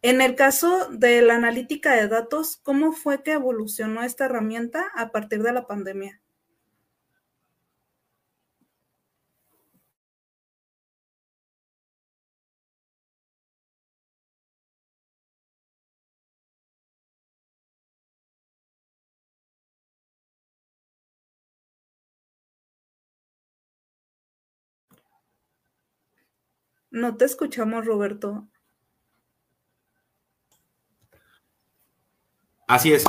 En 0.00 0.20
el 0.20 0.34
caso 0.34 0.88
de 0.90 1.22
la 1.22 1.36
analítica 1.36 1.94
de 1.94 2.08
datos, 2.08 2.56
¿cómo 2.56 2.92
fue 2.92 3.22
que 3.22 3.32
evolucionó 3.32 4.02
esta 4.02 4.24
herramienta 4.24 4.90
a 4.96 5.12
partir 5.12 5.42
de 5.42 5.52
la 5.52 5.66
pandemia? 5.66 6.20
No 26.92 27.16
te 27.16 27.24
escuchamos, 27.24 27.86
Roberto. 27.86 28.48
Así 32.68 32.92
es. 32.92 33.04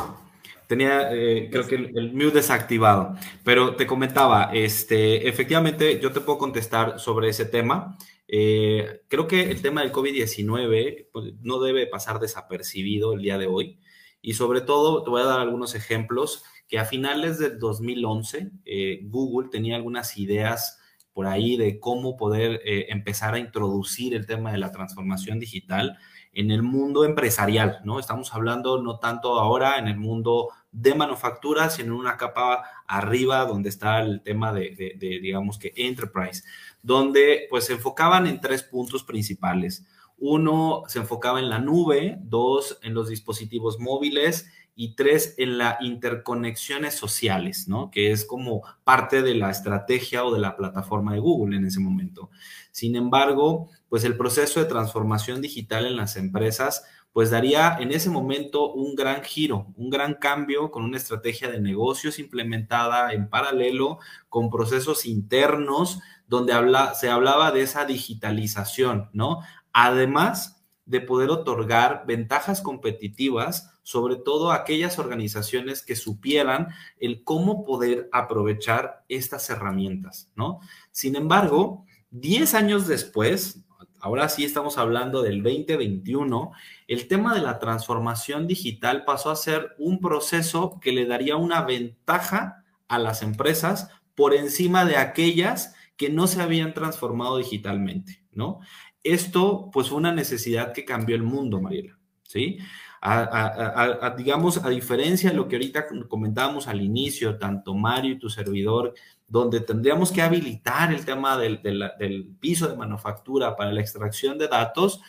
Tenía, 0.67 1.13
eh, 1.13 1.49
creo 1.51 1.67
que 1.67 1.75
el, 1.75 2.13
mute 2.13 2.35
desactivado. 2.35 3.15
Pero 3.43 3.75
te 3.75 3.85
comentaba, 3.85 4.51
este, 4.53 5.27
efectivamente, 5.27 5.99
yo 5.99 6.13
te 6.13 6.21
puedo 6.21 6.39
contestar 6.39 6.97
sobre 6.97 7.27
ese 7.27 7.43
tema. 7.43 7.97
Eh, 8.25 9.01
creo 9.09 9.27
que 9.27 9.51
el 9.51 9.61
tema 9.61 9.81
del 9.81 9.91
COVID-19 9.91 11.09
pues, 11.11 11.33
no 11.41 11.59
debe 11.59 11.85
pasar 11.85 12.19
desapercibido 12.19 13.13
el 13.13 13.21
día 13.21 13.37
de 13.37 13.47
hoy. 13.47 13.79
Y 14.21 14.35
sobre 14.35 14.61
todo, 14.61 15.03
te 15.03 15.09
voy 15.09 15.21
a 15.21 15.25
dar 15.25 15.41
algunos 15.41 15.75
ejemplos 15.75 16.45
que 16.69 16.79
a 16.79 16.85
finales 16.85 17.37
del 17.37 17.59
2011, 17.59 18.49
eh, 18.63 19.01
Google 19.03 19.49
tenía 19.49 19.75
algunas 19.75 20.17
ideas 20.17 20.79
por 21.13 21.27
ahí 21.27 21.57
de 21.57 21.79
cómo 21.79 22.17
poder 22.17 22.61
eh, 22.65 22.87
empezar 22.89 23.35
a 23.35 23.39
introducir 23.39 24.15
el 24.15 24.25
tema 24.25 24.51
de 24.51 24.57
la 24.57 24.71
transformación 24.71 25.39
digital 25.39 25.97
en 26.33 26.49
el 26.49 26.63
mundo 26.63 27.05
empresarial, 27.05 27.79
¿no? 27.83 27.99
Estamos 27.99 28.33
hablando 28.33 28.81
no 28.81 28.97
tanto 28.97 29.39
ahora 29.39 29.77
en 29.77 29.87
el 29.87 29.97
mundo 29.97 30.49
de 30.71 30.95
manufactura, 30.95 31.69
sino 31.69 31.93
en 31.93 31.99
una 31.99 32.17
capa 32.17 32.63
arriba 32.87 33.45
donde 33.45 33.69
está 33.69 34.01
el 34.01 34.21
tema 34.21 34.51
de, 34.51 34.97
digamos 34.99 35.59
que 35.59 35.71
enterprise, 35.75 36.43
donde 36.81 37.45
pues 37.49 37.65
se 37.65 37.73
enfocaban 37.73 38.25
en 38.25 38.41
tres 38.41 38.63
puntos 38.63 39.03
principales. 39.03 39.85
Uno, 40.17 40.83
se 40.87 40.99
enfocaba 40.99 41.39
en 41.39 41.49
la 41.49 41.59
nube, 41.59 42.17
dos, 42.21 42.79
en 42.81 42.95
los 42.95 43.09
dispositivos 43.09 43.79
móviles 43.79 44.49
y 44.75 44.95
tres, 44.95 45.35
en 45.37 45.57
las 45.57 45.79
interconexiones 45.81 46.95
sociales, 46.95 47.67
¿no? 47.67 47.91
Que 47.91 48.11
es 48.11 48.25
como 48.25 48.63
parte 48.83 49.21
de 49.21 49.35
la 49.35 49.49
estrategia 49.51 50.25
o 50.25 50.33
de 50.33 50.39
la 50.39 50.55
plataforma 50.55 51.13
de 51.13 51.19
Google 51.19 51.57
en 51.57 51.65
ese 51.65 51.79
momento. 51.79 52.29
Sin 52.71 52.95
embargo, 52.95 53.69
pues 53.89 54.03
el 54.03 54.17
proceso 54.17 54.59
de 54.59 54.65
transformación 54.65 55.41
digital 55.41 55.85
en 55.85 55.95
las 55.95 56.17
empresas, 56.17 56.83
pues 57.11 57.29
daría 57.29 57.77
en 57.79 57.91
ese 57.91 58.09
momento 58.09 58.73
un 58.73 58.95
gran 58.95 59.21
giro, 59.21 59.67
un 59.77 59.91
gran 59.91 60.15
cambio 60.15 60.71
con 60.71 60.83
una 60.83 60.97
estrategia 60.97 61.51
de 61.51 61.61
negocios 61.61 62.17
implementada 62.17 63.13
en 63.13 63.29
paralelo 63.29 63.99
con 64.29 64.49
procesos 64.49 65.05
internos 65.05 65.99
donde 66.27 66.53
habla, 66.53 66.95
se 66.95 67.11
hablaba 67.11 67.51
de 67.51 67.61
esa 67.61 67.85
digitalización, 67.85 69.11
¿no? 69.13 69.41
Además 69.71 70.65
de 70.85 71.01
poder 71.01 71.29
otorgar 71.29 72.05
ventajas 72.07 72.61
competitivas 72.61 73.72
sobre 73.83 74.15
todo 74.15 74.51
aquellas 74.51 74.97
organizaciones 74.97 75.83
que 75.83 75.95
supieran 75.95 76.69
el 76.99 77.23
cómo 77.23 77.63
poder 77.65 78.09
aprovechar 78.11 79.03
estas 79.09 79.49
herramientas, 79.49 80.31
¿no? 80.35 80.59
Sin 80.91 81.15
embargo, 81.15 81.85
10 82.11 82.53
años 82.53 82.87
después, 82.87 83.63
ahora 83.99 84.29
sí 84.29 84.45
estamos 84.45 84.77
hablando 84.77 85.21
del 85.21 85.43
2021, 85.43 86.51
el 86.87 87.07
tema 87.07 87.35
de 87.35 87.41
la 87.41 87.59
transformación 87.59 88.47
digital 88.47 89.03
pasó 89.05 89.31
a 89.31 89.35
ser 89.35 89.75
un 89.77 89.99
proceso 89.99 90.79
que 90.81 90.91
le 90.91 91.05
daría 91.05 91.35
una 91.35 91.61
ventaja 91.63 92.63
a 92.87 92.99
las 92.99 93.21
empresas 93.21 93.89
por 94.15 94.33
encima 94.33 94.85
de 94.85 94.97
aquellas 94.97 95.75
que 95.97 96.09
no 96.09 96.27
se 96.27 96.41
habían 96.41 96.73
transformado 96.73 97.37
digitalmente, 97.37 98.23
¿no? 98.31 98.59
Esto, 99.03 99.69
pues, 99.73 99.89
fue 99.89 99.97
una 99.97 100.13
necesidad 100.13 100.73
que 100.73 100.85
cambió 100.85 101.15
el 101.15 101.23
mundo, 101.23 101.59
Mariela, 101.59 101.99
¿sí? 102.23 102.57
A, 103.05 104.15
digamos, 104.17 104.63
a 104.63 104.69
diferencia 104.69 105.29
de 105.29 105.35
lo 105.35 105.49
que 105.49 105.57
ahorita 105.57 105.87
comentábamos 106.07 106.67
al 106.67 106.81
inicio, 106.81 107.37
tanto 107.37 107.75
Mario 107.75 108.13
y 108.13 108.19
tu 108.19 108.29
servidor, 108.29 108.93
donde 109.27 109.59
tendríamos 109.59 110.11
que 110.11 110.21
habilitar 110.21 110.93
el 110.93 111.03
tema 111.03 111.37
del, 111.37 112.29
piso 112.39 112.69
de 112.69 112.77
manufactura 112.77 113.57
para 113.57 113.73
la 113.73 113.81
extracción 113.81 114.37
de 114.37 114.47
datos, 114.47 115.01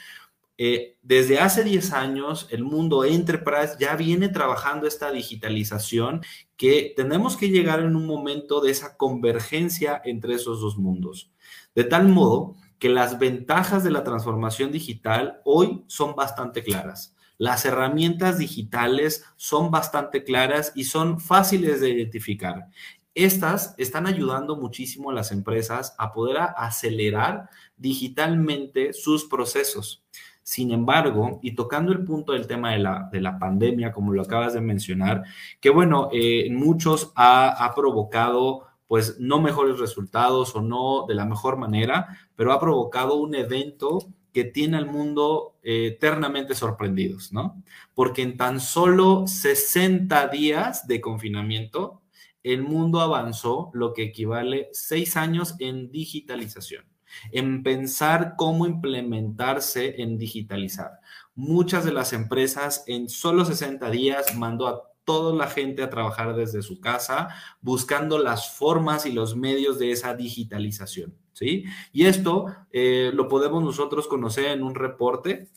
eh, 0.58 0.96
desde 1.02 1.38
hace 1.38 1.64
10 1.64 1.92
años 1.92 2.46
el 2.50 2.62
mundo 2.62 3.04
enterprise 3.04 3.74
ya 3.78 3.96
viene 3.96 4.28
trabajando 4.28 4.86
esta 4.86 5.10
digitalización 5.10 6.22
que 6.56 6.92
tenemos 6.96 7.36
que 7.36 7.48
llegar 7.48 7.80
en 7.80 7.96
un 7.96 8.06
momento 8.06 8.60
de 8.60 8.70
esa 8.70 8.96
convergencia 8.96 10.00
entre 10.04 10.34
esos 10.34 10.60
dos 10.60 10.78
mundos. 10.78 11.32
De 11.74 11.82
tal 11.82 12.08
modo 12.08 12.54
que 12.78 12.88
las 12.88 13.18
ventajas 13.18 13.82
de 13.82 13.90
la 13.90 14.04
transformación 14.04 14.70
digital 14.70 15.40
hoy 15.44 15.82
son 15.88 16.14
bastante 16.14 16.62
claras. 16.62 17.13
Las 17.38 17.64
herramientas 17.64 18.38
digitales 18.38 19.24
son 19.36 19.70
bastante 19.70 20.24
claras 20.24 20.72
y 20.74 20.84
son 20.84 21.20
fáciles 21.20 21.80
de 21.80 21.90
identificar. 21.90 22.68
estas 23.14 23.74
están 23.78 24.06
ayudando 24.08 24.56
muchísimo 24.56 25.10
a 25.10 25.14
las 25.14 25.30
empresas 25.30 25.94
a 25.98 26.12
poder 26.12 26.38
acelerar 26.56 27.48
digitalmente 27.76 28.92
sus 28.92 29.24
procesos. 29.24 30.04
Sin 30.42 30.72
embargo, 30.72 31.38
y 31.42 31.54
tocando 31.54 31.92
el 31.92 32.04
punto 32.04 32.32
del 32.32 32.46
tema 32.46 32.72
de 32.72 32.78
la, 32.78 33.08
de 33.10 33.20
la 33.20 33.38
pandemia, 33.38 33.92
como 33.92 34.12
lo 34.12 34.22
acabas 34.22 34.52
de 34.52 34.60
mencionar, 34.60 35.22
que 35.60 35.70
bueno, 35.70 36.08
eh, 36.12 36.50
muchos 36.50 37.12
ha, 37.14 37.64
ha 37.64 37.74
provocado 37.74 38.66
pues 38.86 39.18
no 39.18 39.40
mejores 39.40 39.78
resultados 39.78 40.54
o 40.54 40.60
no 40.60 41.06
de 41.08 41.14
la 41.14 41.24
mejor 41.24 41.56
manera, 41.56 42.18
pero 42.36 42.52
ha 42.52 42.60
provocado 42.60 43.14
un 43.16 43.34
evento 43.34 44.00
que 44.34 44.44
tiene 44.44 44.76
al 44.76 44.86
mundo 44.86 45.56
eh, 45.62 45.92
eternamente 45.94 46.56
sorprendidos, 46.56 47.32
¿no? 47.32 47.62
Porque 47.94 48.22
en 48.22 48.36
tan 48.36 48.60
solo 48.60 49.28
60 49.28 50.26
días 50.28 50.88
de 50.88 51.00
confinamiento, 51.00 52.02
el 52.42 52.62
mundo 52.62 53.00
avanzó 53.00 53.70
lo 53.74 53.94
que 53.94 54.02
equivale 54.02 54.68
seis 54.72 55.16
años 55.16 55.54
en 55.60 55.92
digitalización, 55.92 56.84
en 57.30 57.62
pensar 57.62 58.34
cómo 58.36 58.66
implementarse 58.66 60.02
en 60.02 60.18
digitalizar. 60.18 60.98
Muchas 61.36 61.84
de 61.84 61.92
las 61.92 62.12
empresas 62.12 62.82
en 62.88 63.08
solo 63.08 63.44
60 63.44 63.88
días 63.90 64.34
mandó 64.34 64.66
a 64.66 64.93
toda 65.04 65.34
la 65.34 65.48
gente 65.48 65.82
a 65.82 65.90
trabajar 65.90 66.34
desde 66.34 66.62
su 66.62 66.80
casa, 66.80 67.28
buscando 67.60 68.18
las 68.18 68.52
formas 68.54 69.06
y 69.06 69.12
los 69.12 69.36
medios 69.36 69.78
de 69.78 69.92
esa 69.92 70.14
digitalización. 70.14 71.14
¿sí? 71.32 71.64
Y 71.92 72.06
esto 72.06 72.46
eh, 72.72 73.10
lo 73.14 73.28
podemos 73.28 73.62
nosotros 73.62 74.08
conocer 74.08 74.46
en 74.46 74.62
un 74.62 74.74
reporte 74.74 75.48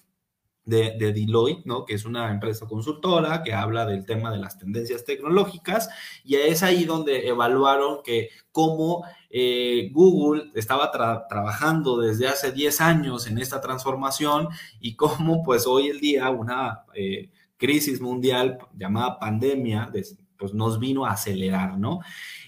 de, 0.68 1.14
Deloitte, 1.14 1.66
¿no? 1.66 1.86
que 1.86 1.94
es 1.94 2.06
una 2.06 2.30
empresa 2.30 2.68
consultora 2.68 3.42
que 3.42 3.54
habla 3.54 3.86
del 3.86 4.06
tema 4.06 4.32
de 4.32 4.38
las 4.38 4.60
tendencias 4.60 5.06
tecnológicas, 5.06 5.90
y 6.26 6.36
es 6.36 6.62
ahí 6.62 6.84
donde 6.84 7.28
evaluaron 7.28 8.04
que 8.04 8.30
cómo 8.52 9.06
eh, 9.30 9.90
Google 9.94 10.52
estaba 10.56 10.92
trabajando 10.92 11.98
desde 11.98 12.28
hace 12.28 12.52
10 12.52 12.82
años 12.82 13.28
en 13.28 13.38
esta 13.38 13.62
transformación 13.62 14.50
y 14.80 14.96
cómo 14.96 15.42
pues 15.44 15.66
hoy 15.66 15.88
el 15.88 16.02
día 16.02 16.30
una 16.30 16.84
eh, 16.94 17.30
crisis 17.58 18.00
mundial 18.00 18.58
llamada 18.76 19.20
pandemia 19.20 19.92
pues 20.38 20.54
nos 20.54 20.80
vino 20.80 21.06
a 21.06 21.12
acelerar, 21.12 21.78
¿no? 21.78 22.00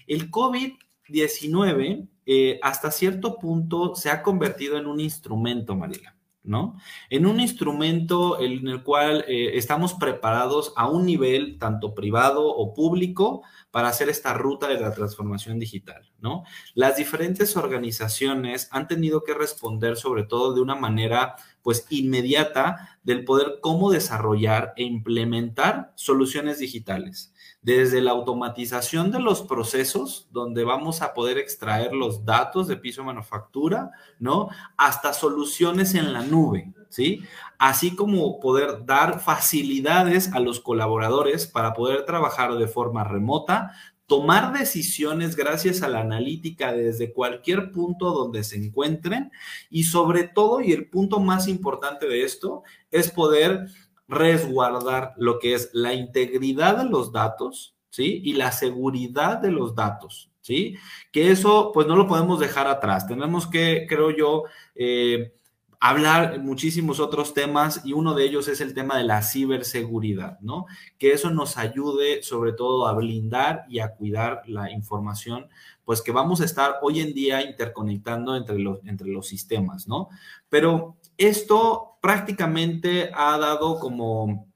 El 0.06 0.30
COVID-19 0.30 2.08
eh, 2.26 2.60
hasta 2.62 2.90
cierto 2.90 3.38
punto 3.38 3.94
se 3.96 4.10
ha 4.10 4.22
convertido 4.22 4.78
en 4.78 4.86
un 4.86 5.00
instrumento, 5.00 5.74
Marila, 5.74 6.16
¿no? 6.50 6.76
En 7.08 7.26
un 7.26 7.38
instrumento 7.38 8.40
en 8.40 8.66
el 8.66 8.82
cual 8.82 9.24
eh, 9.28 9.52
estamos 9.54 9.94
preparados 9.94 10.72
a 10.76 10.88
un 10.88 11.06
nivel 11.06 11.58
tanto 11.58 11.94
privado 11.94 12.44
o 12.44 12.74
público 12.74 13.42
para 13.70 13.88
hacer 13.88 14.08
esta 14.08 14.34
ruta 14.34 14.66
de 14.66 14.80
la 14.80 14.92
transformación 14.92 15.60
digital, 15.60 16.10
¿no? 16.18 16.42
Las 16.74 16.96
diferentes 16.96 17.56
organizaciones 17.56 18.68
han 18.72 18.88
tenido 18.88 19.22
que 19.22 19.32
responder 19.32 19.96
sobre 19.96 20.24
todo 20.24 20.52
de 20.52 20.60
una 20.60 20.74
manera 20.74 21.36
pues 21.62 21.86
inmediata 21.88 22.98
del 23.04 23.24
poder 23.24 23.58
cómo 23.60 23.92
desarrollar 23.92 24.72
e 24.76 24.82
implementar 24.82 25.92
soluciones 25.94 26.58
digitales 26.58 27.29
desde 27.62 28.00
la 28.00 28.12
automatización 28.12 29.10
de 29.10 29.20
los 29.20 29.42
procesos, 29.42 30.28
donde 30.32 30.64
vamos 30.64 31.02
a 31.02 31.12
poder 31.12 31.36
extraer 31.36 31.92
los 31.92 32.24
datos 32.24 32.68
de 32.68 32.76
piso 32.76 33.02
de 33.02 33.06
manufactura, 33.06 33.90
¿no? 34.18 34.48
Hasta 34.76 35.12
soluciones 35.12 35.94
en 35.94 36.12
la 36.12 36.22
nube, 36.22 36.72
¿sí? 36.88 37.22
Así 37.58 37.94
como 37.94 38.40
poder 38.40 38.86
dar 38.86 39.20
facilidades 39.20 40.32
a 40.32 40.40
los 40.40 40.60
colaboradores 40.60 41.46
para 41.46 41.74
poder 41.74 42.06
trabajar 42.06 42.54
de 42.54 42.66
forma 42.66 43.04
remota, 43.04 43.72
tomar 44.06 44.52
decisiones 44.58 45.36
gracias 45.36 45.82
a 45.82 45.88
la 45.88 46.00
analítica 46.00 46.72
desde 46.72 47.12
cualquier 47.12 47.70
punto 47.70 48.10
donde 48.10 48.42
se 48.42 48.56
encuentren 48.56 49.30
y 49.70 49.84
sobre 49.84 50.24
todo, 50.24 50.60
y 50.60 50.72
el 50.72 50.88
punto 50.88 51.20
más 51.20 51.46
importante 51.46 52.08
de 52.08 52.24
esto, 52.24 52.64
es 52.90 53.10
poder 53.10 53.68
resguardar 54.10 55.14
lo 55.16 55.38
que 55.38 55.54
es 55.54 55.70
la 55.72 55.94
integridad 55.94 56.76
de 56.78 56.90
los 56.90 57.12
datos, 57.12 57.74
¿sí? 57.90 58.20
Y 58.24 58.34
la 58.34 58.52
seguridad 58.52 59.38
de 59.38 59.52
los 59.52 59.74
datos, 59.74 60.30
¿sí? 60.40 60.76
Que 61.12 61.30
eso, 61.30 61.70
pues 61.72 61.86
no 61.86 61.96
lo 61.96 62.08
podemos 62.08 62.40
dejar 62.40 62.66
atrás. 62.66 63.06
Tenemos 63.06 63.46
que, 63.46 63.86
creo 63.88 64.10
yo, 64.10 64.44
eh, 64.74 65.32
hablar 65.78 66.40
muchísimos 66.40 67.00
otros 67.00 67.32
temas 67.32 67.80
y 67.84 67.94
uno 67.94 68.14
de 68.14 68.24
ellos 68.24 68.48
es 68.48 68.60
el 68.60 68.74
tema 68.74 68.98
de 68.98 69.04
la 69.04 69.22
ciberseguridad, 69.22 70.38
¿no? 70.40 70.66
Que 70.98 71.12
eso 71.12 71.30
nos 71.30 71.56
ayude 71.56 72.22
sobre 72.22 72.52
todo 72.52 72.86
a 72.86 72.92
blindar 72.92 73.64
y 73.68 73.78
a 73.78 73.94
cuidar 73.94 74.42
la 74.46 74.70
información, 74.72 75.48
pues 75.84 76.02
que 76.02 76.12
vamos 76.12 76.40
a 76.40 76.44
estar 76.44 76.76
hoy 76.82 77.00
en 77.00 77.14
día 77.14 77.42
interconectando 77.42 78.36
entre 78.36 78.58
los, 78.58 78.80
entre 78.84 79.08
los 79.08 79.28
sistemas, 79.28 79.88
¿no? 79.88 80.08
Pero 80.50 80.96
esto 81.16 81.89
prácticamente 82.00 83.10
ha 83.14 83.38
dado 83.38 83.78
como, 83.78 84.48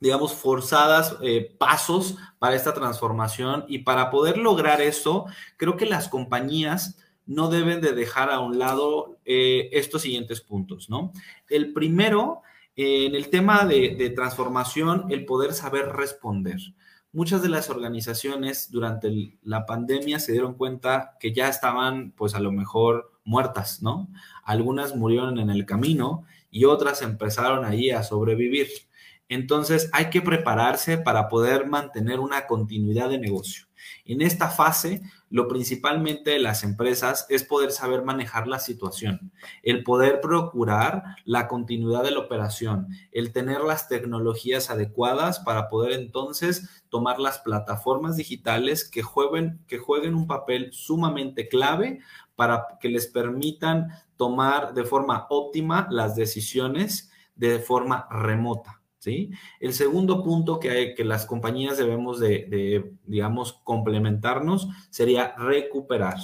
digamos, 0.00 0.32
forzadas 0.34 1.16
eh, 1.22 1.54
pasos 1.58 2.16
para 2.38 2.56
esta 2.56 2.74
transformación 2.74 3.64
y 3.68 3.80
para 3.80 4.10
poder 4.10 4.38
lograr 4.38 4.80
eso, 4.80 5.26
creo 5.56 5.76
que 5.76 5.86
las 5.86 6.08
compañías 6.08 6.98
no 7.26 7.48
deben 7.48 7.80
de 7.80 7.92
dejar 7.92 8.30
a 8.30 8.40
un 8.40 8.58
lado 8.58 9.18
eh, 9.24 9.70
estos 9.72 10.02
siguientes 10.02 10.40
puntos, 10.40 10.90
¿no? 10.90 11.12
El 11.48 11.72
primero, 11.72 12.42
eh, 12.76 13.06
en 13.06 13.14
el 13.14 13.30
tema 13.30 13.64
de, 13.64 13.96
de 13.96 14.10
transformación, 14.10 15.06
el 15.10 15.24
poder 15.24 15.54
saber 15.54 15.88
responder 15.88 16.58
muchas 17.14 17.42
de 17.42 17.48
las 17.48 17.70
organizaciones 17.70 18.70
durante 18.70 19.38
la 19.42 19.64
pandemia 19.64 20.18
se 20.18 20.32
dieron 20.32 20.54
cuenta 20.54 21.16
que 21.20 21.32
ya 21.32 21.48
estaban, 21.48 22.10
pues 22.10 22.34
a 22.34 22.40
lo 22.40 22.50
mejor 22.50 23.12
muertas, 23.24 23.82
¿no? 23.82 24.08
Algunas 24.42 24.96
murieron 24.96 25.38
en 25.38 25.48
el 25.48 25.64
camino 25.64 26.24
y 26.54 26.66
otras 26.66 27.02
empezaron 27.02 27.64
ahí 27.64 27.90
a 27.90 28.04
sobrevivir. 28.04 28.68
Entonces 29.28 29.90
hay 29.92 30.08
que 30.08 30.22
prepararse 30.22 30.98
para 30.98 31.28
poder 31.28 31.66
mantener 31.66 32.20
una 32.20 32.46
continuidad 32.46 33.10
de 33.10 33.18
negocio. 33.18 33.66
En 34.04 34.22
esta 34.22 34.48
fase, 34.48 35.02
lo 35.30 35.48
principalmente 35.48 36.30
de 36.30 36.38
las 36.38 36.62
empresas 36.62 37.26
es 37.28 37.42
poder 37.42 37.72
saber 37.72 38.04
manejar 38.04 38.46
la 38.46 38.60
situación, 38.60 39.32
el 39.64 39.82
poder 39.82 40.20
procurar 40.20 41.02
la 41.24 41.48
continuidad 41.48 42.04
de 42.04 42.12
la 42.12 42.20
operación, 42.20 42.86
el 43.10 43.32
tener 43.32 43.60
las 43.62 43.88
tecnologías 43.88 44.70
adecuadas 44.70 45.40
para 45.40 45.68
poder 45.68 45.92
entonces 45.92 46.84
tomar 46.88 47.18
las 47.18 47.40
plataformas 47.40 48.16
digitales 48.16 48.88
que 48.88 49.02
jueguen, 49.02 49.60
que 49.66 49.78
jueguen 49.78 50.14
un 50.14 50.28
papel 50.28 50.68
sumamente 50.72 51.48
clave 51.48 51.98
para 52.36 52.78
que 52.80 52.88
les 52.88 53.06
permitan 53.06 53.88
tomar 54.16 54.74
de 54.74 54.84
forma 54.84 55.26
óptima 55.30 55.86
las 55.90 56.16
decisiones 56.16 57.10
de 57.34 57.58
forma 57.58 58.06
remota. 58.10 58.80
¿sí? 58.98 59.30
El 59.60 59.74
segundo 59.74 60.22
punto 60.22 60.58
que, 60.58 60.70
hay, 60.70 60.94
que 60.94 61.04
las 61.04 61.26
compañías 61.26 61.76
debemos 61.76 62.18
de, 62.20 62.92
digamos, 63.04 63.60
complementarnos 63.64 64.68
sería 64.90 65.34
recuperar. 65.36 66.16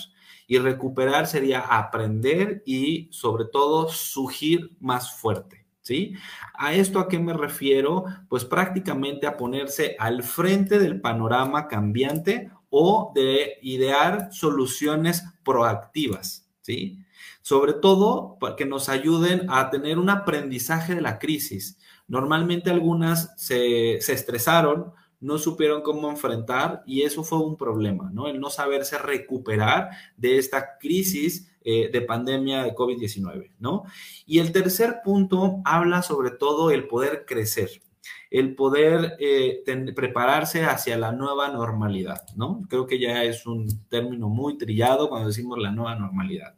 Y 0.46 0.59
recuperar 0.59 1.27
sería 1.27 1.61
aprender 1.61 2.62
y 2.66 3.09
sobre 3.12 3.44
todo 3.44 3.88
surgir 3.88 4.77
más 4.81 5.12
fuerte. 5.14 5.66
¿Sí? 5.83 6.14
¿A 6.55 6.75
esto 6.75 7.01
a 7.01 7.09
qué 7.09 7.18
me 7.18 7.33
refiero? 7.33 8.05
Pues 8.29 8.44
prácticamente 8.44 9.27
a 9.27 9.37
ponerse 9.37 9.96
al 9.99 10.23
frente 10.23 10.79
del 10.79 11.01
panorama 11.01 11.68
cambiante 11.68 12.51
o 12.70 13.12
de 13.14 13.59
idear 13.62 14.33
soluciones 14.33 15.24
proactivas, 15.44 16.48
¿sí? 16.62 16.98
Sobre 17.42 17.72
todo 17.74 18.38
que 18.56 18.64
nos 18.64 18.88
ayuden 18.88 19.46
a 19.50 19.70
tener 19.70 19.98
un 19.98 20.09
aprendizaje 20.09 20.94
de 20.94 21.00
la 21.00 21.18
crisis. 21.18 21.78
Normalmente 22.06 22.70
algunas 22.70 23.35
se, 23.37 23.96
estresaron, 23.96 24.92
no 25.20 25.37
supieron 25.38 25.83
cómo 25.83 26.09
enfrentar 26.09 26.83
y 26.87 27.02
eso 27.02 27.24
fue 27.24 27.38
un 27.38 27.56
problema, 27.56 28.11
¿no? 28.12 28.28
El 28.28 28.40
no 28.40 28.50
saberse 28.50 28.98
recuperar 28.98 29.90
de 30.16 30.38
esta 30.38 30.78
crisis 30.78 31.52
eh, 31.62 31.90
de 31.92 32.00
pandemia 32.00 32.62
de 32.62 32.74
COVID-19, 32.74 33.52
¿no? 33.59 33.85
Y 34.26 34.38
el 34.38 34.52
tercer 34.52 35.00
punto 35.04 35.61
habla 35.64 36.02
sobre 36.02 36.30
todo 36.30 36.70
el 36.70 36.87
poder 36.87 37.26
crecer 37.26 37.83
el 38.31 38.55
poder 38.55 39.16
eh, 39.18 39.62
prepararse 39.94 40.64
hacia 40.64 40.96
la 40.96 41.12
nueva 41.12 41.49
normalidad, 41.49 42.23
¿no? 42.37 42.62
Creo 42.68 42.87
que 42.87 43.01
ya 43.01 43.25
es 43.25 43.46
un 43.46 43.66
término 43.88 44.29
muy 44.29 44.57
trillado 44.57 45.09
cuando 45.09 45.29
decimos 45.29 45.59
la 45.59 45.73
nueva 45.73 45.96
normalidad, 45.96 46.55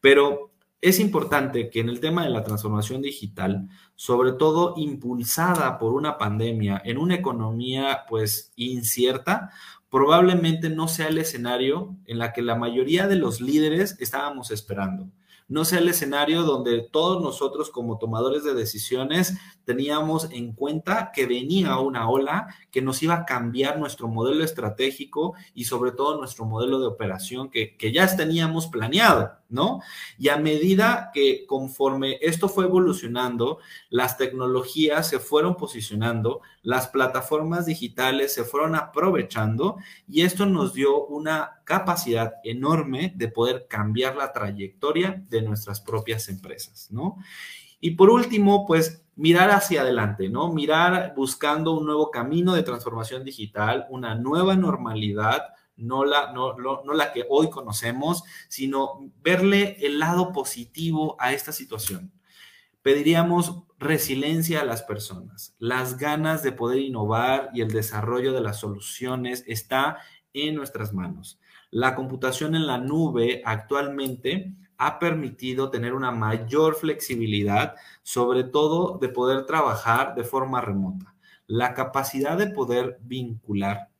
pero 0.00 0.52
es 0.80 1.00
importante 1.00 1.70
que 1.70 1.80
en 1.80 1.88
el 1.88 2.00
tema 2.00 2.24
de 2.24 2.30
la 2.30 2.44
transformación 2.44 3.02
digital, 3.02 3.68
sobre 3.94 4.32
todo 4.32 4.74
impulsada 4.76 5.78
por 5.78 5.94
una 5.94 6.18
pandemia 6.18 6.80
en 6.84 6.98
una 6.98 7.14
economía 7.14 8.04
pues 8.08 8.52
incierta, 8.56 9.50
probablemente 9.90 10.68
no 10.68 10.88
sea 10.88 11.08
el 11.08 11.18
escenario 11.18 11.96
en 12.04 12.18
la 12.18 12.32
que 12.32 12.42
la 12.42 12.56
mayoría 12.56 13.08
de 13.08 13.16
los 13.16 13.40
líderes 13.40 13.96
estábamos 14.00 14.50
esperando. 14.50 15.08
No 15.48 15.64
sea 15.64 15.78
el 15.78 15.88
escenario 15.88 16.42
donde 16.42 16.80
todos 16.90 17.22
nosotros 17.22 17.70
como 17.70 17.98
tomadores 17.98 18.42
de 18.44 18.54
decisiones 18.54 19.34
teníamos 19.64 20.28
en 20.32 20.52
cuenta 20.52 21.12
que 21.12 21.26
venía 21.26 21.78
una 21.78 22.08
ola 22.08 22.54
que 22.70 22.82
nos 22.82 23.02
iba 23.02 23.14
a 23.14 23.24
cambiar 23.24 23.78
nuestro 23.78 24.08
modelo 24.08 24.44
estratégico 24.44 25.34
y 25.54 25.64
sobre 25.64 25.92
todo 25.92 26.18
nuestro 26.18 26.44
modelo 26.46 26.80
de 26.80 26.86
operación 26.86 27.50
que, 27.50 27.76
que 27.76 27.92
ya 27.92 28.16
teníamos 28.16 28.66
planeado, 28.66 29.32
¿no? 29.48 29.80
Y 30.18 30.28
a 30.28 30.36
medida 30.36 31.10
que 31.12 31.46
conforme 31.46 32.18
esto 32.22 32.48
fue 32.48 32.64
evolucionando, 32.64 33.58
las 33.90 34.16
tecnologías 34.16 35.08
se 35.08 35.18
fueron 35.18 35.56
posicionando, 35.56 36.40
las 36.62 36.88
plataformas 36.88 37.66
digitales 37.66 38.34
se 38.34 38.44
fueron 38.44 38.74
aprovechando 38.74 39.76
y 40.08 40.22
esto 40.22 40.46
nos 40.46 40.74
dio 40.74 41.06
una 41.06 41.55
capacidad 41.66 42.34
enorme 42.44 43.12
de 43.16 43.28
poder 43.28 43.66
cambiar 43.68 44.16
la 44.16 44.32
trayectoria 44.32 45.22
de 45.28 45.42
nuestras 45.42 45.80
propias 45.80 46.28
empresas, 46.28 46.88
¿no? 46.90 47.18
Y 47.80 47.90
por 47.90 48.08
último, 48.08 48.66
pues 48.66 49.04
mirar 49.16 49.50
hacia 49.50 49.80
adelante, 49.80 50.28
¿no? 50.28 50.52
Mirar 50.52 51.12
buscando 51.16 51.72
un 51.72 51.84
nuevo 51.84 52.10
camino 52.10 52.54
de 52.54 52.62
transformación 52.62 53.24
digital, 53.24 53.86
una 53.90 54.14
nueva 54.14 54.54
normalidad, 54.54 55.42
no 55.76 56.04
la, 56.04 56.32
no, 56.32 56.54
no, 56.54 56.94
la 56.94 57.12
que 57.12 57.26
hoy 57.28 57.50
conocemos, 57.50 58.22
sino 58.48 59.10
verle 59.20 59.76
el 59.84 59.98
lado 59.98 60.32
positivo 60.32 61.16
a 61.18 61.32
esta 61.32 61.50
situación. 61.50 62.12
Pediríamos 62.80 63.64
resiliencia 63.78 64.60
a 64.60 64.64
las 64.64 64.82
personas. 64.82 65.56
Las 65.58 65.98
ganas 65.98 66.44
de 66.44 66.52
poder 66.52 66.78
innovar 66.78 67.50
y 67.52 67.60
el 67.60 67.72
desarrollo 67.72 68.32
de 68.32 68.40
las 68.40 68.60
soluciones 68.60 69.42
está 69.48 69.98
en 70.32 70.54
nuestras 70.54 70.92
manos. 70.92 71.40
La 71.76 71.94
computación 71.94 72.54
en 72.54 72.66
la 72.66 72.78
nube 72.78 73.42
actualmente 73.44 74.54
ha 74.78 74.98
permitido 74.98 75.68
tener 75.68 75.92
una 75.92 76.10
mayor 76.10 76.74
flexibilidad, 76.74 77.74
sobre 78.02 78.44
todo 78.44 78.96
de 78.96 79.10
poder 79.10 79.44
trabajar 79.44 80.14
de 80.14 80.24
forma 80.24 80.62
remota. 80.62 81.14
La 81.46 81.74
capacidad 81.74 82.38
de 82.38 82.46
poder 82.46 82.96
vincular 83.02 83.90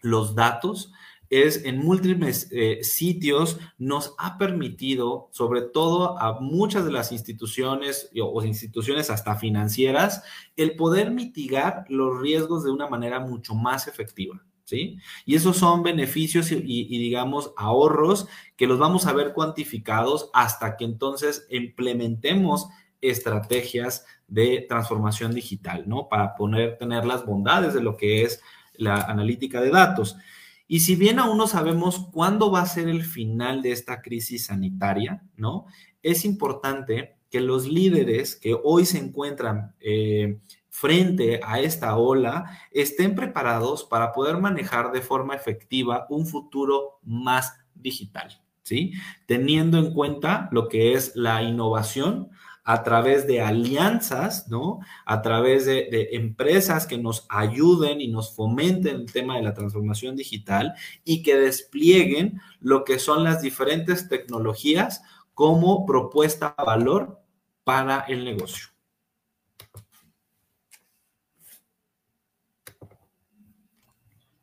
los 0.00 0.34
datos 0.34 0.92
es 1.30 1.64
en 1.64 1.78
múltiples 1.78 2.48
eh, 2.50 2.82
sitios 2.82 3.60
nos 3.78 4.16
ha 4.18 4.36
permitido, 4.36 5.28
sobre 5.30 5.62
todo 5.62 6.18
a 6.18 6.40
muchas 6.40 6.84
de 6.84 6.90
las 6.90 7.12
instituciones 7.12 8.10
o 8.20 8.42
instituciones 8.42 9.10
hasta 9.10 9.36
financieras, 9.36 10.24
el 10.56 10.74
poder 10.74 11.12
mitigar 11.12 11.84
los 11.88 12.20
riesgos 12.20 12.64
de 12.64 12.72
una 12.72 12.88
manera 12.88 13.20
mucho 13.20 13.54
más 13.54 13.86
efectiva. 13.86 14.42
¿Sí? 14.66 14.98
Y 15.24 15.36
esos 15.36 15.58
son 15.58 15.84
beneficios 15.84 16.50
y, 16.50 16.58
digamos 16.88 17.52
ahorros 17.56 18.26
que 18.56 18.66
los 18.66 18.80
vamos 18.80 19.06
a 19.06 19.12
ver 19.12 19.32
cuantificados 19.32 20.28
hasta 20.34 20.76
que 20.76 20.84
entonces 20.84 21.46
implementemos 21.50 22.66
estrategias 23.00 24.04
de 24.26 24.66
transformación 24.68 25.32
digital, 25.32 25.84
¿no? 25.86 26.08
Para 26.08 26.34
poner, 26.34 26.78
tener 26.78 27.04
las 27.04 27.24
bondades 27.24 27.74
de 27.74 27.80
lo 27.80 27.96
que 27.96 28.24
es 28.24 28.40
la 28.74 29.02
analítica 29.02 29.60
de 29.60 29.70
datos. 29.70 30.16
Y 30.66 30.80
si 30.80 30.96
bien 30.96 31.20
aún 31.20 31.38
no 31.38 31.46
sabemos 31.46 32.08
cuándo 32.12 32.50
va 32.50 32.62
a 32.62 32.66
ser 32.66 32.88
el 32.88 33.04
final 33.04 33.62
de 33.62 33.70
esta 33.70 34.02
crisis 34.02 34.46
sanitaria, 34.46 35.22
¿no? 35.36 35.66
Es 36.02 36.24
importante 36.24 37.18
que 37.30 37.40
los 37.40 37.68
líderes 37.68 38.34
que 38.34 38.56
hoy 38.60 38.84
se 38.84 38.98
encuentran 38.98 39.76
eh, 39.78 40.40
frente 40.78 41.40
a 41.42 41.58
esta 41.60 41.96
ola 41.96 42.44
estén 42.70 43.14
preparados 43.14 43.82
para 43.82 44.12
poder 44.12 44.36
manejar 44.36 44.92
de 44.92 45.00
forma 45.00 45.34
efectiva 45.34 46.06
un 46.10 46.26
futuro 46.26 46.98
más 47.02 47.54
digital, 47.74 48.42
¿sí? 48.62 48.92
Teniendo 49.24 49.78
en 49.78 49.94
cuenta 49.94 50.50
lo 50.52 50.68
que 50.68 50.92
es 50.92 51.16
la 51.16 51.42
innovación, 51.42 52.28
a 52.62 52.82
través 52.82 53.26
de 53.26 53.40
alianzas, 53.40 54.48
¿no? 54.48 54.80
A 55.06 55.22
través 55.22 55.64
de, 55.64 56.10
empresas 56.12 56.86
que 56.86 56.98
nos 56.98 57.24
ayuden 57.30 58.02
y 58.02 58.08
nos 58.08 58.34
fomenten 58.34 58.96
el 58.96 59.12
tema 59.12 59.36
de 59.36 59.44
la 59.44 59.54
transformación 59.54 60.14
digital 60.14 60.74
y 61.04 61.22
que 61.22 61.36
desplieguen 61.36 62.42
lo 62.60 62.84
que 62.84 62.98
son 62.98 63.24
las 63.24 63.40
diferentes 63.40 64.10
tecnologías 64.10 65.02
como 65.32 65.86
propuesta 65.86 66.54
de 66.58 66.64
valor 66.64 67.22
para 67.64 68.00
el 68.00 68.26
negocio. 68.26 68.75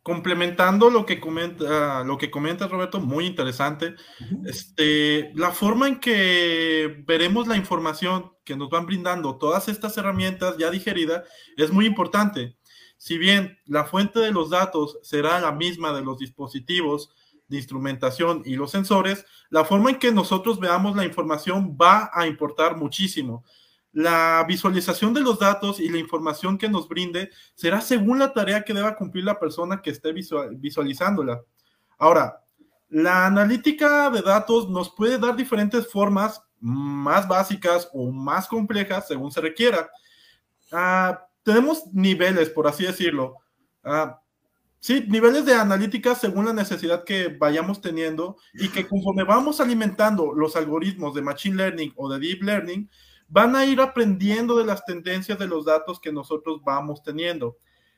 Complementando 0.03 0.89
lo 0.89 1.05
que 1.05 1.21
comenta, 1.21 2.03
lo 2.03 2.17
que 2.17 2.29
comenta 2.29 2.67
Roberto, 2.67 2.99
muy 2.99 3.25
interesante. 3.25 3.95
Este, 4.45 5.31
la 5.33 5.51
forma 5.51 5.87
en 5.87 5.99
que 6.01 7.03
veremos 7.07 7.47
la 7.47 7.55
información 7.55 8.33
que 8.43 8.57
nos 8.57 8.69
van 8.69 8.85
brindando 8.85 9.37
todas 9.37 9.69
estas 9.69 9.97
herramientas 9.97 10.57
ya 10.57 10.69
digerida 10.69 11.23
es 11.55 11.71
muy 11.71 11.85
importante. 11.85 12.57
Si 12.97 13.17
bien 13.17 13.57
la 13.65 13.85
fuente 13.85 14.19
de 14.19 14.31
los 14.31 14.49
datos 14.49 14.99
será 15.01 15.39
la 15.39 15.53
misma 15.53 15.93
de 15.93 16.03
los 16.03 16.19
dispositivos 16.19 17.09
de 17.47 17.57
instrumentación 17.57 18.41
y 18.45 18.55
los 18.55 18.71
sensores, 18.71 19.25
la 19.49 19.63
forma 19.63 19.89
en 19.89 19.99
que 19.99 20.11
nosotros 20.11 20.59
veamos 20.59 20.97
la 20.97 21.05
información 21.05 21.77
va 21.81 22.09
a 22.13 22.27
importar 22.27 22.75
muchísimo. 22.75 23.45
La 23.93 24.43
visualización 24.47 25.13
de 25.13 25.21
los 25.21 25.37
datos 25.37 25.79
y 25.79 25.87
la 25.87 25.99
información 25.99 26.57
que 26.57 26.67
nos 26.67 26.89
brinde 26.89 27.29
será 27.53 27.79
según 27.79 28.19
la 28.19 28.33
tarea 28.33 28.63
que 28.63 28.73
deba 28.73 28.95
cumplir 28.95 29.23
la 29.23 29.39
persona 29.39 29.81
que 29.81 29.91
esté 29.91 30.11
visualizándola. 30.11 31.41
Ahora, 31.99 32.43
la 32.89 33.27
analítica 33.27 34.09
de 34.09 34.21
datos 34.21 34.67
nos 34.67 34.93
puede 34.93 35.19
dar 35.19 35.35
diferentes 35.35 35.91
formas 35.91 36.41
más 36.59 37.27
básicas 37.27 37.89
o 37.93 38.11
más 38.11 38.47
complejas 38.47 39.07
según 39.07 39.31
se 39.31 39.41
requiera. 39.41 39.89
Ah, 40.71 41.27
tenemos 41.43 41.83
niveles, 41.93 42.49
por 42.49 42.67
así 42.67 42.85
decirlo. 42.85 43.37
Ah, 43.83 44.21
sí, 44.79 45.05
niveles 45.07 45.45
de 45.45 45.53
analítica 45.53 46.15
según 46.15 46.45
la 46.45 46.53
necesidad 46.53 47.03
que 47.03 47.27
vayamos 47.27 47.81
teniendo 47.81 48.37
y 48.53 48.69
que 48.69 48.87
conforme 48.87 49.23
vamos 49.23 49.61
alimentando 49.61 50.33
los 50.33 50.55
algoritmos 50.55 51.13
de 51.13 51.21
Machine 51.21 51.57
Learning 51.57 51.93
o 51.95 52.09
de 52.09 52.19
Deep 52.19 52.41
Learning, 52.43 52.89
van 53.33 53.55
a 53.55 53.65
ir 53.65 53.81
aprendiendo 53.81 54.55
de 54.55 54.63
las 54.63 54.85
tendencias 54.85 55.39
de 55.39 55.47
los 55.47 55.65
datos 55.65 55.99
que 55.99 56.11
nosotros 56.11 56.61
vamos 56.63 57.01
teniendo. 57.01 57.57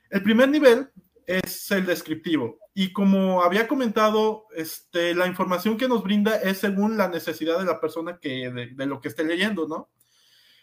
El 0.10 0.24
primer 0.24 0.48
nivel 0.48 0.90
es 1.28 1.70
el 1.72 1.86
descriptivo. 1.86 2.58
Y 2.74 2.94
como 2.94 3.44
había 3.44 3.68
comentado, 3.68 4.46
este, 4.56 5.14
la 5.14 5.28
información 5.28 5.76
que 5.76 5.90
nos 5.90 6.04
brinda 6.04 6.38
es 6.38 6.60
según 6.60 6.96
la 6.96 7.10
necesidad 7.10 7.60
de 7.60 7.66
la 7.66 7.82
persona 7.82 8.18
que, 8.18 8.50
de, 8.50 8.86
lo 8.86 9.02
que 9.02 9.10
esté 9.10 9.26
leyendo, 9.26 9.68
¿no? 9.68 9.90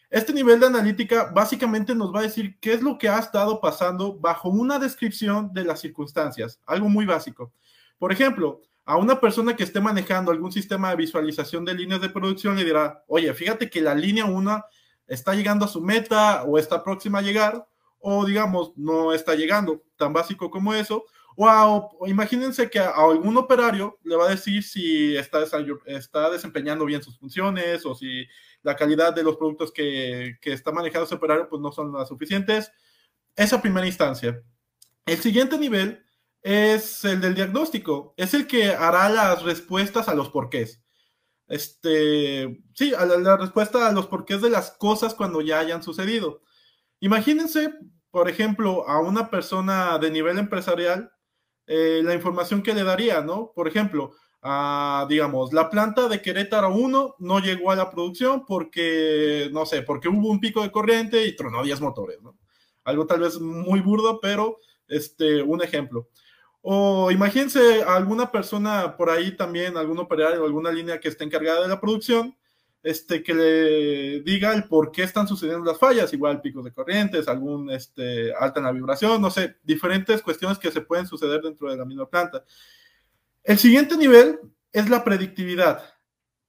Este 0.08 0.32
nivel 0.32 0.58
de 0.58 0.66
analítica 0.66 1.30
básicamente 1.34 1.94
nos 1.94 2.14
va 2.14 2.20
a 2.20 2.24
decir 2.24 2.58
qué 2.58 2.72
es 2.72 2.80
lo 2.80 2.96
que 2.96 3.10
ha 3.10 3.18
estado 3.18 3.60
pasando 3.60 4.18
bajo 4.18 4.48
una 4.48 4.78
descripción 4.78 5.52
de 5.52 5.64
las 5.64 5.80
circunstancias, 5.80 6.62
algo 6.64 6.88
muy 6.88 7.04
básico. 7.04 7.52
Por 7.98 8.10
ejemplo, 8.10 8.62
a 8.84 8.96
una 8.96 9.20
persona 9.20 9.54
que 9.54 9.62
esté 9.62 9.80
manejando 9.80 10.32
algún 10.32 10.52
sistema 10.52 10.90
de 10.90 10.96
visualización 10.96 11.64
de 11.64 11.74
líneas 11.74 12.00
de 12.00 12.08
producción 12.08 12.56
le 12.56 12.64
dirá, 12.64 13.04
oye, 13.06 13.32
fíjate 13.32 13.70
que 13.70 13.80
la 13.80 13.94
línea 13.94 14.24
1 14.24 14.64
está 15.06 15.34
llegando 15.34 15.64
a 15.64 15.68
su 15.68 15.80
meta 15.80 16.42
o 16.44 16.58
está 16.58 16.82
próxima 16.82 17.18
a 17.18 17.22
llegar, 17.22 17.66
o 17.98 18.24
digamos, 18.24 18.72
no 18.76 19.12
está 19.12 19.34
llegando, 19.34 19.82
tan 19.96 20.12
básico 20.12 20.50
como 20.50 20.74
eso. 20.74 21.04
O, 21.36 22.06
imagínense 22.06 22.68
que 22.68 22.78
a, 22.78 22.90
algún 22.90 23.36
operario 23.36 23.98
le 24.02 24.16
va 24.16 24.26
a 24.26 24.30
decir 24.30 24.62
si 24.62 25.16
está, 25.16 25.42
está 25.86 26.30
desempeñando 26.30 26.84
bien 26.84 27.02
sus 27.02 27.18
funciones 27.18 27.86
o 27.86 27.94
si 27.94 28.26
la 28.62 28.76
calidad 28.76 29.14
de 29.14 29.22
los 29.22 29.36
productos 29.36 29.72
que, 29.72 30.36
que 30.40 30.52
está 30.52 30.72
manejando 30.72 31.06
ese 31.06 31.14
operario 31.14 31.48
pues 31.48 31.62
no 31.62 31.72
son 31.72 31.92
las 31.92 32.08
suficientes. 32.08 32.70
Esa 33.34 33.62
primera 33.62 33.86
instancia. 33.86 34.42
El 35.06 35.18
siguiente 35.18 35.56
nivel 35.56 36.04
es 36.42 37.04
el 37.04 37.20
del 37.20 37.34
diagnóstico, 37.34 38.14
es 38.16 38.34
el 38.34 38.46
que 38.46 38.70
hará 38.70 39.08
las 39.08 39.42
respuestas 39.42 40.08
a 40.08 40.14
los 40.14 40.28
porqués. 40.30 40.82
Este, 41.48 42.62
sí, 42.74 42.94
a 42.94 43.04
la, 43.04 43.36
respuesta 43.36 43.86
a 43.86 43.92
los 43.92 44.06
porqués 44.06 44.40
de 44.40 44.50
las 44.50 44.70
cosas 44.72 45.14
cuando 45.14 45.40
ya 45.40 45.60
hayan 45.60 45.82
sucedido. 45.82 46.42
Imagínense, 47.00 47.74
por 48.10 48.28
ejemplo, 48.28 48.88
a 48.88 49.00
una 49.00 49.30
persona 49.30 49.98
de 49.98 50.10
nivel 50.10 50.38
empresarial, 50.38 51.12
eh, 51.66 52.00
la 52.04 52.14
información 52.14 52.62
que 52.62 52.74
le 52.74 52.84
daría, 52.84 53.20
¿no? 53.20 53.52
Por 53.54 53.68
ejemplo, 53.68 54.12
digamos, 55.08 55.52
la 55.52 55.70
planta 55.70 56.08
de 56.08 56.20
Querétaro 56.20 56.74
1 56.74 57.16
no 57.18 57.38
llegó 57.38 57.70
a 57.70 57.76
la 57.76 57.90
producción 57.90 58.44
porque, 58.44 59.48
no 59.52 59.66
sé, 59.66 59.82
porque 59.82 60.08
hubo 60.08 60.30
un 60.30 60.40
pico 60.40 60.62
de 60.62 60.72
corriente 60.72 61.24
y 61.26 61.36
tronó 61.36 61.62
10 61.62 61.80
motores, 61.80 62.20
¿no? 62.22 62.36
Algo 62.84 63.06
tal 63.06 63.20
vez 63.20 63.38
muy 63.40 63.80
burdo, 63.80 64.20
pero 64.20 64.58
este, 64.88 65.42
un 65.42 65.62
ejemplo. 65.62 66.08
O 66.62 67.10
imagínense 67.10 67.82
alguna 67.82 68.30
persona 68.30 68.96
por 68.96 69.10
ahí 69.10 69.36
también, 69.36 69.76
algún 69.76 69.98
operario 69.98 70.44
alguna 70.44 70.70
línea 70.70 71.00
que 71.00 71.08
esté 71.08 71.24
encargada 71.24 71.62
de 71.62 71.68
la 71.68 71.80
producción, 71.80 72.36
este, 72.84 73.22
que 73.22 73.34
le 73.34 74.20
diga 74.22 74.52
el 74.54 74.64
por 74.64 74.92
qué 74.92 75.02
están 75.02 75.26
sucediendo 75.26 75.64
las 75.64 75.78
fallas, 75.78 76.12
igual 76.12 76.40
picos 76.40 76.64
de 76.64 76.72
corrientes, 76.72 77.28
algún 77.28 77.70
este, 77.70 78.32
alta 78.34 78.60
en 78.60 78.66
la 78.66 78.72
vibración, 78.72 79.20
no 79.20 79.30
sé, 79.30 79.56
diferentes 79.62 80.22
cuestiones 80.22 80.58
que 80.58 80.70
se 80.70 80.80
pueden 80.80 81.06
suceder 81.06 81.42
dentro 81.42 81.68
de 81.68 81.76
la 81.76 81.84
misma 81.84 82.08
planta. 82.08 82.44
El 83.42 83.58
siguiente 83.58 83.96
nivel 83.96 84.38
es 84.72 84.88
la 84.88 85.04
predictividad. 85.04 85.82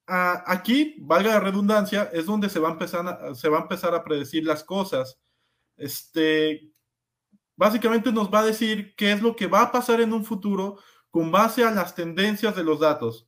aquí, 0.05 0.95
valga 0.99 1.31
la 1.31 1.39
redundancia, 1.39 2.09
es 2.13 2.25
donde 2.25 2.49
se 2.49 2.59
va, 2.59 2.69
a 2.69 2.73
empezar 2.73 3.07
a, 3.07 3.35
se 3.35 3.49
va 3.49 3.59
a 3.59 3.61
empezar 3.61 3.95
a 3.95 4.03
predecir 4.03 4.45
las 4.45 4.63
cosas. 4.63 5.19
Este, 5.77 6.72
básicamente 7.55 8.11
nos 8.11 8.31
va 8.33 8.39
a 8.39 8.45
decir 8.45 8.95
qué 8.95 9.11
es 9.11 9.21
lo 9.21 9.35
que 9.35 9.47
va 9.47 9.61
a 9.61 9.71
pasar 9.71 10.01
en 10.01 10.13
un 10.13 10.25
futuro 10.25 10.77
con 11.09 11.31
base 11.31 11.63
a 11.63 11.71
las 11.71 11.95
tendencias 11.95 12.55
de 12.55 12.63
los 12.63 12.79
datos. 12.79 13.27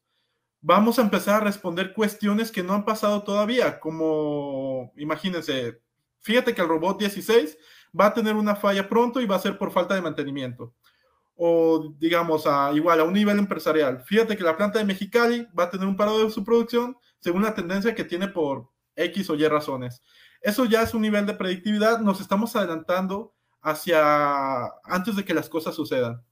Vamos 0.61 0.97
a 0.97 1.03
empezar 1.03 1.35
a 1.35 1.45
responder 1.45 1.93
cuestiones 1.93 2.51
que 2.51 2.63
no 2.63 2.73
han 2.73 2.85
pasado 2.85 3.23
todavía, 3.23 3.79
como, 3.79 4.91
imagínense, 4.97 5.79
fíjate 6.21 6.55
que 6.55 6.61
el 6.61 6.67
robot 6.67 6.99
16 6.99 7.57
va 7.97 8.07
a 8.07 8.13
tener 8.13 8.35
una 8.35 8.55
falla 8.55 8.89
pronto 8.89 9.21
y 9.21 9.27
va 9.27 9.35
a 9.35 9.39
ser 9.39 9.59
por 9.59 9.71
falta 9.71 9.93
de 9.93 10.01
mantenimiento. 10.01 10.73
O 11.35 11.93
digamos, 11.99 12.47
a, 12.47 12.71
igual 12.73 12.99
a 12.99 13.03
un 13.03 13.13
nivel 13.13 13.37
empresarial. 13.37 14.03
Fíjate 14.05 14.35
que 14.35 14.43
la 14.43 14.57
planta 14.57 14.79
de 14.79 14.85
Mexicali 14.85 15.47
va 15.57 15.65
a 15.65 15.69
tener 15.69 15.85
un 15.87 15.95
paro 15.95 16.17
de 16.17 16.31
su 16.31 16.43
producción 16.43 16.97
según 17.19 17.43
la 17.43 17.53
tendencia 17.53 17.93
que 17.93 18.03
tiene 18.03 18.27
por 18.27 18.69
X 18.95 19.29
o 19.29 19.35
Y 19.35 19.47
razones. 19.47 20.01
Eso 20.41 20.65
ya 20.65 20.81
es 20.81 20.93
un 20.93 21.01
nivel 21.01 21.25
de 21.25 21.33
predictividad. 21.33 21.99
Nos 21.99 22.21
estamos 22.21 22.55
adelantando 22.55 23.34
hacia 23.65 24.65
antes 24.83 25.15
de 25.15 25.25
que 25.25 25.33
las 25.33 25.49
cosas 25.49 25.73
sucedan. 25.73 26.23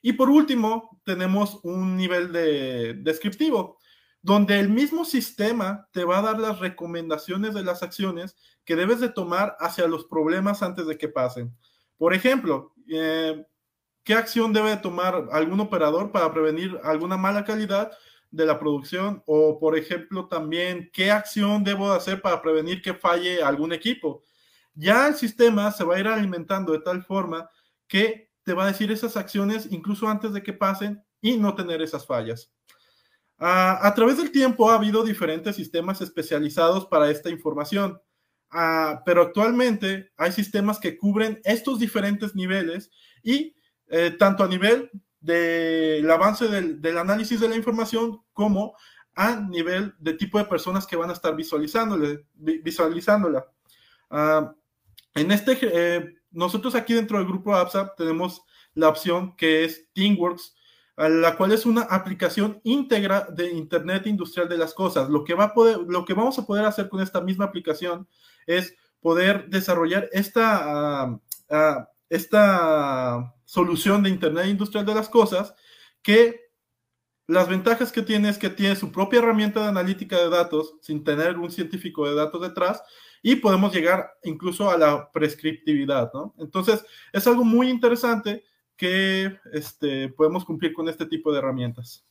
Y 0.00 0.12
por 0.12 0.30
último, 0.30 1.00
tenemos 1.04 1.58
un 1.64 1.96
nivel 1.96 2.32
de 2.32 2.94
descriptivo, 2.94 3.78
donde 4.22 4.60
el 4.60 4.68
mismo 4.68 5.04
sistema 5.04 5.88
te 5.92 6.04
va 6.04 6.18
a 6.18 6.22
dar 6.22 6.38
las 6.38 6.60
recomendaciones 6.60 7.54
de 7.54 7.64
las 7.64 7.82
acciones 7.82 8.36
que 8.64 8.76
debes 8.76 9.00
de 9.00 9.08
tomar 9.08 9.56
hacia 9.58 9.88
los 9.88 10.04
problemas 10.04 10.62
antes 10.62 10.86
de 10.86 10.96
que 10.96 11.08
pasen. 11.08 11.56
Por 11.96 12.14
ejemplo, 12.14 12.72
eh, 12.88 13.44
¿qué 14.04 14.14
acción 14.14 14.52
debe 14.52 14.76
tomar 14.76 15.28
algún 15.32 15.58
operador 15.58 16.12
para 16.12 16.32
prevenir 16.32 16.78
alguna 16.84 17.16
mala 17.16 17.44
calidad 17.44 17.90
de 18.30 18.46
la 18.46 18.60
producción? 18.60 19.24
O, 19.26 19.58
por 19.58 19.76
ejemplo, 19.76 20.28
también, 20.28 20.88
¿qué 20.92 21.10
acción 21.10 21.64
debo 21.64 21.90
hacer 21.90 22.22
para 22.22 22.40
prevenir 22.40 22.80
que 22.80 22.94
falle 22.94 23.42
algún 23.42 23.72
equipo? 23.72 24.22
Ya 24.80 25.08
el 25.08 25.16
sistema 25.16 25.72
se 25.72 25.82
va 25.82 25.96
a 25.96 25.98
ir 26.00 26.06
alimentando 26.06 26.72
de 26.72 26.78
tal 26.78 27.02
forma 27.02 27.50
que 27.88 28.30
te 28.44 28.54
va 28.54 28.62
a 28.64 28.68
decir 28.68 28.92
esas 28.92 29.16
acciones 29.16 29.66
incluso 29.72 30.08
antes 30.08 30.32
de 30.32 30.42
que 30.42 30.52
pasen 30.52 31.02
y 31.20 31.36
no 31.36 31.56
tener 31.56 31.82
esas 31.82 32.06
fallas. 32.06 32.52
a 33.40 33.92
través 33.94 34.16
del 34.18 34.30
tiempo 34.30 34.70
ha 34.70 34.76
habido 34.76 35.02
diferentes 35.02 35.56
sistemas 35.56 36.00
especializados 36.00 36.86
para 36.86 37.10
esta 37.10 37.28
información, 37.28 38.00
pero 39.04 39.22
actualmente 39.22 40.12
hay 40.16 40.32
sistemas 40.32 40.78
que 40.78 40.96
cubren 40.96 41.40
estos 41.44 41.78
diferentes 41.80 42.34
niveles 42.34 42.90
y 43.22 43.56
eh, 43.88 44.12
tanto 44.18 44.44
a 44.44 44.48
nivel 44.48 44.90
del 45.20 46.08
avance 46.10 46.46
del, 46.46 46.98
análisis 46.98 47.40
de 47.40 47.48
la 47.48 47.56
información 47.56 48.22
como 48.32 48.76
a 49.14 49.34
nivel 49.36 49.94
de 49.98 50.14
tipo 50.14 50.38
de 50.38 50.44
personas 50.44 50.86
que 50.86 50.96
van 50.96 51.10
a 51.10 51.14
estar 51.14 51.34
visualizándola. 51.34 52.20
En 55.20 55.32
este, 55.32 55.58
eh, 55.62 56.14
nosotros 56.30 56.74
aquí 56.74 56.94
dentro 56.94 57.18
del 57.18 57.26
grupo 57.26 57.54
APSA 57.54 57.94
tenemos 57.96 58.42
la 58.74 58.88
opción 58.88 59.36
que 59.36 59.64
es 59.64 59.88
TeamWorks, 59.94 60.54
la 60.96 61.36
cual 61.36 61.52
es 61.52 61.64
una 61.64 61.82
aplicación 61.82 62.60
íntegra 62.64 63.28
de 63.30 63.52
Internet 63.52 64.06
Industrial 64.06 64.48
de 64.48 64.58
las 64.58 64.74
Cosas. 64.74 65.08
Lo 65.08 65.22
que, 65.24 65.34
va 65.34 65.44
a 65.44 65.54
poder, 65.54 65.78
lo 65.86 66.04
que 66.04 66.14
vamos 66.14 66.38
a 66.38 66.46
poder 66.46 66.64
hacer 66.64 66.88
con 66.88 67.00
esta 67.00 67.20
misma 67.20 67.44
aplicación 67.44 68.08
es 68.46 68.74
poder 69.00 69.48
desarrollar 69.48 70.08
esta, 70.10 71.20
ah, 71.50 71.88
esta 72.08 73.34
solución 73.44 74.02
de 74.02 74.10
Internet 74.10 74.46
Industrial 74.46 74.84
de 74.84 74.94
las 74.94 75.08
Cosas 75.08 75.54
que 76.02 76.48
las 77.28 77.48
ventajas 77.48 77.92
que 77.92 78.02
tiene 78.02 78.30
es 78.30 78.38
que 78.38 78.50
tiene 78.50 78.74
su 78.74 78.90
propia 78.90 79.18
herramienta 79.18 79.62
de 79.62 79.68
analítica 79.68 80.16
de 80.16 80.30
datos 80.30 80.74
sin 80.80 81.04
tener 81.04 81.38
un 81.38 81.50
científico 81.50 82.08
de 82.08 82.14
datos 82.14 82.40
detrás 82.40 82.82
y 83.22 83.36
podemos 83.36 83.74
llegar 83.74 84.10
incluso 84.24 84.70
a 84.70 84.78
la 84.78 85.10
prescriptividad, 85.10 86.10
¿no? 86.12 86.34
Entonces, 86.38 86.84
es 87.12 87.26
algo 87.26 87.44
muy 87.44 87.68
interesante 87.68 88.44
que 88.76 89.38
este, 89.52 90.08
podemos 90.10 90.44
cumplir 90.44 90.72
con 90.72 90.88
este 90.88 91.06
tipo 91.06 91.32
de 91.32 91.38
herramientas. 91.38 92.06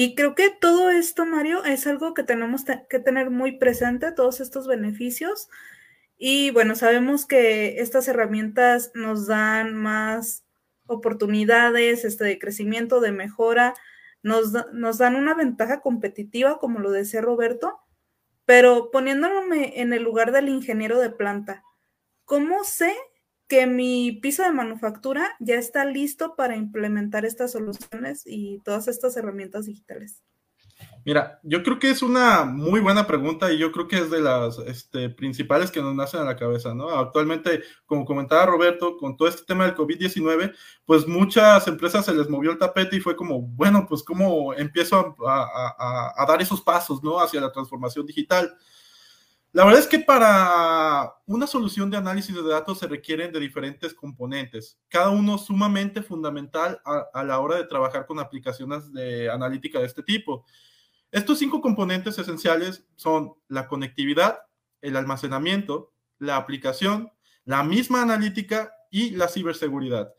Y 0.00 0.14
creo 0.14 0.36
que 0.36 0.50
todo 0.50 0.90
esto, 0.90 1.26
Mario, 1.26 1.64
es 1.64 1.88
algo 1.88 2.14
que 2.14 2.22
tenemos 2.22 2.64
que 2.88 3.00
tener 3.00 3.30
muy 3.30 3.58
presente, 3.58 4.12
todos 4.12 4.38
estos 4.38 4.68
beneficios. 4.68 5.48
Y 6.16 6.52
bueno, 6.52 6.76
sabemos 6.76 7.26
que 7.26 7.80
estas 7.80 8.06
herramientas 8.06 8.92
nos 8.94 9.26
dan 9.26 9.74
más 9.74 10.44
oportunidades 10.86 12.04
este, 12.04 12.24
de 12.24 12.38
crecimiento, 12.38 13.00
de 13.00 13.10
mejora, 13.10 13.74
nos, 14.28 14.52
nos 14.72 14.98
dan 14.98 15.16
una 15.16 15.34
ventaja 15.34 15.80
competitiva, 15.80 16.58
como 16.58 16.78
lo 16.78 16.90
decía 16.90 17.20
Roberto, 17.20 17.80
pero 18.44 18.90
poniéndome 18.90 19.80
en 19.80 19.92
el 19.92 20.02
lugar 20.02 20.32
del 20.32 20.48
ingeniero 20.48 21.00
de 21.00 21.10
planta, 21.10 21.64
¿cómo 22.24 22.64
sé 22.64 22.94
que 23.48 23.66
mi 23.66 24.12
piso 24.22 24.42
de 24.42 24.52
manufactura 24.52 25.36
ya 25.40 25.56
está 25.56 25.84
listo 25.84 26.36
para 26.36 26.56
implementar 26.56 27.24
estas 27.24 27.52
soluciones 27.52 28.22
y 28.24 28.60
todas 28.64 28.88
estas 28.88 29.16
herramientas 29.16 29.66
digitales? 29.66 30.22
Mira, 31.08 31.40
yo 31.42 31.62
creo 31.62 31.78
que 31.78 31.88
es 31.88 32.02
una 32.02 32.44
muy 32.44 32.80
buena 32.80 33.06
pregunta 33.06 33.50
y 33.50 33.56
yo 33.56 33.72
creo 33.72 33.88
que 33.88 33.96
es 33.96 34.10
de 34.10 34.20
las 34.20 34.58
este, 34.58 35.08
principales 35.08 35.70
que 35.70 35.80
nos 35.80 35.94
nacen 35.94 36.20
a 36.20 36.24
la 36.24 36.36
cabeza, 36.36 36.74
¿no? 36.74 36.90
Actualmente, 36.90 37.62
como 37.86 38.04
comentaba 38.04 38.44
Roberto, 38.44 38.98
con 38.98 39.16
todo 39.16 39.26
este 39.26 39.42
tema 39.46 39.64
del 39.64 39.74
COVID-19, 39.74 40.52
pues 40.84 41.08
muchas 41.08 41.66
empresas 41.66 42.04
se 42.04 42.12
les 42.12 42.28
movió 42.28 42.50
el 42.50 42.58
tapete 42.58 42.96
y 42.96 43.00
fue 43.00 43.16
como, 43.16 43.40
bueno, 43.40 43.86
pues 43.88 44.02
cómo 44.02 44.52
empiezo 44.52 45.16
a, 45.26 46.26
dar 46.28 46.42
esos 46.42 46.60
pasos, 46.60 47.02
¿no? 47.02 47.18
Hacia 47.18 47.40
la 47.40 47.52
transformación 47.52 48.04
digital. 48.04 48.54
La 49.52 49.64
verdad 49.64 49.80
es 49.80 49.86
que 49.86 50.00
para 50.00 51.14
una 51.24 51.46
solución 51.46 51.90
de 51.90 51.96
análisis 51.96 52.34
de 52.34 52.42
datos 52.42 52.80
se 52.80 52.86
requieren 52.86 53.32
de 53.32 53.40
diferentes 53.40 53.94
componentes, 53.94 54.78
cada 54.90 55.08
uno 55.08 55.38
sumamente 55.38 56.02
fundamental 56.02 56.82
a, 56.84 57.06
a 57.14 57.24
la 57.24 57.38
hora 57.38 57.56
de 57.56 57.64
trabajar 57.64 58.04
con 58.04 58.18
aplicaciones 58.18 58.92
de 58.92 59.30
analítica 59.30 59.78
de 59.78 59.86
este 59.86 60.02
tipo. 60.02 60.44
Estos 61.10 61.38
cinco 61.38 61.60
componentes 61.60 62.18
esenciales 62.18 62.84
son 62.96 63.34
la 63.48 63.66
conectividad, 63.66 64.40
el 64.82 64.96
almacenamiento, 64.96 65.92
la 66.18 66.36
aplicación, 66.36 67.10
la 67.44 67.62
misma 67.64 68.02
analítica 68.02 68.72
y 68.90 69.10
la 69.10 69.28
ciberseguridad. 69.28 70.12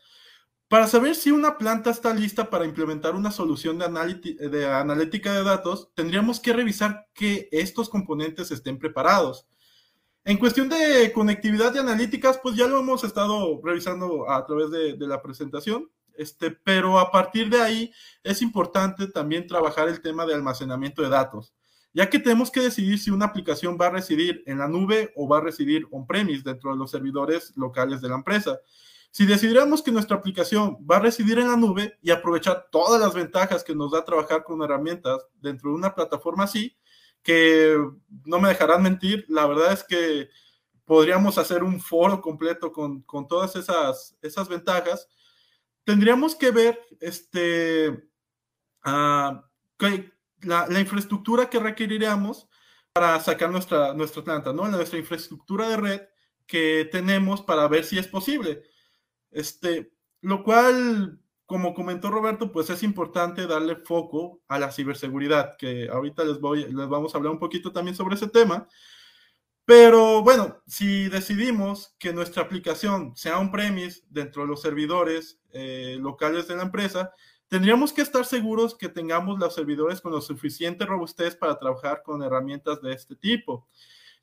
Para 0.66 0.86
saber 0.86 1.14
si 1.14 1.30
una 1.30 1.58
planta 1.58 1.90
está 1.90 2.14
lista 2.14 2.50
para 2.50 2.64
implementar 2.64 3.14
una 3.14 3.30
solución 3.30 3.78
de, 3.78 3.84
analítica 4.66 5.32
de 5.32 5.44
datos, 5.44 5.90
tendríamos 5.94 6.40
que 6.40 6.52
revisar 6.52 7.08
que 7.12 7.48
estos 7.52 7.88
componentes 7.88 8.50
estén 8.50 8.78
preparados. 8.78 9.46
En 10.24 10.38
cuestión 10.38 10.68
de 10.68 11.10
conectividad 11.12 11.74
y 11.74 11.78
analíticas, 11.78 12.38
pues 12.38 12.56
ya 12.56 12.66
lo 12.66 12.80
hemos 12.80 13.04
estado 13.04 13.60
revisando 13.64 14.30
a 14.30 14.44
través 14.44 14.70
de 14.70 15.06
la 15.06 15.22
presentación. 15.22 15.88
Este, 16.16 16.50
pero 16.50 16.98
a 16.98 17.10
partir 17.10 17.48
de 17.50 17.60
ahí 17.60 17.92
es 18.22 18.42
importante 18.42 19.06
también 19.06 19.46
trabajar 19.46 19.88
el 19.88 20.00
tema 20.00 20.26
de 20.26 20.34
almacenamiento 20.34 21.02
de 21.02 21.08
datos, 21.08 21.54
ya 21.92 22.08
que 22.08 22.18
tenemos 22.18 22.50
que 22.50 22.60
decidir 22.60 22.98
si 22.98 23.10
una 23.10 23.26
aplicación 23.26 23.78
va 23.80 23.86
a 23.86 23.90
residir 23.90 24.42
en 24.46 24.58
la 24.58 24.68
nube 24.68 25.12
o 25.16 25.28
va 25.28 25.38
a 25.38 25.42
residir 25.42 25.86
on-premise 25.90 26.42
dentro 26.44 26.70
de 26.70 26.76
los 26.76 26.90
servidores 26.90 27.52
locales 27.56 28.00
de 28.00 28.08
la 28.08 28.16
empresa. 28.16 28.60
Si 29.10 29.26
decidiéramos 29.26 29.82
que 29.82 29.90
nuestra 29.90 30.16
aplicación 30.16 30.78
va 30.88 30.96
a 30.96 31.00
residir 31.00 31.38
en 31.38 31.48
la 31.48 31.56
nube 31.56 31.98
y 32.00 32.10
aprovechar 32.10 32.68
todas 32.70 33.00
las 33.00 33.12
ventajas 33.12 33.64
que 33.64 33.74
nos 33.74 33.90
da 33.90 34.04
trabajar 34.04 34.44
con 34.44 34.62
herramientas 34.62 35.26
dentro 35.40 35.70
de 35.70 35.76
una 35.76 35.94
plataforma 35.94 36.44
así, 36.44 36.76
que 37.22 37.76
no 38.24 38.38
me 38.38 38.48
dejarán 38.48 38.82
mentir, 38.82 39.26
la 39.28 39.46
verdad 39.46 39.72
es 39.72 39.84
que 39.84 40.28
podríamos 40.84 41.38
hacer 41.38 41.62
un 41.62 41.80
foro 41.80 42.20
completo 42.20 42.72
con, 42.72 43.02
con 43.02 43.26
todas 43.28 43.56
esas, 43.56 44.16
esas 44.22 44.48
ventajas 44.48 45.08
tendríamos 45.84 46.34
que 46.34 46.50
ver 46.50 46.80
este, 47.00 48.08
ah, 48.82 49.44
la, 50.42 50.80
infraestructura 50.80 51.50
que 51.50 51.58
requeriríamos 51.58 52.48
para 52.92 53.20
sacar 53.20 53.50
nuestra, 53.50 53.94
nuestra 53.94 54.22
planta, 54.22 54.52
¿no? 54.52 54.68
Nuestra 54.68 54.98
infraestructura 54.98 55.68
de 55.68 55.76
red 55.76 56.00
que 56.46 56.88
tenemos 56.90 57.42
para 57.42 57.68
ver 57.68 57.84
si 57.84 57.98
es 57.98 58.08
posible. 58.08 58.64
Este, 59.30 59.92
lo 60.20 60.42
cual, 60.42 61.20
como 61.46 61.74
comentó 61.74 62.10
Roberto, 62.10 62.50
pues 62.50 62.70
es 62.70 62.82
importante 62.82 63.46
darle 63.46 63.76
foco 63.76 64.42
a 64.48 64.58
la 64.58 64.72
ciberseguridad, 64.72 65.56
que 65.56 65.88
ahorita 65.88 66.24
les, 66.24 66.40
voy, 66.40 66.64
les 66.64 66.88
vamos 66.88 67.14
a 67.14 67.18
hablar 67.18 67.32
un 67.32 67.38
poquito 67.38 67.72
también 67.72 67.96
sobre 67.96 68.16
ese 68.16 68.28
tema. 68.28 68.68
Pero 69.70 70.20
bueno, 70.24 70.60
si 70.66 71.08
decidimos 71.08 71.94
que 72.00 72.12
nuestra 72.12 72.42
aplicación 72.42 73.14
sea 73.14 73.38
un 73.38 73.52
premise 73.52 74.02
dentro 74.10 74.42
de 74.42 74.48
los 74.48 74.60
servidores 74.60 75.38
eh, 75.52 75.96
locales 76.00 76.48
de 76.48 76.56
la 76.56 76.64
empresa, 76.64 77.12
tendríamos 77.46 77.92
que 77.92 78.02
estar 78.02 78.26
seguros 78.26 78.76
que 78.76 78.88
tengamos 78.88 79.38
los 79.38 79.54
servidores 79.54 80.00
con 80.00 80.10
lo 80.10 80.20
suficiente 80.22 80.86
robustez 80.86 81.36
para 81.36 81.56
trabajar 81.56 82.02
con 82.02 82.20
herramientas 82.20 82.82
de 82.82 82.92
este 82.92 83.14
tipo, 83.14 83.68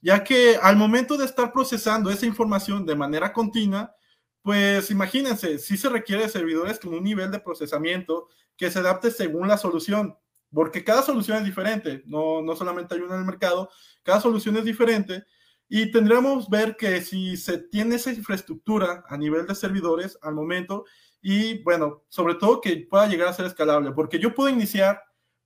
ya 0.01 0.21
que 0.21 0.57
al 0.61 0.75
momento 0.75 1.15
de 1.15 1.23
estar 1.23 1.53
procesando 1.53 2.11
esa 2.11 2.25
información 2.25 2.85
de 2.85 2.95
manera 2.97 3.31
continua, 3.31 3.95
pues 4.41 4.91
imagínense, 4.91 5.59
si 5.59 5.77
se 5.77 5.87
requiere 5.87 6.23
de 6.23 6.29
servidores 6.29 6.77
con 6.77 6.93
un 6.93 7.05
nivel 7.05 7.31
de 7.31 7.39
procesamiento 7.39 8.27
que 8.57 8.69
se 8.69 8.79
adapte 8.79 9.11
según 9.11 9.47
la 9.47 9.57
solución, 9.57 10.17
porque 10.53 10.83
cada 10.83 11.03
solución 11.03 11.37
es 11.37 11.45
diferente, 11.45 12.03
no, 12.05 12.41
no 12.41 12.53
solamente 12.53 12.95
hay 12.95 12.99
una 12.99 13.13
en 13.13 13.21
el 13.21 13.25
mercado, 13.25 13.69
cada 14.03 14.19
solución 14.19 14.57
es 14.57 14.65
diferente 14.65 15.23
y 15.69 15.91
tendremos 15.91 16.49
ver 16.49 16.77
que 16.77 17.01
si 17.01 17.35
se 17.37 17.57
tiene 17.57 17.95
esa 17.95 18.11
infraestructura 18.11 19.03
a 19.07 19.17
nivel 19.17 19.45
de 19.45 19.55
servidores 19.55 20.17
al 20.21 20.33
momento 20.33 20.85
y 21.21 21.61
bueno, 21.63 22.03
sobre 22.07 22.35
todo 22.35 22.61
que 22.61 22.87
pueda 22.89 23.07
llegar 23.07 23.27
a 23.27 23.33
ser 23.33 23.45
escalable, 23.45 23.91
porque 23.91 24.19
yo 24.19 24.33
puedo 24.33 24.49
iniciar 24.49 25.01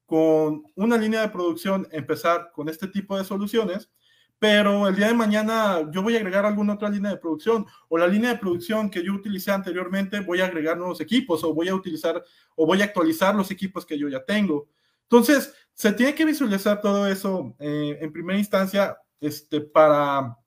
con 0.05 0.63
una 0.75 0.97
línea 0.97 1.21
de 1.21 1.29
producción, 1.29 1.87
empezar 1.91 2.51
con 2.53 2.69
este 2.69 2.87
tipo 2.87 3.17
de 3.17 3.23
soluciones, 3.23 3.89
pero 4.37 4.87
el 4.87 4.95
día 4.95 5.07
de 5.07 5.13
mañana 5.13 5.89
yo 5.91 6.01
voy 6.01 6.15
a 6.15 6.17
agregar 6.17 6.45
alguna 6.45 6.73
otra 6.73 6.89
línea 6.89 7.11
de 7.11 7.17
producción 7.17 7.65
o 7.87 7.97
la 7.97 8.07
línea 8.07 8.31
de 8.31 8.39
producción 8.39 8.89
que 8.89 9.03
yo 9.03 9.13
utilicé 9.13 9.51
anteriormente 9.51 10.19
voy 10.19 10.41
a 10.41 10.45
agregar 10.45 10.77
nuevos 10.77 10.99
equipos 10.99 11.43
o 11.43 11.53
voy 11.53 11.69
a 11.69 11.75
utilizar 11.75 12.23
o 12.55 12.65
voy 12.65 12.81
a 12.81 12.85
actualizar 12.85 13.35
los 13.35 13.51
equipos 13.51 13.85
que 13.85 13.97
yo 13.97 14.09
ya 14.09 14.25
tengo. 14.25 14.67
Entonces, 15.03 15.53
se 15.73 15.93
tiene 15.93 16.15
que 16.15 16.25
visualizar 16.25 16.81
todo 16.81 17.07
eso 17.07 17.55
eh, 17.59 17.99
en 18.01 18.11
primera 18.11 18.39
instancia 18.39 18.97
este, 19.21 19.61
para, 19.61 20.37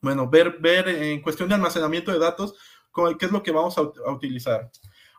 bueno, 0.00 0.28
ver, 0.28 0.58
ver 0.58 0.88
en 0.88 1.22
cuestión 1.22 1.48
de 1.48 1.54
almacenamiento 1.54 2.10
de 2.10 2.18
datos 2.18 2.56
qué 3.18 3.26
es 3.26 3.32
lo 3.32 3.42
que 3.42 3.52
vamos 3.52 3.78
a, 3.78 3.82
utilizar. 4.10 4.70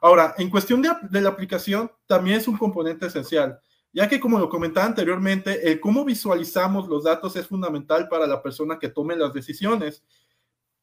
Ahora, 0.02 0.36
en 0.38 0.50
cuestión 0.50 0.82
de, 0.82 0.90
de 1.10 1.22
la 1.22 1.30
aplicación, 1.30 1.90
también 2.06 2.38
es 2.38 2.48
un 2.48 2.58
componente 2.58 3.06
esencial 3.06 3.60
ya 3.96 4.10
que 4.10 4.20
como 4.20 4.38
lo 4.38 4.50
comentaba 4.50 4.86
anteriormente, 4.86 5.72
el 5.72 5.80
cómo 5.80 6.04
visualizamos 6.04 6.90
los 6.90 7.06
datos 7.06 7.38
es 7.38 7.48
fundamental 7.48 8.10
para 8.10 8.28
la 8.28 8.44
persona 8.44 8.78
que 8.78 8.90
tome 8.90 9.16
las 9.16 9.32
decisiones, 9.32 10.04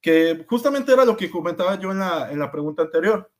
que 0.00 0.46
justamente 0.48 0.94
era 0.94 1.04
lo 1.04 1.14
que 1.14 1.30
comentaba 1.30 1.78
yo 1.78 1.92
en 1.92 1.98
la, 1.98 2.32
en 2.32 2.38
la 2.38 2.50
pregunta 2.50 2.84
anterior. 2.84 3.30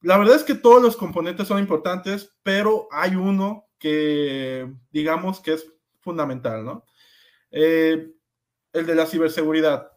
La 0.00 0.18
verdad 0.18 0.34
es 0.34 0.42
que 0.42 0.56
todos 0.56 0.82
los 0.82 0.96
componentes 0.96 1.46
son 1.46 1.60
importantes, 1.60 2.36
pero 2.42 2.88
hay 2.90 3.14
uno 3.14 3.68
que 3.78 4.68
digamos 4.90 5.38
que 5.38 5.52
es 5.52 5.72
fundamental, 6.00 6.64
¿no? 6.64 6.84
Eh, 7.58 8.12
el 8.72 8.86
de 8.86 8.94
la 8.94 9.06
ciberseguridad. 9.06 9.90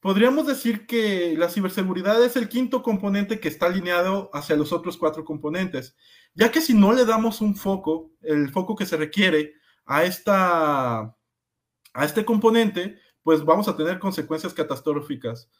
Podríamos 0.00 0.48
decir 0.48 0.86
que 0.86 1.36
la 1.38 1.48
ciberseguridad 1.48 2.22
es 2.24 2.34
el 2.34 2.48
quinto 2.48 2.82
componente 2.82 3.38
que 3.38 3.48
está 3.48 3.66
alineado 3.66 4.30
hacia 4.32 4.56
los 4.56 4.72
otros 4.72 4.96
cuatro 4.96 5.24
componentes 5.24 5.96
ya 6.34 6.50
que 6.50 6.60
si 6.60 6.74
no 6.74 6.92
le 6.92 7.04
damos 7.04 7.40
un 7.40 7.54
foco, 7.54 8.12
el 8.22 8.50
foco 8.50 8.74
que 8.74 8.86
se 8.86 8.96
requiere 8.96 9.54
a, 9.84 10.04
esta, 10.04 11.00
a 11.00 12.04
este 12.04 12.24
componente, 12.24 12.98
pues 13.22 13.44
vamos 13.44 13.68
a 13.68 13.76
tener 13.76 13.98
consecuencias 13.98 14.54
catastróficas. 14.54 15.50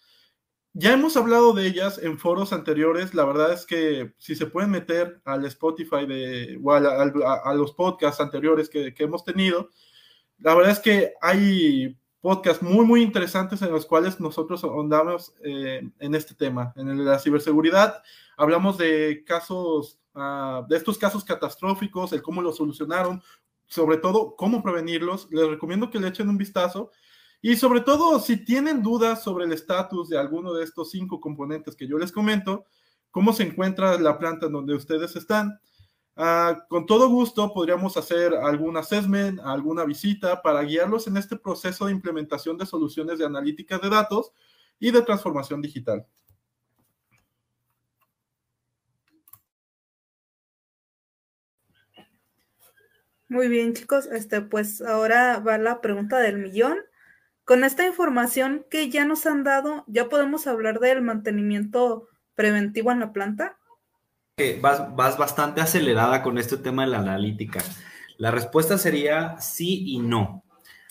Ya 0.74 0.94
hemos 0.94 1.18
hablado 1.18 1.52
de 1.52 1.66
ellas 1.66 1.98
en 1.98 2.18
foros 2.18 2.54
anteriores. 2.54 3.12
La 3.12 3.26
verdad 3.26 3.52
es 3.52 3.66
que 3.66 4.14
si 4.16 4.34
se 4.34 4.46
pueden 4.46 4.70
meter 4.70 5.20
al 5.26 5.44
Spotify 5.44 6.06
de, 6.06 6.58
o 6.62 6.72
a, 6.72 7.54
los 7.54 7.74
podcasts 7.74 8.22
anteriores 8.22 8.70
que, 8.70 8.94
hemos 8.98 9.24
tenido, 9.24 9.68
la 10.42 10.54
verdad 10.54 10.72
es 10.72 10.80
que 10.80 11.14
hay 11.20 11.96
podcasts 12.20 12.62
muy, 12.62 12.84
muy 12.84 13.02
interesantes 13.02 13.62
en 13.62 13.70
los 13.72 13.86
cuales 13.86 14.20
nosotros 14.20 14.62
andamos 14.64 15.34
eh, 15.44 15.88
en 15.98 16.14
este 16.14 16.34
tema, 16.34 16.72
en 16.76 17.04
la 17.04 17.18
ciberseguridad. 17.18 18.02
Hablamos 18.36 18.78
de 18.78 19.24
casos 19.26 19.98
Ah, 20.14 20.64
de 20.68 20.76
estos 20.76 20.98
casos 20.98 21.24
catastróficos, 21.24 22.12
el 22.12 22.22
cómo 22.22 22.42
los 22.42 22.56
solucionaron, 22.56 23.22
sobre 23.66 23.96
todo 23.96 24.36
cómo 24.36 24.62
prevenirlos. 24.62 25.28
Les 25.30 25.48
recomiendo 25.48 25.90
que 25.90 25.98
le 25.98 26.08
echen 26.08 26.28
un 26.28 26.36
vistazo. 26.36 26.90
Y 27.40 27.56
sobre 27.56 27.80
todo, 27.80 28.20
si 28.20 28.44
tienen 28.44 28.82
dudas 28.82 29.22
sobre 29.22 29.46
el 29.46 29.52
estatus 29.52 30.08
de 30.08 30.18
alguno 30.18 30.52
de 30.52 30.64
estos 30.64 30.90
cinco 30.90 31.20
componentes 31.20 31.74
que 31.74 31.88
yo 31.88 31.98
les 31.98 32.12
comento, 32.12 32.66
cómo 33.10 33.32
se 33.32 33.42
encuentra 33.44 33.98
la 33.98 34.18
planta 34.18 34.46
en 34.46 34.52
donde 34.52 34.74
ustedes 34.74 35.16
están, 35.16 35.58
ah, 36.16 36.64
con 36.68 36.86
todo 36.86 37.08
gusto 37.08 37.52
podríamos 37.52 37.96
hacer 37.96 38.34
algún 38.34 38.76
assessment, 38.76 39.40
alguna 39.40 39.84
visita 39.84 40.42
para 40.42 40.62
guiarlos 40.62 41.06
en 41.06 41.16
este 41.16 41.36
proceso 41.36 41.86
de 41.86 41.92
implementación 41.92 42.56
de 42.58 42.66
soluciones 42.66 43.18
de 43.18 43.26
analítica 43.26 43.78
de 43.78 43.90
datos 43.90 44.32
y 44.78 44.90
de 44.90 45.02
transformación 45.02 45.62
digital. 45.62 46.06
Muy 53.32 53.48
bien, 53.48 53.72
chicos. 53.72 54.06
Este, 54.12 54.42
pues 54.42 54.82
ahora 54.82 55.38
va 55.38 55.56
la 55.56 55.80
pregunta 55.80 56.18
del 56.18 56.36
millón. 56.36 56.76
Con 57.44 57.64
esta 57.64 57.86
información 57.86 58.66
que 58.68 58.90
ya 58.90 59.06
nos 59.06 59.24
han 59.24 59.42
dado, 59.42 59.84
¿ya 59.86 60.10
podemos 60.10 60.46
hablar 60.46 60.80
del 60.80 61.00
mantenimiento 61.00 62.08
preventivo 62.34 62.92
en 62.92 63.00
la 63.00 63.12
planta? 63.14 63.58
Vas, 64.60 64.94
vas 64.96 65.18
bastante 65.18 65.60
acelerada 65.60 66.22
con 66.22 66.38
este 66.38 66.56
tema 66.56 66.84
de 66.84 66.90
la 66.90 66.98
analítica. 67.00 67.62
La 68.16 68.30
respuesta 68.30 68.78
sería 68.78 69.38
sí 69.38 69.84
y 69.86 69.98
no. 69.98 70.44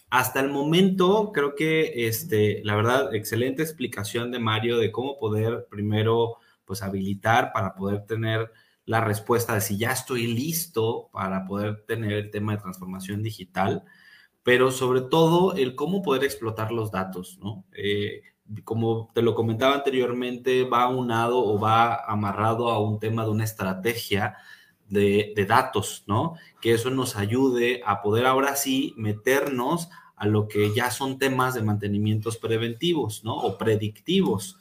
Hasta 0.10 0.42
el 0.42 0.50
momento, 0.50 1.32
creo 1.34 1.56
que, 1.56 2.08
este, 2.08 2.62
la 2.64 2.76
verdad, 2.76 3.16
excelente 3.16 3.64
explicación 3.64 4.30
de 4.32 4.40
Mario 4.40 4.78
de 4.78 4.92
cómo 4.92 5.18
poder 5.18 5.68
primero, 5.70 6.38
pues, 6.66 6.84
habilitar 6.84 7.52
para 7.54 7.74
poder 7.74 8.06
tener 8.06 8.52
la 8.86 9.02
respuesta 9.02 9.56
de 9.56 9.62
si 9.62 9.78
ya 9.78 9.92
estoy 9.92 10.28
listo 10.28 11.10
para 11.14 11.46
poder 11.46 11.84
tener 11.88 12.14
el 12.14 12.30
tema 12.30 12.54
de 12.54 12.62
transformación 12.62 13.24
digital, 13.24 13.84
pero 14.44 14.72
sobre 14.72 15.02
todo 15.02 15.56
el 15.56 15.76
cómo 15.76 16.02
poder 16.02 16.24
explotar 16.26 16.72
los 16.72 16.92
datos, 16.92 17.40
¿no? 17.42 17.64
Eh, 17.72 18.22
como 18.64 19.10
te 19.14 19.22
lo 19.22 19.36
comentaba 19.36 19.76
anteriormente, 19.76 20.64
va 20.64 20.88
unado 20.88 21.44
o 21.44 21.60
va 21.60 22.04
amarrado 22.06 22.70
a 22.70 22.80
un 22.80 23.00
tema 23.00 23.24
de 23.24 23.32
una 23.32 23.44
estrategia 23.44 24.38
de, 24.90 25.34
de, 25.36 25.46
datos, 25.46 26.04
¿no? 26.08 26.36
Que 26.60 26.74
eso 26.74 26.90
nos 26.90 27.16
ayude 27.16 27.82
a 27.86 28.02
poder 28.02 28.26
ahora 28.26 28.56
sí 28.56 28.94
meternos 28.98 29.90
a 30.16 30.28
lo 30.28 30.48
que 30.48 30.74
ya 30.74 30.92
son 30.92 31.18
temas 31.18 31.54
de 31.56 31.64
mantenimientos 31.64 32.38
preventivos, 32.38 33.24
¿no? 33.24 33.36
O 33.38 33.58
predictivos. 33.58 34.60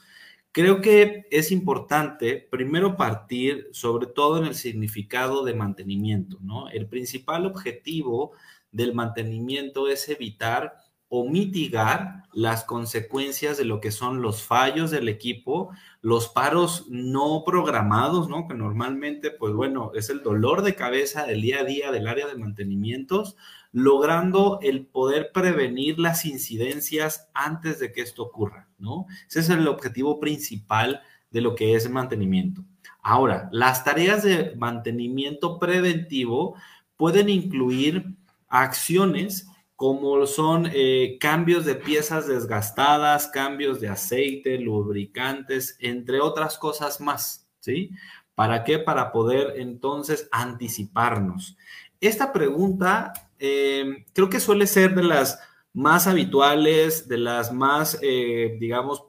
Creo 0.53 0.81
que 0.81 1.27
es 1.31 1.53
importante 1.53 2.49
primero 2.51 2.97
partir 2.97 3.69
sobre 3.73 4.07
todo 4.07 4.39
en 4.39 4.47
el 4.47 4.55
significado 4.55 5.45
de 5.45 5.55
mantenimiento, 5.55 6.39
¿no? 6.41 6.69
El 6.71 6.87
principal 6.87 7.47
objetivo 7.47 8.33
del 8.73 8.95
mantenimiento 8.95 9.89
es 9.89 10.09
evitar 10.09 10.77
o 11.11 11.29
mitigar 11.29 12.23
las 12.33 12.65
consecuencias 12.65 13.59
de 13.59 13.65
lo 13.65 13.81
que 13.81 13.91
son 13.91 14.23
los 14.23 14.45
fallos 14.45 14.93
del 14.93 15.09
equipo, 15.09 15.71
los 16.01 16.29
paros 16.29 16.87
no 16.89 17.43
programados, 17.45 18.29
¿no? 18.29 18.47
Que 18.47 18.55
normalmente, 18.55 19.33
pues 19.33 19.53
bueno, 19.53 19.91
es 19.95 20.09
el 20.09 20.23
dolor 20.23 20.63
de 20.63 20.77
cabeza 20.77 21.27
del 21.27 21.43
día 21.43 21.61
a 21.61 21.65
día 21.65 21.91
del 21.91 22.07
área 22.07 22.29
de 22.29 22.37
mantenimientos, 22.37 23.37
logrando 23.73 24.61
el 24.63 24.87
poder 24.87 25.33
prevenir 25.33 25.99
las 25.99 26.25
incidencias 26.25 27.29
antes 27.35 27.81
de 27.81 27.93
que 27.93 28.03
esto 28.03 28.23
ocurra, 28.23 28.69
¿no? 28.79 29.07
Ese 29.29 29.41
es 29.41 29.51
el 29.51 29.67
objetivo 29.67 30.21
principal 30.21 31.03
de 31.33 31.41
lo 31.41 31.57
que 31.57 31.75
es 31.75 31.91
mantenimiento. 31.91 32.65
Ahora, 33.03 33.49
las 33.51 33.83
tareas 33.83 34.23
de 34.23 34.55
mantenimiento 34.57 35.59
preventivo 35.59 36.55
pueden 36.97 37.29
incluir 37.29 38.15
acciones 38.49 39.50
como 39.81 40.27
son 40.27 40.69
eh, 40.75 41.17
cambios 41.19 41.65
de 41.65 41.75
piezas 41.75 42.27
desgastadas, 42.27 43.29
cambios 43.29 43.81
de 43.81 43.89
aceite, 43.89 44.59
lubricantes, 44.59 45.79
entre 45.81 46.21
otras 46.21 46.59
cosas 46.59 47.01
más, 47.01 47.49
¿sí? 47.61 47.91
¿Para 48.35 48.63
qué? 48.63 48.79
Para 48.79 49.11
poder 49.11 49.55
entonces 49.57 50.29
anticiparnos. 50.33 51.57
Esta 51.99 52.31
pregunta 52.31 53.15
eh, 53.39 54.05
creo 54.13 54.29
que 54.29 54.39
suele 54.39 54.67
ser 54.67 54.95
de 54.95 55.03
las 55.03 55.41
más 55.73 56.07
habituales, 56.07 57.09
de 57.09 57.17
las 57.17 57.51
más, 57.51 57.99
eh, 58.03 58.59
digamos, 58.61 59.03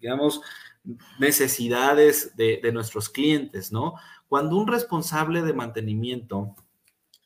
digamos, 0.00 0.40
necesidades 1.18 2.34
de, 2.34 2.60
de, 2.62 2.72
nuestros 2.72 3.10
clientes, 3.10 3.72
¿no? 3.72 3.96
Cuando 4.26 4.56
un 4.56 4.68
responsable 4.68 5.42
de 5.42 5.52
mantenimiento 5.52 6.54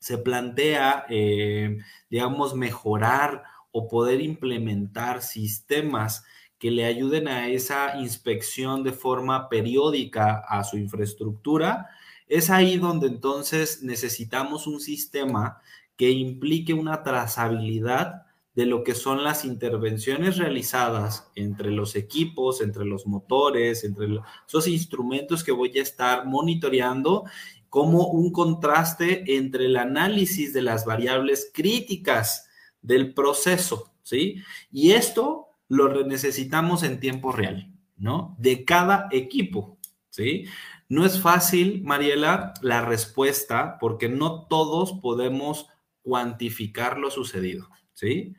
se 0.08 0.16
plantea, 0.16 1.04
eh, 1.10 1.76
digamos, 2.08 2.54
mejorar 2.54 3.42
o 3.72 3.88
poder 3.88 4.22
implementar 4.22 5.20
sistemas 5.20 6.24
que 6.58 6.70
le 6.70 6.86
ayuden 6.86 7.28
a 7.28 7.48
esa 7.48 7.98
inspección 7.98 8.84
de 8.84 8.92
forma 8.92 9.50
periódica 9.50 10.42
a 10.48 10.64
su 10.64 10.78
infraestructura, 10.78 11.90
es 12.26 12.48
ahí 12.48 12.78
donde 12.78 13.06
entonces 13.06 13.82
necesitamos 13.82 14.66
un 14.66 14.80
sistema 14.80 15.60
que 15.98 16.10
implique 16.10 16.72
una 16.72 17.02
trazabilidad 17.02 18.22
de 18.54 18.64
lo 18.64 18.84
que 18.84 18.94
son 18.94 19.22
las 19.22 19.44
intervenciones 19.44 20.38
realizadas 20.38 21.30
entre 21.34 21.70
los 21.70 21.96
equipos, 21.96 22.62
entre 22.62 22.86
los 22.86 23.06
motores, 23.06 23.84
entre 23.84 24.08
esos 24.48 24.68
instrumentos 24.68 25.44
que 25.44 25.52
voy 25.52 25.78
a 25.78 25.82
estar 25.82 26.24
monitoreando, 26.24 27.24
como 27.68 28.08
un 28.08 28.32
contraste 28.32 29.36
entre 29.36 29.66
el 29.66 29.76
análisis 29.76 30.52
de 30.52 30.62
las 30.62 30.84
variables 30.84 31.50
críticas 31.52 32.48
del 32.82 33.14
proceso, 33.14 33.92
¿sí? 34.02 34.42
Y 34.70 34.92
esto 34.92 35.48
lo 35.68 36.04
necesitamos 36.06 36.82
en 36.82 37.00
tiempo 37.00 37.32
real. 37.32 37.72
¿no? 37.98 38.36
De 38.38 38.64
cada 38.64 39.08
equipo, 39.10 39.78
¿sí? 40.08 40.46
No 40.88 41.04
es 41.04 41.20
fácil, 41.20 41.82
Mariela, 41.82 42.54
la 42.62 42.80
respuesta 42.80 43.76
porque 43.78 44.08
no 44.08 44.46
todos 44.46 44.94
podemos 45.02 45.66
cuantificar 46.02 46.98
lo 46.98 47.10
sucedido, 47.10 47.68
¿sí? 47.92 48.34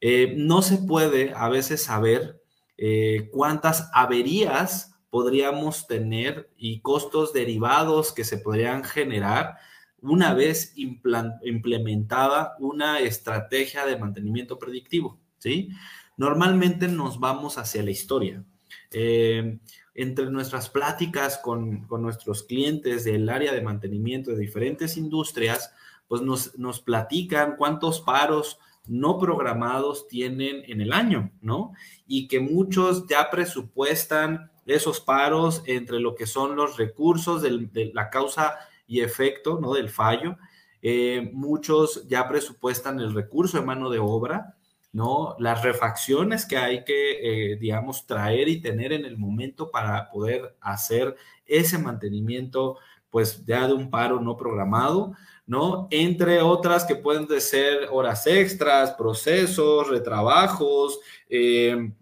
Eh, 0.00 0.34
no 0.38 0.62
se 0.62 0.78
puede 0.78 1.32
a 1.34 1.48
veces 1.48 1.82
saber 1.82 2.42
eh, 2.78 3.28
cuántas 3.32 3.90
averías 3.92 4.94
podríamos 5.10 5.86
tener 5.86 6.50
y 6.56 6.80
costos 6.80 7.32
derivados 7.32 8.12
que 8.12 8.24
se 8.24 8.38
podrían 8.38 8.84
generar 8.84 9.56
una 10.00 10.34
vez 10.34 10.74
implementada 10.76 12.54
una 12.58 13.00
estrategia 13.00 13.86
de 13.86 13.96
mantenimiento 13.96 14.58
predictivo, 14.58 15.18
¿sí? 15.38 15.70
Normalmente 16.16 16.88
nos 16.88 17.18
vamos 17.18 17.58
hacia 17.58 17.82
la 17.82 17.90
historia. 17.90 18.44
Eh, 18.90 19.58
entre 19.94 20.30
nuestras 20.30 20.68
pláticas 20.68 21.38
con, 21.38 21.86
nuestros 21.88 22.42
clientes 22.42 23.04
del 23.04 23.28
área 23.28 23.52
de 23.52 23.62
mantenimiento 23.62 24.30
de 24.30 24.38
diferentes 24.38 24.96
industrias, 24.96 25.72
pues 26.06 26.20
nos, 26.22 26.56
nos 26.58 26.80
platican 26.80 27.56
cuántos 27.56 28.00
paros 28.00 28.58
no 28.86 29.18
programados 29.18 30.06
tienen 30.06 30.62
en 30.66 30.80
el 30.80 30.92
año, 30.92 31.32
¿no? 31.40 31.72
Y 32.06 32.28
que 32.28 32.40
muchos 32.40 33.06
ya 33.08 33.30
presupuestan 33.30 34.50
esos 34.66 35.00
paros 35.00 35.62
entre 35.66 36.00
lo 36.00 36.14
que 36.14 36.26
son 36.26 36.56
los 36.56 36.76
recursos 36.76 37.42
de 37.42 37.90
la 37.94 38.10
causa 38.10 38.56
y 38.86 39.00
efecto, 39.00 39.58
¿no? 39.60 39.74
Del 39.74 39.88
fallo. 39.88 40.36
Eh, 40.82 41.30
muchos 41.32 42.06
ya 42.06 42.28
presupuestan 42.28 43.00
el 43.00 43.14
recurso 43.14 43.58
de 43.58 43.66
mano 43.66 43.90
de 43.90 43.98
obra, 43.98 44.56
¿no? 44.92 45.36
Las 45.38 45.62
refacciones 45.62 46.46
que 46.46 46.56
hay 46.56 46.84
que, 46.84 47.52
eh, 47.52 47.56
digamos, 47.56 48.06
traer 48.06 48.48
y 48.48 48.60
tener 48.60 48.92
en 48.92 49.04
el 49.04 49.18
momento 49.18 49.70
para 49.70 50.10
poder 50.10 50.56
hacer 50.60 51.16
ese 51.44 51.78
mantenimiento, 51.78 52.78
pues 53.10 53.44
ya 53.44 53.66
de 53.66 53.74
un 53.74 53.90
paro 53.90 54.20
no 54.20 54.36
programado, 54.36 55.12
¿no? 55.46 55.88
Entre 55.90 56.40
otras 56.40 56.84
que 56.84 56.96
pueden 56.96 57.28
ser 57.40 57.88
horas 57.90 58.26
extras, 58.26 58.92
procesos, 58.92 59.88
retrabajos, 59.88 61.00
eh, 61.28 61.92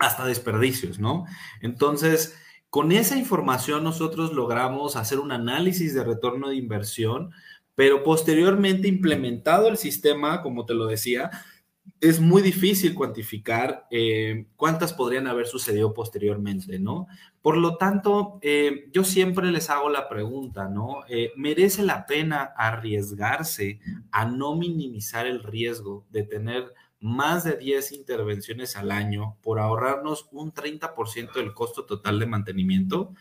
hasta 0.00 0.24
desperdicios, 0.24 0.98
¿no? 0.98 1.26
Entonces, 1.60 2.34
con 2.70 2.90
esa 2.90 3.16
información 3.16 3.84
nosotros 3.84 4.32
logramos 4.32 4.96
hacer 4.96 5.20
un 5.20 5.30
análisis 5.30 5.94
de 5.94 6.02
retorno 6.02 6.48
de 6.48 6.56
inversión, 6.56 7.30
pero 7.76 8.02
posteriormente 8.02 8.88
implementado 8.88 9.68
el 9.68 9.76
sistema, 9.76 10.42
como 10.42 10.66
te 10.66 10.74
lo 10.74 10.86
decía, 10.86 11.30
es 12.00 12.18
muy 12.18 12.40
difícil 12.40 12.94
cuantificar 12.94 13.86
eh, 13.90 14.46
cuántas 14.56 14.94
podrían 14.94 15.26
haber 15.26 15.46
sucedido 15.46 15.92
posteriormente, 15.92 16.78
¿no? 16.78 17.06
Por 17.42 17.58
lo 17.58 17.76
tanto, 17.76 18.38
eh, 18.40 18.88
yo 18.92 19.04
siempre 19.04 19.50
les 19.50 19.68
hago 19.68 19.90
la 19.90 20.08
pregunta, 20.08 20.68
¿no? 20.68 21.04
Eh, 21.08 21.32
¿Merece 21.36 21.82
la 21.82 22.06
pena 22.06 22.54
arriesgarse 22.56 23.80
a 24.12 24.24
no 24.24 24.54
minimizar 24.56 25.26
el 25.26 25.42
riesgo 25.42 26.06
de 26.10 26.22
tener 26.22 26.72
más 27.00 27.44
de 27.44 27.56
10 27.56 27.92
intervenciones 27.92 28.76
al 28.76 28.90
año 28.90 29.36
por 29.42 29.58
ahorrarnos 29.58 30.28
un 30.32 30.52
30% 30.52 31.32
del 31.34 31.54
costo 31.54 31.84
total 31.84 32.18
de 32.18 32.26
mantenimiento? 32.26 33.14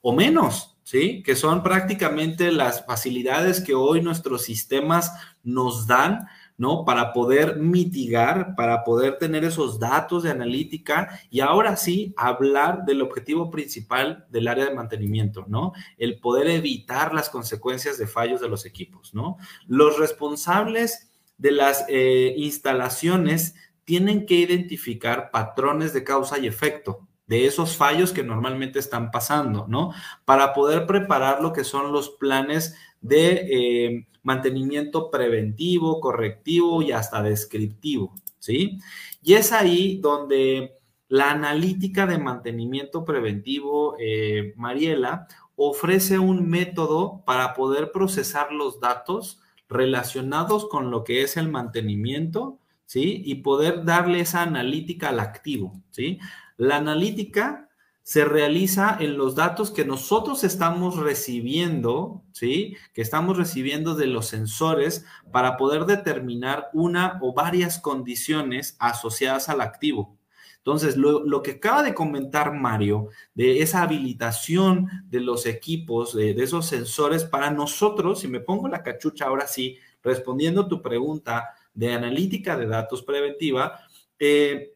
O 0.00 0.12
menos, 0.12 0.76
¿sí? 0.82 1.22
Que 1.22 1.36
son 1.36 1.62
prácticamente 1.62 2.52
las 2.52 2.84
facilidades 2.84 3.60
que 3.60 3.74
hoy 3.74 4.02
nuestros 4.02 4.42
sistemas 4.42 5.12
nos 5.42 5.86
dan 5.86 6.26
¿no? 6.62 6.84
Para 6.84 7.12
poder 7.12 7.56
mitigar, 7.56 8.54
para 8.54 8.84
poder 8.84 9.18
tener 9.18 9.44
esos 9.44 9.80
datos 9.80 10.22
de 10.22 10.30
analítica 10.30 11.20
y 11.28 11.40
ahora 11.40 11.76
sí 11.76 12.14
hablar 12.16 12.84
del 12.84 13.02
objetivo 13.02 13.50
principal 13.50 14.26
del 14.30 14.46
área 14.46 14.66
de 14.66 14.74
mantenimiento, 14.74 15.44
¿no? 15.48 15.72
El 15.98 16.20
poder 16.20 16.48
evitar 16.48 17.14
las 17.14 17.30
consecuencias 17.30 17.98
de 17.98 18.06
fallos 18.06 18.40
de 18.40 18.48
los 18.48 18.64
equipos, 18.64 19.12
¿no? 19.12 19.38
Los 19.66 19.98
responsables 19.98 21.11
de 21.42 21.50
las 21.50 21.84
eh, 21.88 22.34
instalaciones 22.36 23.56
tienen 23.84 24.26
que 24.26 24.36
identificar 24.36 25.32
patrones 25.32 25.92
de 25.92 26.04
causa 26.04 26.38
y 26.38 26.46
efecto, 26.46 27.08
de 27.26 27.46
esos 27.46 27.76
fallos 27.76 28.12
que 28.12 28.22
normalmente 28.22 28.78
están 28.78 29.10
pasando, 29.10 29.66
¿no? 29.68 29.92
Para 30.24 30.54
poder 30.54 30.86
preparar 30.86 31.42
lo 31.42 31.52
que 31.52 31.64
son 31.64 31.90
los 31.90 32.10
planes 32.10 32.76
de 33.00 33.46
eh, 33.50 34.06
mantenimiento 34.22 35.10
preventivo, 35.10 36.00
correctivo 36.00 36.80
y 36.80 36.92
hasta 36.92 37.24
descriptivo, 37.24 38.14
¿sí? 38.38 38.78
Y 39.20 39.34
es 39.34 39.50
ahí 39.50 39.98
donde 40.00 40.78
la 41.08 41.32
analítica 41.32 42.06
de 42.06 42.18
mantenimiento 42.18 43.04
preventivo, 43.04 43.96
eh, 43.98 44.54
Mariela, 44.56 45.26
ofrece 45.56 46.20
un 46.20 46.48
método 46.48 47.24
para 47.26 47.52
poder 47.54 47.90
procesar 47.90 48.52
los 48.52 48.78
datos 48.78 49.40
relacionados 49.72 50.68
con 50.68 50.90
lo 50.90 51.04
que 51.04 51.22
es 51.22 51.36
el 51.36 51.48
mantenimiento, 51.48 52.58
¿sí? 52.86 53.22
Y 53.24 53.36
poder 53.36 53.84
darle 53.84 54.20
esa 54.20 54.42
analítica 54.42 55.08
al 55.08 55.20
activo, 55.20 55.72
¿sí? 55.90 56.18
La 56.56 56.76
analítica 56.76 57.68
se 58.02 58.24
realiza 58.24 58.96
en 58.98 59.16
los 59.16 59.36
datos 59.36 59.70
que 59.70 59.84
nosotros 59.84 60.42
estamos 60.44 60.96
recibiendo, 60.96 62.22
¿sí? 62.32 62.76
Que 62.92 63.02
estamos 63.02 63.36
recibiendo 63.36 63.94
de 63.94 64.06
los 64.06 64.26
sensores 64.26 65.06
para 65.30 65.56
poder 65.56 65.86
determinar 65.86 66.68
una 66.72 67.18
o 67.22 67.32
varias 67.32 67.78
condiciones 67.78 68.76
asociadas 68.80 69.48
al 69.48 69.60
activo. 69.60 70.18
Entonces, 70.64 70.96
lo, 70.96 71.42
que 71.42 71.52
acaba 71.52 71.82
de 71.82 71.92
comentar 71.92 72.54
Mario, 72.54 73.08
de 73.34 73.62
esa 73.62 73.82
habilitación 73.82 74.86
de 75.08 75.18
los 75.18 75.44
equipos, 75.44 76.14
de, 76.14 76.30
esos 76.40 76.66
sensores, 76.66 77.24
para 77.24 77.50
nosotros, 77.50 78.20
si 78.20 78.28
me 78.28 78.38
pongo 78.38 78.68
la 78.68 78.84
cachucha 78.84 79.24
ahora 79.26 79.48
sí, 79.48 79.78
respondiendo 80.04 80.68
tu 80.68 80.80
pregunta 80.80 81.48
de 81.74 81.92
analítica 81.92 82.56
de 82.56 82.68
datos 82.68 83.02
preventiva, 83.02 83.80
eh, 84.20 84.74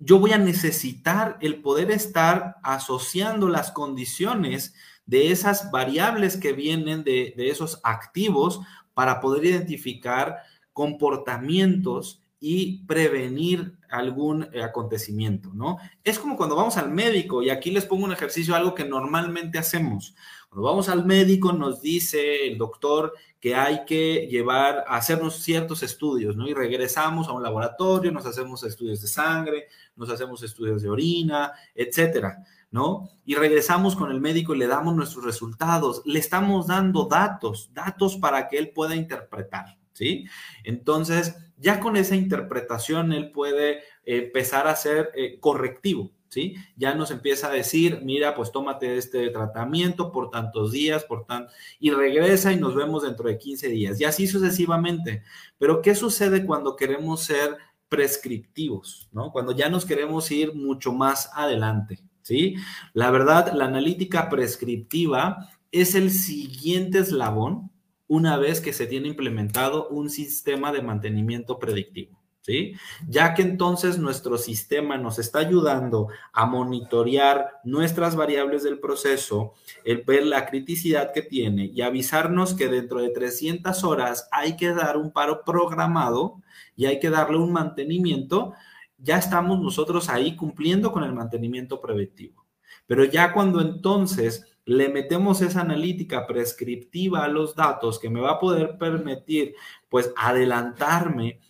yo 0.00 0.18
voy 0.18 0.32
a 0.32 0.38
necesitar 0.38 1.38
el 1.40 1.60
poder 1.60 1.92
estar 1.92 2.56
asociando 2.64 3.48
las 3.48 3.70
condiciones 3.70 4.74
de 5.06 5.30
esas 5.30 5.70
variables 5.70 6.36
que 6.36 6.52
vienen 6.52 7.04
de, 7.04 7.32
esos 7.36 7.80
activos 7.84 8.60
para 8.92 9.20
poder 9.20 9.44
identificar 9.44 10.38
comportamientos 10.72 12.19
y 12.40 12.84
prevenir 12.86 13.76
algún 13.90 14.48
eh, 14.52 14.62
acontecimiento, 14.62 15.50
¿no? 15.52 15.76
Es 16.02 16.18
como 16.18 16.36
cuando 16.36 16.56
vamos 16.56 16.78
al 16.78 16.90
médico 16.90 17.42
y 17.42 17.50
aquí 17.50 17.70
les 17.70 17.84
pongo 17.84 18.06
un 18.06 18.12
ejercicio, 18.12 18.54
algo 18.54 18.74
que 18.74 18.84
normalmente 18.84 19.58
hacemos. 19.58 20.14
Cuando 20.48 20.68
vamos 20.68 20.88
al 20.88 21.04
médico 21.04 21.52
nos 21.52 21.80
dice 21.82 22.48
el 22.48 22.58
doctor 22.58 23.12
que 23.38 23.54
hay 23.54 23.84
que 23.84 24.26
llevar 24.28 24.84
a 24.88 24.96
hacernos 24.96 25.36
ciertos 25.36 25.82
estudios, 25.82 26.34
¿no? 26.34 26.48
Y 26.48 26.54
regresamos 26.54 27.28
a 27.28 27.32
un 27.32 27.42
laboratorio, 27.42 28.10
nos 28.10 28.26
hacemos 28.26 28.64
estudios 28.64 29.00
de 29.02 29.08
sangre, 29.08 29.68
nos 29.94 30.10
hacemos 30.10 30.42
estudios 30.42 30.82
de 30.82 30.88
orina, 30.88 31.52
etcétera, 31.74 32.44
¿no? 32.70 33.10
Y 33.24 33.34
regresamos 33.34 33.96
con 33.96 34.10
el 34.10 34.20
médico 34.20 34.54
y 34.54 34.58
le 34.58 34.66
damos 34.66 34.96
nuestros 34.96 35.24
resultados, 35.24 36.02
le 36.04 36.18
estamos 36.18 36.68
dando 36.68 37.04
datos, 37.04 37.70
datos 37.74 38.16
para 38.16 38.48
que 38.48 38.58
él 38.58 38.70
pueda 38.70 38.96
interpretar, 38.96 39.78
¿sí? 39.92 40.26
Entonces, 40.64 41.36
ya 41.60 41.78
con 41.78 41.96
esa 41.96 42.16
interpretación, 42.16 43.12
él 43.12 43.30
puede 43.30 43.80
empezar 44.04 44.66
a 44.66 44.74
ser 44.74 45.10
eh, 45.14 45.38
correctivo, 45.38 46.10
¿sí? 46.28 46.54
Ya 46.76 46.94
nos 46.94 47.10
empieza 47.10 47.48
a 47.48 47.52
decir, 47.52 48.00
mira, 48.02 48.34
pues 48.34 48.50
tómate 48.50 48.96
este 48.96 49.28
tratamiento 49.28 50.10
por 50.10 50.30
tantos 50.30 50.72
días, 50.72 51.04
por 51.04 51.26
tan... 51.26 51.48
y 51.78 51.90
regresa 51.90 52.52
y 52.52 52.56
nos 52.56 52.74
vemos 52.74 53.02
dentro 53.02 53.28
de 53.28 53.36
15 53.36 53.68
días, 53.68 54.00
y 54.00 54.04
así 54.04 54.26
sucesivamente. 54.26 55.22
Pero, 55.58 55.82
¿qué 55.82 55.94
sucede 55.94 56.46
cuando 56.46 56.76
queremos 56.76 57.24
ser 57.24 57.58
prescriptivos, 57.88 59.08
¿no? 59.12 59.30
Cuando 59.30 59.52
ya 59.52 59.68
nos 59.68 59.84
queremos 59.84 60.30
ir 60.30 60.54
mucho 60.54 60.92
más 60.92 61.30
adelante, 61.34 62.00
¿sí? 62.22 62.54
La 62.94 63.10
verdad, 63.10 63.52
la 63.52 63.66
analítica 63.66 64.30
prescriptiva 64.30 65.50
es 65.72 65.94
el 65.94 66.10
siguiente 66.10 67.00
eslabón 67.00 67.70
una 68.10 68.38
vez 68.38 68.60
que 68.60 68.72
se 68.72 68.88
tiene 68.88 69.06
implementado 69.06 69.86
un 69.86 70.10
sistema 70.10 70.72
de 70.72 70.82
mantenimiento 70.82 71.60
predictivo. 71.60 72.18
¿sí? 72.40 72.74
Ya 73.08 73.34
que 73.34 73.42
entonces 73.42 73.98
nuestro 73.98 74.36
sistema 74.36 74.98
nos 74.98 75.20
está 75.20 75.38
ayudando 75.38 76.08
a 76.32 76.44
monitorear 76.44 77.60
nuestras 77.62 78.16
variables 78.16 78.64
del 78.64 78.80
proceso, 78.80 79.54
el 79.84 80.02
ver 80.02 80.26
la 80.26 80.46
criticidad 80.46 81.12
que 81.12 81.22
tiene 81.22 81.70
y 81.72 81.82
avisarnos 81.82 82.54
que 82.54 82.66
dentro 82.66 83.00
de 83.00 83.10
300 83.10 83.84
horas 83.84 84.28
hay 84.32 84.56
que 84.56 84.74
dar 84.74 84.96
un 84.96 85.12
paro 85.12 85.44
programado 85.44 86.42
y 86.74 86.86
hay 86.86 86.98
que 86.98 87.10
darle 87.10 87.38
un 87.38 87.52
mantenimiento, 87.52 88.54
ya 88.98 89.18
estamos 89.18 89.60
nosotros 89.60 90.08
ahí 90.08 90.34
cumpliendo 90.34 90.90
con 90.90 91.04
el 91.04 91.12
mantenimiento 91.12 91.80
preventivo. 91.80 92.44
Pero 92.88 93.04
ya 93.04 93.32
cuando 93.32 93.60
entonces 93.60 94.50
le 94.64 94.88
metemos 94.88 95.42
esa 95.42 95.62
analítica 95.62 96.26
prescriptiva 96.26 97.24
a 97.24 97.28
los 97.28 97.54
datos 97.54 97.98
que 97.98 98.10
me 98.10 98.20
va 98.20 98.32
a 98.32 98.38
poder 98.38 98.78
permitir 98.78 99.54
pues 99.88 100.12
adelantarme 100.16 101.40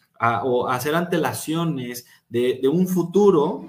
o 0.45 0.69
hacer 0.69 0.95
antelaciones 0.95 2.07
de, 2.29 2.61
un 2.71 2.87
futuro, 2.87 3.69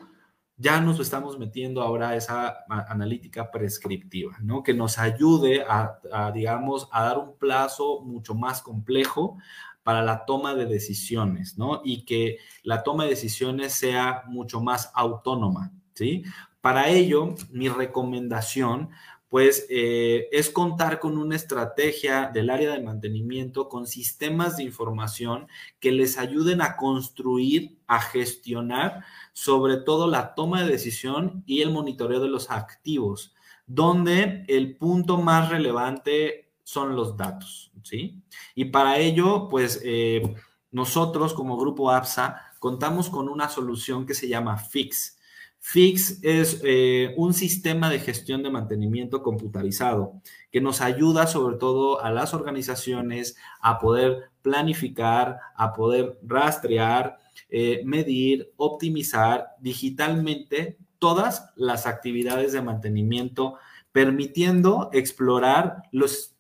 ya 0.58 0.82
nos 0.82 1.00
estamos 1.00 1.40
metiendo 1.40 1.82
ahora 1.82 2.10
a 2.10 2.16
esa 2.16 2.58
analítica 2.88 3.50
prescriptiva, 3.50 4.38
¿no? 4.42 4.62
Que 4.62 4.74
nos 4.74 5.00
ayude 5.00 5.64
a, 5.68 6.32
digamos, 6.34 6.88
a 6.92 7.04
dar 7.04 7.18
un 7.18 7.38
plazo 7.38 8.02
mucho 8.02 8.36
más 8.36 8.62
complejo 8.62 9.38
para 9.82 10.04
la 10.04 10.26
toma 10.26 10.54
de 10.54 10.66
decisiones, 10.66 11.58
¿no? 11.58 11.82
Y 11.84 12.06
que 12.06 12.38
la 12.64 12.84
toma 12.84 13.06
de 13.06 13.12
decisiones 13.12 13.74
sea 13.74 14.24
mucho 14.28 14.62
más 14.62 14.92
autónoma, 14.94 15.72
¿sí? 15.94 16.24
Para 16.60 16.90
ello, 16.90 17.34
mi 17.50 17.70
recomendación 17.70 18.92
pues 19.32 19.66
eh, 19.70 20.28
es 20.34 20.50
contar 20.50 21.00
con 21.00 21.18
una 21.18 21.38
estrategia 21.38 22.30
del 22.34 22.50
área 22.50 22.74
de 22.74 22.84
mantenimiento 22.84 23.70
con 23.70 23.88
sistemas 23.88 24.58
de 24.58 24.64
información 24.64 25.48
que 25.80 25.94
les 25.94 26.18
ayuden 26.18 26.62
a 26.62 26.76
construir, 26.76 27.80
a 27.88 28.02
gestionar 28.02 29.06
sobre 29.32 29.78
todo 29.78 30.10
la 30.10 30.36
toma 30.36 30.62
de 30.62 30.72
decisión 30.74 31.44
y 31.46 31.62
el 31.62 31.72
monitoreo 31.72 32.20
de 32.20 32.28
los 32.28 32.52
activos, 32.52 33.34
donde 33.66 34.44
el 34.50 34.76
punto 34.76 35.18
más 35.18 35.48
relevante 35.48 36.52
son 36.66 36.98
los 36.98 37.16
datos, 37.16 37.72
¿sí? 37.84 38.22
Y 38.54 38.66
para 38.66 38.98
ello, 38.98 39.48
pues 39.48 39.80
eh, 39.86 40.36
nosotros 40.72 41.34
como 41.34 41.56
grupo 41.56 41.90
APSA 41.90 42.36
contamos 42.60 43.10
con 43.10 43.30
una 43.30 43.48
solución 43.48 44.06
que 44.06 44.14
se 44.14 44.28
llama 44.28 44.58
FIX 44.58 45.21
Fix 45.64 46.18
es 46.24 46.60
eh, 46.64 47.14
un 47.18 47.36
sistema 47.36 47.92
de 47.92 48.00
gestión 48.00 48.42
de 48.42 48.50
mantenimiento 48.50 49.22
computarizado 49.22 50.20
que 50.52 50.60
nos 50.60 50.82
ayuda 50.82 51.28
sobre 51.28 51.58
todo 51.58 52.02
a 52.04 52.10
las 52.10 52.34
organizaciones 52.34 53.38
a 53.62 53.78
poder 53.78 54.32
planificar, 54.42 55.38
a 55.56 55.72
poder 55.72 56.18
rastrear, 56.24 57.20
eh, 57.48 57.84
medir, 57.86 58.52
optimizar 58.58 59.50
digitalmente 59.60 60.78
todas 60.98 61.52
las 61.56 61.86
actividades 61.86 62.54
de 62.54 62.64
mantenimiento, 62.64 63.56
permitiendo 63.92 64.90
explorar 64.94 65.84
los 65.92 66.36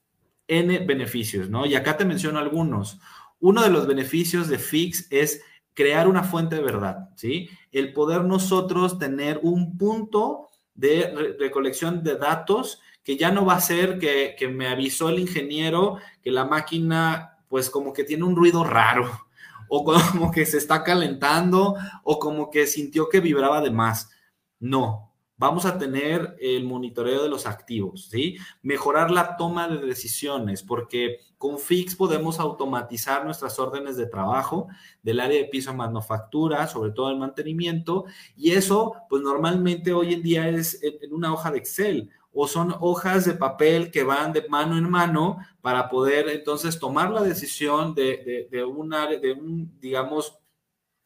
N 0.47 0.79
beneficios, 0.79 1.47
¿no? 1.47 1.67
Y 1.67 1.75
acá 1.75 1.95
te 1.95 2.05
menciono 2.05 2.39
algunos. 2.39 2.99
Uno 3.39 3.61
de 3.61 3.69
los 3.69 3.85
beneficios 3.85 4.47
de 4.47 4.57
Fix 4.57 5.07
es 5.11 5.43
crear 5.73 6.07
una 6.07 6.23
fuente 6.23 6.55
de 6.55 6.61
verdad, 6.61 7.09
¿sí? 7.15 7.49
El 7.71 7.93
poder 7.93 8.23
nosotros 8.23 8.99
tener 8.99 9.39
un 9.43 9.77
punto 9.77 10.49
de 10.73 11.35
recolección 11.39 12.03
de 12.03 12.15
datos 12.15 12.81
que 13.03 13.17
ya 13.17 13.31
no 13.31 13.45
va 13.45 13.55
a 13.55 13.61
ser 13.61 13.99
que, 13.99 14.35
que, 14.37 14.47
me 14.47 14.67
avisó 14.67 15.09
el 15.09 15.19
ingeniero 15.19 15.97
que 16.21 16.31
la 16.31 16.45
máquina 16.45 17.39
pues 17.47 17.69
como 17.69 17.93
que 17.93 18.03
tiene 18.03 18.23
un 18.23 18.35
ruido 18.35 18.63
raro 18.63 19.09
o 19.73 19.83
como 19.85 20.31
que 20.31 20.45
se 20.45 20.57
está 20.57 20.83
calentando 20.83 21.75
o 22.03 22.19
como 22.19 22.49
que 22.49 22.67
sintió 22.67 23.07
que 23.09 23.21
vibraba 23.21 23.61
de 23.61 23.71
más. 23.71 24.09
No, 24.59 25.10
Vamos 25.41 25.65
a 25.65 25.79
tener 25.79 26.37
el 26.39 26.65
monitoreo 26.65 27.23
de 27.23 27.29
los 27.29 27.47
activos, 27.47 28.09
¿sí? 28.11 28.37
Mejorar 28.61 29.09
la 29.09 29.37
toma 29.37 29.67
de 29.67 29.83
decisiones, 29.83 30.61
porque 30.61 31.17
con 31.39 31.57
Fix 31.57 31.95
podemos 31.95 32.39
automatizar 32.39 33.25
nuestras 33.25 33.57
órdenes 33.57 33.97
de 33.97 34.05
trabajo 34.05 34.67
del 35.01 35.19
área 35.19 35.41
de 35.41 35.47
piso 35.47 35.73
manufactura, 35.73 36.67
sobre 36.67 36.91
todo 36.91 37.09
el 37.09 37.17
mantenimiento, 37.17 38.05
y 38.37 38.51
eso, 38.51 38.93
pues 39.09 39.23
normalmente 39.23 39.93
hoy 39.93 40.13
en 40.13 40.21
día 40.21 40.47
es 40.47 40.79
en 40.83 41.11
una 41.11 41.33
hoja 41.33 41.49
de 41.49 41.57
Excel 41.57 42.11
o 42.31 42.47
son 42.47 42.75
hojas 42.79 43.25
de 43.25 43.33
papel 43.33 43.89
que 43.89 44.03
van 44.03 44.33
de 44.33 44.47
mano 44.47 44.77
en 44.77 44.87
mano 44.87 45.39
para 45.61 45.89
poder 45.89 46.29
entonces 46.29 46.77
tomar 46.77 47.09
la 47.09 47.23
decisión 47.23 47.95
de, 47.95 48.47
de, 48.51 48.63
un 48.63 48.93
área, 48.93 49.17
de 49.17 49.33
un, 49.33 49.75
digamos, 49.79 50.37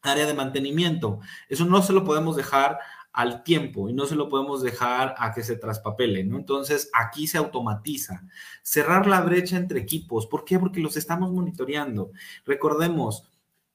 área 0.02 0.26
de 0.26 0.34
mantenimiento. 0.34 1.20
Eso 1.48 1.64
no 1.64 1.82
se 1.82 1.94
lo 1.94 2.04
podemos 2.04 2.36
dejar 2.36 2.78
al 3.16 3.42
tiempo 3.44 3.88
y 3.88 3.94
no 3.94 4.04
se 4.04 4.14
lo 4.14 4.28
podemos 4.28 4.60
dejar 4.60 5.14
a 5.16 5.32
que 5.32 5.42
se 5.42 5.56
traspapele, 5.56 6.22
¿no? 6.22 6.36
Entonces, 6.36 6.90
aquí 6.92 7.26
se 7.26 7.38
automatiza. 7.38 8.22
Cerrar 8.62 9.06
la 9.06 9.22
brecha 9.22 9.56
entre 9.56 9.80
equipos. 9.80 10.26
¿Por 10.26 10.44
qué? 10.44 10.58
Porque 10.58 10.80
los 10.80 10.98
estamos 10.98 11.32
monitoreando. 11.32 12.10
Recordemos, 12.44 13.26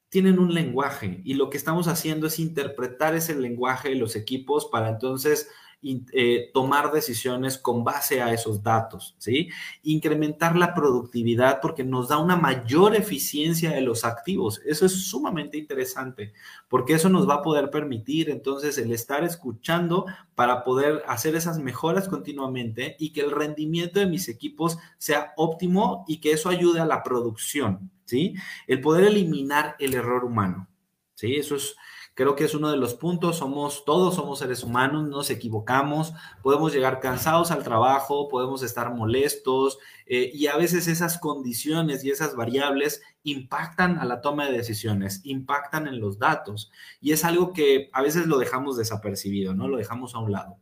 tienen 0.09 0.37
un 0.37 0.53
lenguaje 0.53 1.21
y 1.25 1.33
lo 1.33 1.49
que 1.49 1.57
estamos 1.57 1.87
haciendo 1.87 2.27
es 2.27 2.37
interpretar 2.37 3.15
ese 3.15 3.33
lenguaje 3.33 3.89
de 3.89 3.95
los 3.95 4.15
equipos 4.15 4.67
para 4.67 4.89
entonces 4.89 5.49
eh, 5.83 6.51
tomar 6.53 6.91
decisiones 6.91 7.57
con 7.57 7.83
base 7.83 8.21
a 8.21 8.31
esos 8.31 8.61
datos, 8.61 9.15
¿sí? 9.17 9.49
Incrementar 9.81 10.55
la 10.55 10.75
productividad 10.75 11.59
porque 11.59 11.83
nos 11.83 12.09
da 12.09 12.19
una 12.19 12.35
mayor 12.35 12.95
eficiencia 12.95 13.71
de 13.71 13.81
los 13.81 14.05
activos. 14.05 14.61
Eso 14.63 14.85
es 14.85 15.07
sumamente 15.07 15.57
interesante 15.57 16.33
porque 16.69 16.93
eso 16.93 17.09
nos 17.09 17.27
va 17.27 17.35
a 17.35 17.41
poder 17.41 17.71
permitir 17.71 18.29
entonces 18.29 18.77
el 18.77 18.91
estar 18.91 19.23
escuchando 19.23 20.05
para 20.35 20.63
poder 20.63 21.01
hacer 21.07 21.35
esas 21.35 21.57
mejoras 21.57 22.07
continuamente 22.07 22.95
y 22.99 23.11
que 23.11 23.21
el 23.21 23.31
rendimiento 23.31 23.99
de 23.99 24.05
mis 24.05 24.29
equipos 24.29 24.77
sea 24.99 25.33
óptimo 25.35 26.05
y 26.07 26.21
que 26.21 26.33
eso 26.33 26.49
ayude 26.49 26.79
a 26.79 26.85
la 26.85 27.01
producción, 27.01 27.89
¿sí? 28.05 28.35
El 28.67 28.81
poder 28.81 29.05
eliminar 29.05 29.75
el 29.79 29.95
error 29.95 30.25
humano, 30.25 30.67
¿sí? 31.15 31.37
Eso 31.37 31.55
es 31.55 31.75
Creo 32.13 32.35
que 32.35 32.43
es 32.43 32.53
uno 32.53 32.69
de 32.69 32.77
los 32.77 32.93
puntos, 32.93 33.37
somos, 33.37 33.85
todos 33.85 34.15
somos 34.15 34.39
seres 34.39 34.63
humanos, 34.63 35.07
nos 35.07 35.29
equivocamos, 35.29 36.13
podemos 36.43 36.73
llegar 36.73 36.99
cansados 36.99 37.51
al 37.51 37.63
trabajo, 37.63 38.27
podemos 38.27 38.63
estar 38.63 38.93
molestos 38.93 39.79
eh, 40.05 40.29
y 40.33 40.47
a 40.47 40.57
veces 40.57 40.87
esas 40.87 41.17
condiciones 41.17 42.03
y 42.03 42.11
esas 42.11 42.35
variables 42.35 43.01
impactan 43.23 43.97
a 43.97 44.03
la 44.03 44.19
toma 44.19 44.45
de 44.45 44.57
decisiones, 44.57 45.21
impactan 45.23 45.87
en 45.87 46.01
los 46.01 46.19
datos 46.19 46.69
y 46.99 47.13
es 47.13 47.23
algo 47.23 47.53
que 47.53 47.89
a 47.93 48.01
veces 48.01 48.27
lo 48.27 48.37
dejamos 48.39 48.75
desapercibido, 48.75 49.53
¿no? 49.53 49.69
Lo 49.69 49.77
dejamos 49.77 50.13
a 50.13 50.19
un 50.19 50.33
lado. 50.33 50.57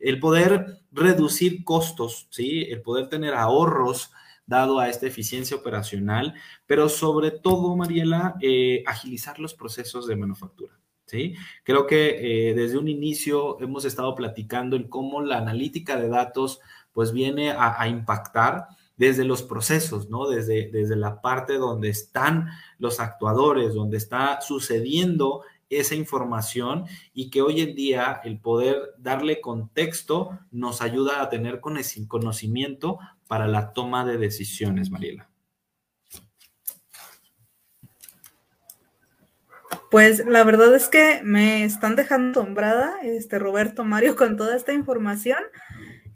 El 0.00 0.20
poder 0.20 0.80
reducir 0.90 1.64
costos, 1.64 2.28
¿sí? 2.30 2.62
El 2.70 2.80
poder 2.80 3.10
tener 3.10 3.34
ahorros 3.34 4.10
dado 4.46 4.78
a 4.78 4.88
esta 4.88 5.06
eficiencia 5.06 5.56
operacional, 5.56 6.34
pero 6.66 6.88
sobre 6.88 7.30
todo, 7.30 7.76
Mariela, 7.76 8.36
eh, 8.40 8.82
agilizar 8.86 9.38
los 9.38 9.54
procesos 9.54 10.06
de 10.06 10.16
manufactura. 10.16 10.78
Creo 11.62 11.86
que 11.86 12.50
eh, 12.50 12.54
desde 12.54 12.78
un 12.78 12.88
inicio 12.88 13.60
hemos 13.60 13.84
estado 13.84 14.14
platicando 14.14 14.76
en 14.76 14.88
cómo 14.88 15.22
la 15.22 15.38
analítica 15.38 15.96
de 15.96 16.08
datos 16.08 16.60
pues 16.92 17.12
viene 17.12 17.50
a, 17.50 17.88
impactar 17.88 18.68
desde 18.96 19.24
los 19.24 19.42
procesos, 19.42 20.08
¿no? 20.08 20.28
Desde, 20.28 20.70
desde 20.70 20.94
la 20.94 21.20
parte 21.20 21.54
donde 21.54 21.88
están 21.88 22.48
los 22.78 23.00
actuadores, 23.00 23.74
donde 23.74 23.96
está 23.96 24.40
sucediendo 24.40 25.42
esa 25.68 25.94
información 25.94 26.84
y 27.12 27.30
que 27.30 27.42
hoy 27.42 27.60
en 27.60 27.74
día 27.74 28.20
el 28.24 28.38
poder 28.38 28.94
darle 28.98 29.40
contexto 29.40 30.38
nos 30.50 30.82
ayuda 30.82 31.22
a 31.22 31.28
tener 31.28 31.60
conocimiento 31.60 32.98
para 33.26 33.48
la 33.48 33.72
toma 33.72 34.04
de 34.04 34.18
decisiones, 34.18 34.90
Mariela. 34.90 35.28
Pues 39.94 40.26
la 40.26 40.42
verdad 40.42 40.74
es 40.74 40.88
que 40.88 41.20
me 41.22 41.62
están 41.62 41.94
dejando 41.94 42.40
asombrada, 42.40 42.96
este 43.04 43.38
Roberto 43.38 43.84
Mario, 43.84 44.16
con 44.16 44.36
toda 44.36 44.56
esta 44.56 44.72
información, 44.72 45.38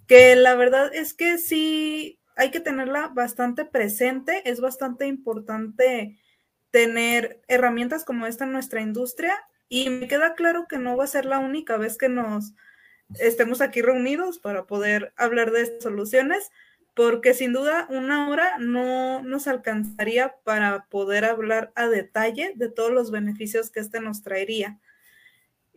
que 0.09 0.35
la 0.35 0.57
verdad 0.57 0.93
es 0.93 1.15
que 1.15 1.39
sí 1.39 2.19
hay 2.35 2.51
que 2.51 2.59
tenerla 2.59 3.07
bastante 3.07 3.65
presente, 3.65 4.43
es 4.51 4.61
bastante 4.61 5.07
importante 5.07 6.19
tener 6.73 7.41
herramientas 7.47 8.05
como 8.05 8.27
esta 8.27 8.47
en 8.47 8.51
nuestra 8.51 8.81
industria 8.81 9.33
y 9.69 9.91
me 9.91 10.09
queda 10.09 10.35
claro 10.35 10.67
que 10.69 10.79
no 10.79 10.97
va 10.97 11.05
a 11.05 11.07
ser 11.07 11.25
la 11.25 11.39
única 11.39 11.77
vez 11.77 11.99
que 11.99 12.09
nos 12.09 12.55
estemos 13.15 13.61
aquí 13.61 13.81
reunidos 13.81 14.41
para 14.41 14.67
poder 14.67 15.13
hablar 15.17 15.53
de 15.53 15.81
soluciones, 15.81 16.51
porque 16.99 17.33
sin 17.33 17.53
duda 17.53 17.87
una 17.91 18.29
hora 18.29 18.59
no 18.59 19.23
nos 19.23 19.47
alcanzaría 19.47 20.35
para 20.43 20.87
poder 20.87 21.25
hablar 21.25 21.71
a 21.77 21.87
detalle 21.87 22.55
de 22.57 22.69
todos 22.69 22.91
los 22.91 23.13
beneficios 23.13 23.71
que 23.71 23.79
este 23.79 24.01
nos 24.01 24.23
traería. 24.23 24.81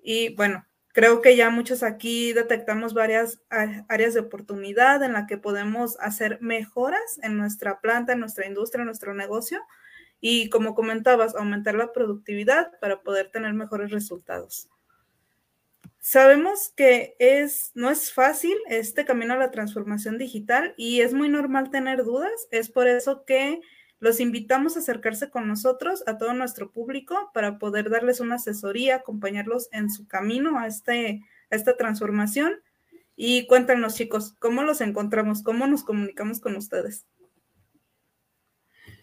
Y 0.02 0.34
bueno, 0.34 0.66
creo 0.88 1.22
que 1.22 1.36
ya 1.36 1.52
muchos 1.52 1.84
aquí 1.84 2.34
detectamos 2.34 2.96
varias 2.96 3.40
áreas 3.88 4.16
de 4.16 4.22
oportunidad 4.22 5.04
en 5.04 5.14
la 5.14 5.28
que 5.28 5.38
podemos 5.38 5.96
hacer 6.00 6.40
mejoras 6.42 7.20
en 7.22 7.38
nuestra 7.38 7.82
planta, 7.82 8.14
en 8.14 8.20
nuestra 8.20 8.48
industria, 8.48 8.82
en 8.82 8.88
nuestro 8.88 9.14
negocio. 9.14 9.62
Y 10.22 10.50
como 10.50 10.74
comentabas, 10.74 11.36
aumentar 11.36 11.76
la 11.76 11.94
productividad 11.94 12.80
para 12.80 13.04
poder 13.04 13.30
tener 13.30 13.54
mejores 13.54 13.92
resultados. 13.92 14.72
Sabemos 16.04 16.74
que 16.76 17.16
es, 17.20 17.72
no 17.76 17.92
es 17.92 18.12
fácil 18.12 18.58
este 18.68 19.06
camino 19.06 19.36
a 19.36 19.38
la 19.38 19.52
transformación 19.52 20.18
digital 20.18 20.74
y 20.76 21.02
es 21.02 21.14
muy 21.14 21.30
normal 21.30 21.70
tener 21.70 22.04
dudas. 22.04 22.48
Es 22.50 22.72
por 22.72 22.88
eso 22.88 23.24
que 23.24 23.62
los 24.00 24.20
invitamos 24.20 24.76
a 24.76 24.80
acercarse 24.80 25.30
con 25.30 25.48
nosotros, 25.48 26.04
a 26.08 26.18
todo 26.18 26.34
nuestro 26.34 26.72
público, 26.72 27.30
para 27.36 27.60
poder 27.60 27.92
darles 27.92 28.20
una 28.20 28.36
asesoría, 28.36 28.96
acompañarlos 28.96 29.70
en 29.72 29.92
su 29.92 30.08
camino 30.08 30.58
a, 30.58 30.66
este, 30.66 31.24
a 31.52 31.56
esta 31.56 31.78
transformación. 31.78 32.54
Y 33.16 33.46
cuéntanos, 33.46 33.94
chicos, 33.94 34.34
¿cómo 34.40 34.64
los 34.64 34.82
encontramos? 34.82 35.44
¿Cómo 35.44 35.68
nos 35.68 35.84
comunicamos 35.84 36.40
con 36.40 36.56
ustedes? 36.56 37.06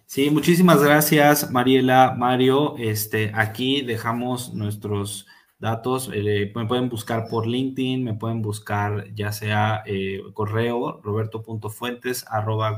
Sí, 0.04 0.30
muchísimas 0.30 0.82
gracias, 0.82 1.48
Mariela, 1.52 2.16
Mario. 2.18 2.76
Este, 2.76 3.30
aquí 3.36 3.82
dejamos 3.82 4.52
nuestros 4.52 5.28
datos, 5.58 6.10
eh, 6.14 6.52
me 6.54 6.66
pueden 6.66 6.88
buscar 6.88 7.26
por 7.28 7.46
LinkedIn, 7.46 8.04
me 8.04 8.14
pueden 8.14 8.42
buscar 8.42 9.12
ya 9.14 9.32
sea 9.32 9.82
eh, 9.86 10.20
correo 10.32 11.00
roberto.fuentes 11.02 12.24
arroba. 12.28 12.76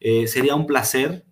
Eh, 0.00 0.26
sería 0.26 0.54
un 0.54 0.66
placer 0.66 1.24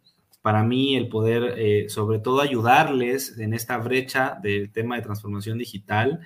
para 0.43 0.63
mí 0.63 0.97
el 0.97 1.09
poder, 1.09 1.91
sobre 1.91 2.19
todo, 2.19 2.41
ayudarles 2.41 3.39
en 3.39 3.53
esta 3.53 3.77
brecha 3.77 4.39
del 4.43 4.73
tema 4.73 4.97
de 4.97 5.03
transformación 5.03 5.59
digital. 5.59 6.21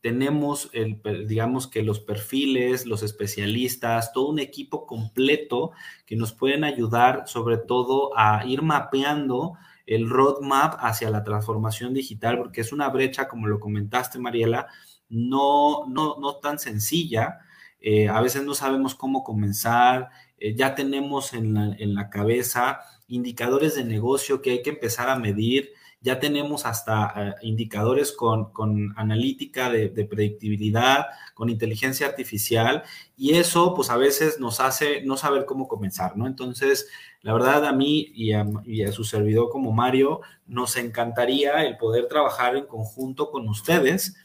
tenemos, 0.00 0.70
el, 0.72 1.00
digamos 1.26 1.66
que 1.66 1.82
los 1.82 1.98
perfiles, 1.98 2.86
los 2.86 3.02
especialistas, 3.02 4.12
todo 4.12 4.28
un 4.28 4.38
equipo 4.38 4.86
completo 4.86 5.72
que 6.06 6.14
nos 6.14 6.32
pueden 6.32 6.62
ayudar 6.62 7.24
sobre 7.26 7.56
todo 7.56 8.16
a 8.16 8.44
ir 8.46 8.62
mapeando 8.62 9.54
el 9.86 10.08
roadmap 10.08 10.74
hacia 10.78 11.10
la 11.10 11.24
transformación 11.24 11.94
digital, 11.94 12.38
porque 12.38 12.60
es 12.60 12.72
una 12.72 12.88
brecha, 12.88 13.28
como 13.28 13.46
lo 13.46 13.60
comentaste, 13.60 14.18
Mariela, 14.18 14.68
no, 15.08 15.86
no, 15.88 16.16
no 16.20 16.36
tan 16.36 16.58
sencilla. 16.58 17.38
Eh, 17.80 18.08
a 18.08 18.20
veces 18.20 18.44
no 18.44 18.54
sabemos 18.54 18.94
cómo 18.94 19.24
comenzar, 19.24 20.10
eh, 20.38 20.54
ya 20.54 20.74
tenemos 20.74 21.34
en 21.34 21.56
en 21.56 21.94
la 21.94 22.10
cabeza 22.10 22.80
indicadores 23.08 23.74
de 23.74 23.84
negocio 23.84 24.40
que 24.40 24.52
hay 24.52 24.62
que 24.62 24.70
empezar 24.70 25.08
a 25.08 25.18
medir, 25.18 25.70
ya 26.02 26.18
tenemos 26.18 26.66
hasta 26.66 27.12
eh, 27.16 27.34
indicadores 27.42 28.12
con, 28.12 28.50
analítica 28.96 29.70
de, 29.70 29.88
predictibilidad, 30.04 31.06
con 31.34 31.48
inteligencia 31.48 32.06
artificial, 32.06 32.82
y 33.16 33.34
eso 33.34 33.74
pues 33.74 33.88
a 33.88 33.96
veces 33.96 34.40
nos 34.40 34.60
hace 34.60 35.02
no 35.02 35.16
saber 35.16 35.46
cómo 35.46 35.68
comenzar, 35.68 36.16
¿no? 36.16 36.26
Entonces, 36.26 36.88
la 37.22 37.32
verdad 37.32 37.64
a 37.64 37.72
mí 37.72 38.10
y 38.14 38.32
a, 38.32 38.44
y 38.64 38.82
a 38.82 38.92
su 38.92 39.04
servidor 39.04 39.48
como 39.50 39.72
Mario, 39.72 40.20
nos 40.46 40.76
encantaría 40.76 41.64
el 41.64 41.76
poder 41.76 42.08
trabajar 42.08 42.56
en 42.56 42.66
conjunto 42.66 43.30
con 43.30 43.48
ustedes 43.48 44.16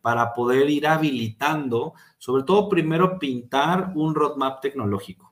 para 0.00 0.32
poder 0.32 0.70
ir 0.70 0.86
habilitando, 0.86 1.94
sobre 2.18 2.44
todo 2.44 2.68
primero 2.68 3.18
pintar 3.18 3.92
un 3.94 4.14
roadmap 4.14 4.60
tecnológico. 4.60 5.25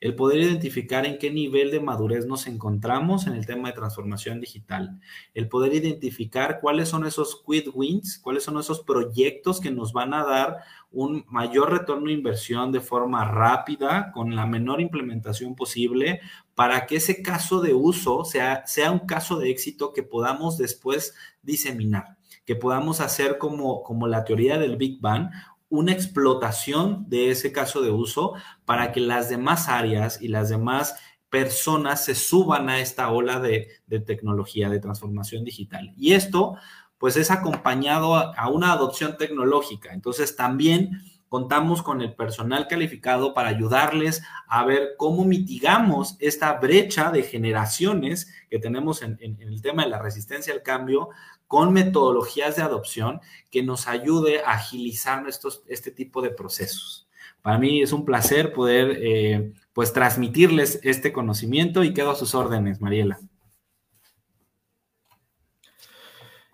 El 0.00 0.14
poder 0.14 0.40
identificar 0.40 1.04
en 1.04 1.18
qué 1.18 1.30
nivel 1.30 1.70
de 1.70 1.80
madurez 1.80 2.26
nos 2.26 2.46
encontramos 2.46 3.26
en 3.26 3.34
el 3.34 3.44
tema 3.44 3.68
de 3.68 3.74
transformación 3.74 4.40
digital. 4.40 5.00
El 5.34 5.48
poder 5.48 5.74
identificar 5.74 6.60
cuáles 6.60 6.88
son 6.88 7.04
esos 7.06 7.42
quick 7.44 7.74
wins, 7.74 8.18
cuáles 8.18 8.44
son 8.44 8.58
esos 8.58 8.80
proyectos 8.80 9.60
que 9.60 9.70
nos 9.70 9.92
van 9.92 10.14
a 10.14 10.24
dar 10.24 10.58
un 10.92 11.24
mayor 11.28 11.72
retorno 11.72 12.06
de 12.06 12.12
inversión 12.12 12.70
de 12.70 12.80
forma 12.80 13.24
rápida, 13.24 14.12
con 14.12 14.36
la 14.36 14.46
menor 14.46 14.80
implementación 14.80 15.56
posible, 15.56 16.20
para 16.54 16.86
que 16.86 16.96
ese 16.96 17.22
caso 17.22 17.60
de 17.60 17.74
uso 17.74 18.24
sea, 18.24 18.64
sea 18.66 18.92
un 18.92 19.00
caso 19.00 19.38
de 19.38 19.50
éxito 19.50 19.92
que 19.92 20.02
podamos 20.02 20.58
después 20.58 21.14
diseminar 21.42 22.16
que 22.44 22.56
podamos 22.56 23.00
hacer 23.00 23.38
como, 23.38 23.82
como 23.82 24.08
la 24.08 24.24
teoría 24.24 24.58
del 24.58 24.76
Big 24.76 25.00
Bang, 25.00 25.30
una 25.72 25.92
explotación 25.92 27.06
de 27.08 27.30
ese 27.30 27.50
caso 27.50 27.80
de 27.80 27.90
uso 27.90 28.34
para 28.66 28.92
que 28.92 29.00
las 29.00 29.30
demás 29.30 29.70
áreas 29.70 30.20
y 30.20 30.28
las 30.28 30.50
demás 30.50 30.96
personas 31.30 32.04
se 32.04 32.14
suban 32.14 32.68
a 32.68 32.78
esta 32.78 33.10
ola 33.10 33.40
de, 33.40 33.80
tecnología, 34.04 34.68
de 34.68 34.80
transformación 34.80 35.44
digital. 35.44 35.94
Y 35.96 36.12
esto, 36.12 36.56
pues, 36.98 37.16
es 37.16 37.30
acompañado 37.30 38.14
a, 38.14 38.48
una 38.50 38.70
adopción 38.70 39.16
tecnológica. 39.16 39.94
Entonces, 39.94 40.36
también 40.36 41.00
contamos 41.32 41.80
con 41.82 42.02
el 42.02 42.12
personal 42.12 42.68
calificado 42.68 43.32
para 43.32 43.48
ayudarles 43.48 44.22
a 44.46 44.66
ver 44.66 44.96
cómo 44.98 45.24
mitigamos 45.24 46.14
esta 46.18 46.52
brecha 46.60 47.10
de 47.10 47.22
generaciones 47.22 48.30
que 48.50 48.58
tenemos 48.58 49.00
en, 49.00 49.16
el 49.18 49.62
tema 49.62 49.84
de 49.84 49.88
la 49.88 49.98
resistencia 49.98 50.52
al 50.52 50.62
cambio 50.62 51.08
con 51.46 51.72
metodologías 51.72 52.56
de 52.56 52.62
adopción 52.62 53.22
que 53.50 53.62
nos 53.62 53.88
ayude 53.88 54.42
a 54.42 54.50
agilizar 54.50 55.26
estos, 55.26 55.62
este 55.68 55.90
tipo 55.90 56.20
de 56.20 56.28
procesos. 56.28 57.08
Para 57.40 57.56
mí 57.56 57.80
es 57.80 57.94
un 57.94 58.04
placer 58.04 58.52
poder 58.52 58.98
eh, 59.00 59.54
pues 59.72 59.94
transmitirles 59.94 60.80
este 60.82 61.14
conocimiento 61.14 61.82
y 61.82 61.94
quedo 61.94 62.10
a 62.10 62.14
sus 62.14 62.34
órdenes, 62.34 62.82
Mariela. 62.82 63.18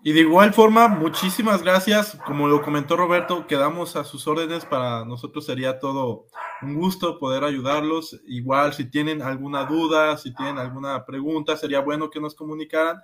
Y 0.09 0.11
de 0.11 0.21
igual 0.21 0.55
forma, 0.55 0.87
muchísimas 0.87 1.61
gracias. 1.61 2.17
Como 2.25 2.47
lo 2.47 2.63
comentó 2.63 2.97
Roberto, 2.97 3.45
quedamos 3.45 3.95
a 3.95 4.03
sus 4.03 4.25
órdenes. 4.25 4.65
Para 4.65 5.05
nosotros 5.05 5.45
sería 5.45 5.77
todo 5.77 6.25
un 6.63 6.73
gusto 6.73 7.19
poder 7.19 7.43
ayudarlos. 7.43 8.19
Igual, 8.25 8.73
si 8.73 8.89
tienen 8.89 9.21
alguna 9.21 9.65
duda, 9.65 10.17
si 10.17 10.33
tienen 10.33 10.57
alguna 10.57 11.05
pregunta, 11.05 11.55
sería 11.57 11.81
bueno 11.81 12.09
que 12.09 12.19
nos 12.19 12.33
comunicaran. 12.33 12.99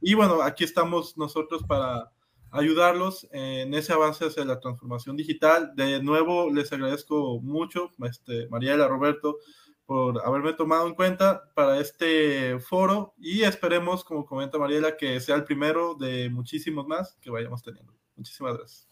Y 0.00 0.14
bueno, 0.14 0.40
aquí 0.40 0.64
estamos 0.64 1.18
nosotros 1.18 1.62
para 1.62 2.10
ayudarlos 2.50 3.28
en 3.32 3.74
ese 3.74 3.92
avance 3.92 4.24
hacia 4.24 4.46
la 4.46 4.58
transformación 4.58 5.14
digital. 5.14 5.72
De 5.74 6.02
nuevo, 6.02 6.50
les 6.50 6.72
agradezco 6.72 7.38
mucho, 7.42 7.90
este, 8.02 8.48
Mariela, 8.48 8.88
Roberto, 8.88 9.36
por 9.86 10.20
haberme 10.26 10.52
tomado 10.52 10.88
en 10.88 10.94
cuenta 10.94 11.48
para 11.54 11.78
este 11.78 12.58
foro 12.58 13.14
y 13.16 13.44
esperemos, 13.44 14.02
como 14.04 14.26
comenta 14.26 14.58
Mariela, 14.58 14.96
que 14.96 15.20
sea 15.20 15.36
el 15.36 15.44
primero 15.44 15.94
de 15.94 16.28
muchísimos 16.28 16.86
más 16.88 17.16
que 17.20 17.30
vayamos 17.30 17.62
teniendo. 17.62 17.94
Muchísimas 18.16 18.56
gracias. 18.56 18.88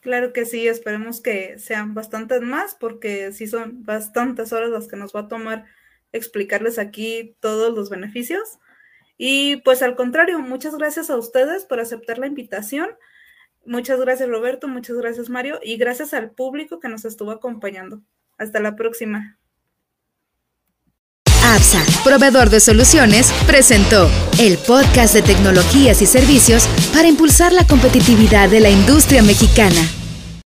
Claro 0.00 0.32
que 0.32 0.46
sí, 0.46 0.66
esperemos 0.66 1.20
que 1.20 1.58
sean 1.58 1.92
bastantes 1.92 2.40
más 2.40 2.74
porque 2.74 3.32
sí 3.32 3.46
son 3.46 3.84
bastantes 3.84 4.52
horas 4.52 4.70
las 4.70 4.88
que 4.88 4.96
nos 4.96 5.14
va 5.14 5.20
a 5.20 5.28
tomar 5.28 5.66
explicarles 6.12 6.78
aquí 6.78 7.36
todos 7.40 7.74
los 7.74 7.90
beneficios. 7.90 8.58
Y 9.18 9.56
pues 9.58 9.82
al 9.82 9.96
contrario, 9.96 10.38
muchas 10.38 10.76
gracias 10.76 11.10
a 11.10 11.16
ustedes 11.16 11.64
por 11.66 11.80
aceptar 11.80 12.18
la 12.18 12.26
invitación. 12.26 12.88
Muchas 13.66 14.00
gracias 14.00 14.28
Roberto, 14.28 14.68
muchas 14.68 14.96
gracias 14.96 15.28
Mario 15.28 15.60
y 15.62 15.76
gracias 15.76 16.14
al 16.14 16.30
público 16.30 16.80
que 16.80 16.88
nos 16.88 17.04
estuvo 17.04 17.30
acompañando. 17.30 18.02
Hasta 18.40 18.58
la 18.58 18.74
próxima. 18.74 19.36
APSA, 21.44 21.84
proveedor 22.04 22.48
de 22.48 22.60
soluciones, 22.60 23.30
presentó 23.46 24.10
el 24.38 24.56
podcast 24.56 25.12
de 25.12 25.20
tecnologías 25.20 26.00
y 26.00 26.06
servicios 26.06 26.66
para 26.94 27.06
impulsar 27.06 27.52
la 27.52 27.66
competitividad 27.66 28.48
de 28.48 28.60
la 28.60 28.70
industria 28.70 29.22
mexicana. 29.22 29.99